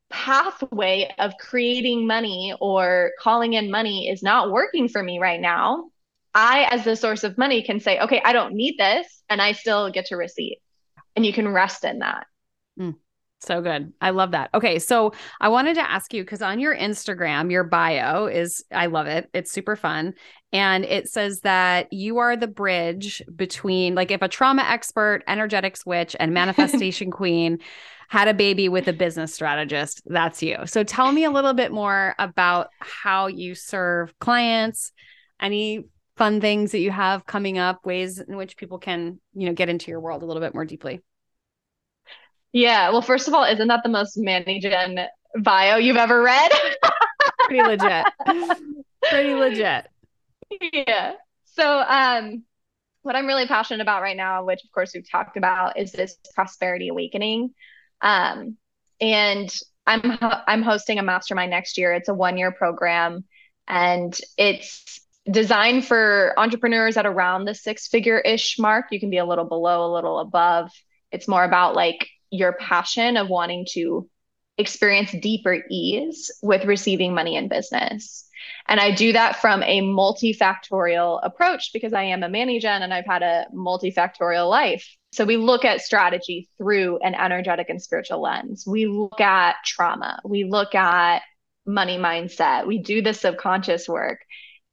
pathway 0.08 1.12
of 1.18 1.34
creating 1.38 2.06
money 2.06 2.54
or 2.58 3.10
calling 3.20 3.52
in 3.52 3.70
money 3.70 4.08
is 4.08 4.22
not 4.22 4.50
working 4.50 4.88
for 4.88 5.02
me 5.02 5.18
right 5.18 5.40
now, 5.40 5.90
I, 6.34 6.68
as 6.70 6.84
the 6.84 6.96
source 6.96 7.22
of 7.22 7.36
money, 7.36 7.62
can 7.62 7.80
say, 7.80 8.00
okay, 8.00 8.20
I 8.24 8.32
don't 8.32 8.54
need 8.54 8.76
this, 8.76 9.06
and 9.28 9.40
I 9.40 9.52
still 9.52 9.90
get 9.90 10.06
to 10.06 10.16
receive. 10.16 10.56
And 11.14 11.24
you 11.24 11.32
can 11.32 11.48
rest 11.48 11.84
in 11.84 12.00
that. 12.00 12.26
Mm 12.78 12.96
So 13.44 13.60
good. 13.60 13.92
I 14.00 14.10
love 14.10 14.30
that. 14.32 14.50
Okay. 14.54 14.78
So 14.78 15.12
I 15.40 15.48
wanted 15.48 15.74
to 15.74 15.90
ask 15.90 16.12
you 16.14 16.22
because 16.22 16.42
on 16.42 16.58
your 16.58 16.74
Instagram, 16.74 17.50
your 17.50 17.64
bio 17.64 18.26
is, 18.26 18.64
I 18.72 18.86
love 18.86 19.06
it. 19.06 19.28
It's 19.34 19.52
super 19.52 19.76
fun. 19.76 20.14
And 20.52 20.84
it 20.84 21.08
says 21.08 21.40
that 21.40 21.92
you 21.92 22.18
are 22.18 22.36
the 22.36 22.46
bridge 22.46 23.22
between, 23.34 23.94
like, 23.94 24.10
if 24.10 24.22
a 24.22 24.28
trauma 24.28 24.62
expert, 24.62 25.22
energetic 25.26 25.76
switch, 25.76 26.14
and 26.18 26.32
manifestation 26.34 27.10
queen 27.10 27.58
had 28.08 28.28
a 28.28 28.34
baby 28.34 28.68
with 28.68 28.86
a 28.86 28.92
business 28.92 29.34
strategist, 29.34 30.02
that's 30.06 30.42
you. 30.42 30.58
So 30.66 30.84
tell 30.84 31.10
me 31.10 31.24
a 31.24 31.30
little 31.30 31.54
bit 31.54 31.72
more 31.72 32.14
about 32.18 32.68
how 32.78 33.26
you 33.26 33.54
serve 33.54 34.16
clients, 34.20 34.92
any 35.40 35.84
fun 36.16 36.40
things 36.40 36.72
that 36.72 36.78
you 36.78 36.90
have 36.90 37.26
coming 37.26 37.58
up, 37.58 37.84
ways 37.84 38.20
in 38.20 38.36
which 38.36 38.56
people 38.56 38.78
can, 38.78 39.20
you 39.34 39.46
know, 39.46 39.54
get 39.54 39.68
into 39.68 39.90
your 39.90 40.00
world 40.00 40.22
a 40.22 40.26
little 40.26 40.42
bit 40.42 40.54
more 40.54 40.64
deeply. 40.64 41.00
Yeah. 42.54 42.90
Well, 42.90 43.02
first 43.02 43.26
of 43.26 43.34
all, 43.34 43.44
isn't 43.44 43.66
that 43.66 43.82
the 43.82 43.88
most 43.88 44.16
Manny 44.16 44.60
Gen 44.60 45.00
bio 45.40 45.76
you've 45.76 45.96
ever 45.96 46.22
read? 46.22 46.52
Pretty 47.40 47.62
legit. 47.62 48.06
Pretty 49.02 49.34
legit. 49.34 49.88
Yeah. 50.72 51.14
So, 51.46 51.80
um, 51.80 52.44
what 53.02 53.16
I'm 53.16 53.26
really 53.26 53.48
passionate 53.48 53.82
about 53.82 54.02
right 54.02 54.16
now, 54.16 54.44
which 54.44 54.62
of 54.64 54.70
course 54.70 54.92
we've 54.94 55.10
talked 55.10 55.36
about, 55.36 55.78
is 55.78 55.90
this 55.90 56.16
prosperity 56.34 56.88
awakening. 56.88 57.54
Um, 58.00 58.56
and 59.00 59.52
I'm 59.84 60.16
I'm 60.20 60.62
hosting 60.62 61.00
a 61.00 61.02
mastermind 61.02 61.50
next 61.50 61.76
year. 61.76 61.92
It's 61.92 62.08
a 62.08 62.14
one 62.14 62.38
year 62.38 62.52
program, 62.52 63.24
and 63.66 64.16
it's 64.38 65.00
designed 65.28 65.86
for 65.86 66.34
entrepreneurs 66.36 66.96
at 66.96 67.04
around 67.04 67.46
the 67.46 67.54
six 67.54 67.88
figure 67.88 68.20
ish 68.20 68.60
mark. 68.60 68.86
You 68.92 69.00
can 69.00 69.10
be 69.10 69.18
a 69.18 69.24
little 69.24 69.44
below, 69.44 69.90
a 69.90 69.92
little 69.92 70.20
above. 70.20 70.70
It's 71.10 71.26
more 71.26 71.44
about 71.44 71.74
like 71.74 72.08
your 72.34 72.54
passion 72.54 73.16
of 73.16 73.28
wanting 73.28 73.66
to 73.70 74.08
experience 74.58 75.12
deeper 75.20 75.62
ease 75.70 76.30
with 76.42 76.64
receiving 76.64 77.14
money 77.14 77.36
in 77.36 77.48
business. 77.48 78.28
And 78.68 78.78
I 78.78 78.94
do 78.94 79.12
that 79.12 79.40
from 79.40 79.62
a 79.62 79.80
multifactorial 79.80 81.20
approach 81.22 81.70
because 81.72 81.92
I 81.92 82.04
am 82.04 82.22
a 82.22 82.28
Manny 82.28 82.60
Gen 82.60 82.82
and 82.82 82.94
I've 82.94 83.06
had 83.06 83.22
a 83.22 83.46
multifactorial 83.54 84.48
life. 84.48 84.88
So 85.12 85.24
we 85.24 85.36
look 85.36 85.64
at 85.64 85.80
strategy 85.80 86.48
through 86.58 86.98
an 86.98 87.14
energetic 87.14 87.68
and 87.68 87.80
spiritual 87.80 88.20
lens. 88.20 88.64
We 88.66 88.86
look 88.86 89.20
at 89.20 89.56
trauma. 89.64 90.20
We 90.24 90.44
look 90.44 90.74
at 90.74 91.22
money 91.66 91.98
mindset. 91.98 92.66
We 92.66 92.78
do 92.78 93.02
the 93.02 93.14
subconscious 93.14 93.88
work. 93.88 94.20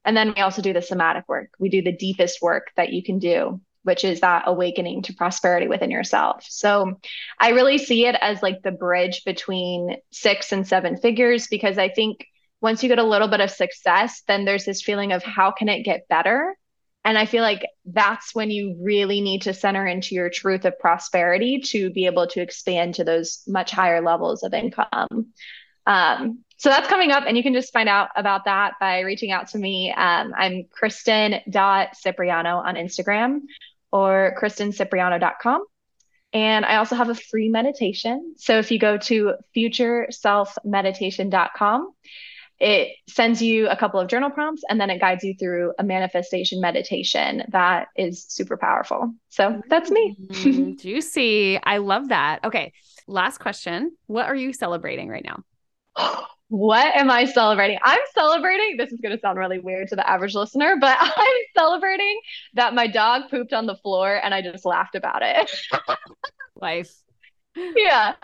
And 0.04 0.16
then 0.16 0.32
we 0.34 0.42
also 0.42 0.62
do 0.62 0.72
the 0.72 0.82
somatic 0.82 1.24
work. 1.28 1.50
We 1.58 1.68
do 1.68 1.82
the 1.82 1.96
deepest 1.96 2.42
work 2.42 2.72
that 2.76 2.92
you 2.92 3.02
can 3.02 3.18
do 3.18 3.60
which 3.82 4.04
is 4.04 4.20
that 4.20 4.44
awakening 4.46 5.02
to 5.02 5.14
prosperity 5.14 5.68
within 5.68 5.90
yourself. 5.90 6.44
So 6.48 6.98
I 7.38 7.50
really 7.50 7.78
see 7.78 8.06
it 8.06 8.16
as 8.20 8.42
like 8.42 8.62
the 8.62 8.70
bridge 8.70 9.24
between 9.24 9.96
six 10.10 10.52
and 10.52 10.66
seven 10.66 10.96
figures 10.96 11.48
because 11.48 11.78
I 11.78 11.88
think 11.88 12.26
once 12.60 12.82
you 12.82 12.88
get 12.88 12.98
a 12.98 13.04
little 13.04 13.28
bit 13.28 13.40
of 13.40 13.50
success, 13.50 14.22
then 14.28 14.44
there's 14.44 14.64
this 14.64 14.82
feeling 14.82 15.12
of 15.12 15.22
how 15.22 15.50
can 15.50 15.68
it 15.68 15.82
get 15.82 16.08
better? 16.08 16.56
And 17.04 17.18
I 17.18 17.26
feel 17.26 17.42
like 17.42 17.66
that's 17.84 18.32
when 18.32 18.52
you 18.52 18.76
really 18.80 19.20
need 19.20 19.42
to 19.42 19.54
center 19.54 19.84
into 19.84 20.14
your 20.14 20.30
truth 20.30 20.64
of 20.64 20.78
prosperity 20.78 21.60
to 21.66 21.90
be 21.90 22.06
able 22.06 22.28
to 22.28 22.40
expand 22.40 22.94
to 22.94 23.04
those 23.04 23.42
much 23.48 23.72
higher 23.72 24.00
levels 24.00 24.44
of 24.44 24.54
income. 24.54 25.32
Um, 25.84 26.44
so 26.58 26.68
that's 26.68 26.86
coming 26.86 27.10
up, 27.10 27.24
and 27.26 27.36
you 27.36 27.42
can 27.42 27.54
just 27.54 27.72
find 27.72 27.88
out 27.88 28.10
about 28.14 28.44
that 28.44 28.74
by 28.78 29.00
reaching 29.00 29.32
out 29.32 29.48
to 29.48 29.58
me. 29.58 29.90
Um, 29.90 30.32
I'm 30.36 30.66
Kristen.Cipriano 30.70 32.58
on 32.58 32.76
Instagram 32.76 33.40
or 33.92 34.34
kristencipriano.com. 34.40 35.64
And 36.32 36.64
I 36.64 36.76
also 36.76 36.94
have 36.96 37.10
a 37.10 37.14
free 37.14 37.50
meditation. 37.50 38.36
So 38.38 38.58
if 38.58 38.70
you 38.70 38.78
go 38.78 38.96
to 38.96 39.34
futureselfmeditation.com, 39.54 41.92
it 42.58 42.96
sends 43.08 43.42
you 43.42 43.68
a 43.68 43.76
couple 43.76 44.00
of 44.00 44.08
journal 44.08 44.30
prompts 44.30 44.62
and 44.68 44.80
then 44.80 44.88
it 44.88 45.00
guides 45.00 45.24
you 45.24 45.34
through 45.34 45.74
a 45.78 45.82
manifestation 45.82 46.60
meditation 46.60 47.42
that 47.48 47.88
is 47.96 48.24
super 48.28 48.56
powerful. 48.56 49.12
So 49.28 49.60
that's 49.68 49.90
me. 49.90 50.16
mm, 50.28 50.78
juicy. 50.80 51.60
I 51.62 51.78
love 51.78 52.08
that. 52.08 52.44
Okay. 52.44 52.72
Last 53.06 53.38
question. 53.38 53.96
What 54.06 54.26
are 54.26 54.34
you 54.34 54.52
celebrating 54.52 55.08
right 55.08 55.24
now? 55.24 55.44
what 56.52 56.94
am 56.94 57.10
I 57.10 57.24
celebrating? 57.24 57.78
I'm 57.82 57.98
celebrating. 58.12 58.76
This 58.76 58.92
is 58.92 59.00
going 59.00 59.16
to 59.16 59.20
sound 59.22 59.38
really 59.38 59.58
weird 59.58 59.88
to 59.88 59.96
the 59.96 60.06
average 60.06 60.34
listener, 60.34 60.76
but 60.78 60.98
I'm 61.00 61.40
celebrating 61.56 62.20
that 62.52 62.74
my 62.74 62.86
dog 62.86 63.30
pooped 63.30 63.54
on 63.54 63.64
the 63.64 63.76
floor 63.76 64.20
and 64.22 64.34
I 64.34 64.42
just 64.42 64.66
laughed 64.66 64.94
about 64.94 65.22
it. 65.22 65.50
Life. 66.60 66.92
Yeah. 67.56 68.16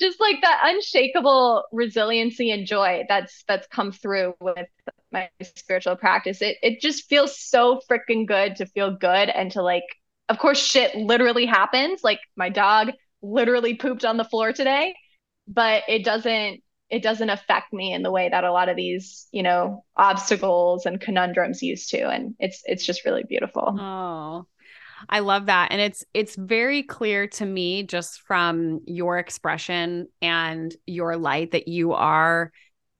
Just 0.00 0.18
like 0.18 0.40
that 0.40 0.62
unshakable 0.64 1.64
resiliency 1.70 2.52
and 2.52 2.66
joy 2.66 3.04
that's 3.06 3.44
that's 3.46 3.66
come 3.66 3.92
through 3.92 4.32
with 4.40 4.66
my 5.12 5.28
spiritual 5.42 5.96
practice. 5.96 6.40
It 6.40 6.56
it 6.62 6.80
just 6.80 7.06
feels 7.06 7.38
so 7.38 7.82
freaking 7.90 8.26
good 8.26 8.56
to 8.56 8.66
feel 8.66 8.96
good 8.96 9.28
and 9.28 9.52
to 9.52 9.62
like 9.62 9.84
of 10.30 10.38
course 10.38 10.58
shit 10.58 10.94
literally 10.94 11.44
happens. 11.44 12.02
Like 12.02 12.20
my 12.34 12.48
dog 12.48 12.92
literally 13.20 13.74
pooped 13.74 14.06
on 14.06 14.16
the 14.16 14.24
floor 14.24 14.54
today, 14.54 14.94
but 15.46 15.82
it 15.86 16.02
doesn't 16.02 16.62
it 16.90 17.02
doesn't 17.02 17.30
affect 17.30 17.72
me 17.72 17.92
in 17.92 18.02
the 18.02 18.10
way 18.10 18.28
that 18.28 18.44
a 18.44 18.52
lot 18.52 18.68
of 18.68 18.76
these 18.76 19.26
you 19.32 19.42
know 19.42 19.84
obstacles 19.96 20.86
and 20.86 21.00
conundrums 21.00 21.62
used 21.62 21.90
to. 21.90 22.08
And 22.08 22.34
it's 22.38 22.62
it's 22.64 22.84
just 22.84 23.04
really 23.04 23.24
beautiful. 23.28 23.76
Oh 23.78 24.46
I 25.08 25.20
love 25.20 25.46
that. 25.46 25.68
And 25.70 25.80
it's 25.80 26.04
it's 26.14 26.36
very 26.36 26.82
clear 26.82 27.26
to 27.28 27.46
me 27.46 27.82
just 27.82 28.22
from 28.22 28.80
your 28.86 29.18
expression 29.18 30.08
and 30.22 30.74
your 30.86 31.16
light 31.16 31.52
that 31.52 31.68
you 31.68 31.92
are 31.92 32.52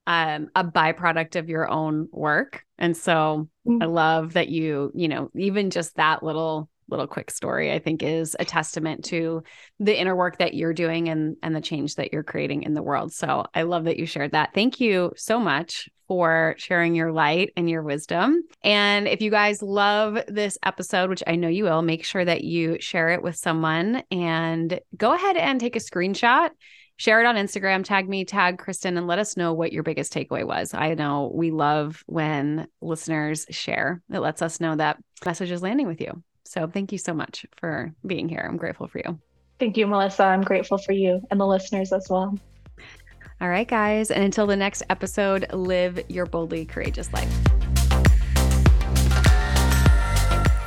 um, 0.06 0.48
a 0.54 0.64
byproduct 0.64 1.36
of 1.36 1.48
your 1.48 1.68
own 1.68 2.08
work. 2.12 2.64
And 2.78 2.96
so 2.96 3.48
mm-hmm. 3.66 3.82
I 3.82 3.86
love 3.86 4.34
that 4.34 4.48
you 4.48 4.92
you 4.94 5.08
know 5.08 5.30
even 5.36 5.70
just 5.70 5.96
that 5.96 6.22
little 6.22 6.68
little 6.88 7.06
quick 7.06 7.30
story 7.30 7.72
i 7.72 7.78
think 7.78 8.02
is 8.02 8.36
a 8.38 8.44
testament 8.44 9.04
to 9.04 9.42
the 9.78 9.98
inner 9.98 10.16
work 10.16 10.38
that 10.38 10.54
you're 10.54 10.72
doing 10.72 11.08
and 11.08 11.36
and 11.42 11.54
the 11.54 11.60
change 11.60 11.96
that 11.96 12.12
you're 12.12 12.22
creating 12.22 12.62
in 12.62 12.74
the 12.74 12.82
world 12.82 13.12
so 13.12 13.44
i 13.54 13.62
love 13.62 13.84
that 13.84 13.98
you 13.98 14.06
shared 14.06 14.32
that 14.32 14.50
thank 14.54 14.80
you 14.80 15.12
so 15.16 15.38
much 15.38 15.88
for 16.06 16.54
sharing 16.56 16.94
your 16.94 17.12
light 17.12 17.52
and 17.56 17.68
your 17.68 17.82
wisdom 17.82 18.42
and 18.62 19.06
if 19.06 19.20
you 19.20 19.30
guys 19.30 19.62
love 19.62 20.18
this 20.28 20.56
episode 20.62 21.10
which 21.10 21.22
i 21.26 21.36
know 21.36 21.48
you 21.48 21.64
will 21.64 21.82
make 21.82 22.04
sure 22.04 22.24
that 22.24 22.44
you 22.44 22.76
share 22.80 23.10
it 23.10 23.22
with 23.22 23.36
someone 23.36 24.02
and 24.10 24.80
go 24.96 25.12
ahead 25.12 25.36
and 25.36 25.60
take 25.60 25.76
a 25.76 25.80
screenshot 25.80 26.50
share 26.98 27.20
it 27.20 27.26
on 27.26 27.36
Instagram, 27.36 27.84
tag 27.84 28.08
me, 28.08 28.24
tag 28.24 28.58
Kristen, 28.58 28.98
and 28.98 29.06
let 29.06 29.18
us 29.18 29.36
know 29.36 29.54
what 29.54 29.72
your 29.72 29.82
biggest 29.82 30.12
takeaway 30.12 30.44
was. 30.44 30.74
I 30.74 30.94
know 30.94 31.30
we 31.32 31.50
love 31.50 32.02
when 32.06 32.66
listeners 32.82 33.46
share. 33.50 34.02
It 34.12 34.18
lets 34.18 34.42
us 34.42 34.60
know 34.60 34.76
that 34.76 34.98
message 35.24 35.50
is 35.50 35.62
landing 35.62 35.86
with 35.86 36.00
you. 36.00 36.22
So 36.48 36.66
thank 36.66 36.92
you 36.92 36.98
so 36.98 37.12
much 37.12 37.44
for 37.58 37.92
being 38.06 38.26
here. 38.26 38.42
I'm 38.48 38.56
grateful 38.56 38.88
for 38.88 38.98
you. 38.98 39.18
Thank 39.58 39.76
you, 39.76 39.86
Melissa. 39.86 40.24
I'm 40.24 40.40
grateful 40.40 40.78
for 40.78 40.92
you 40.92 41.20
and 41.30 41.38
the 41.38 41.46
listeners 41.46 41.92
as 41.92 42.08
well. 42.08 42.38
All 43.40 43.50
right, 43.50 43.68
guys. 43.68 44.10
And 44.10 44.24
until 44.24 44.46
the 44.46 44.56
next 44.56 44.82
episode, 44.88 45.52
live 45.52 46.00
your 46.08 46.24
boldly 46.24 46.64
courageous 46.64 47.12
life. 47.12 47.57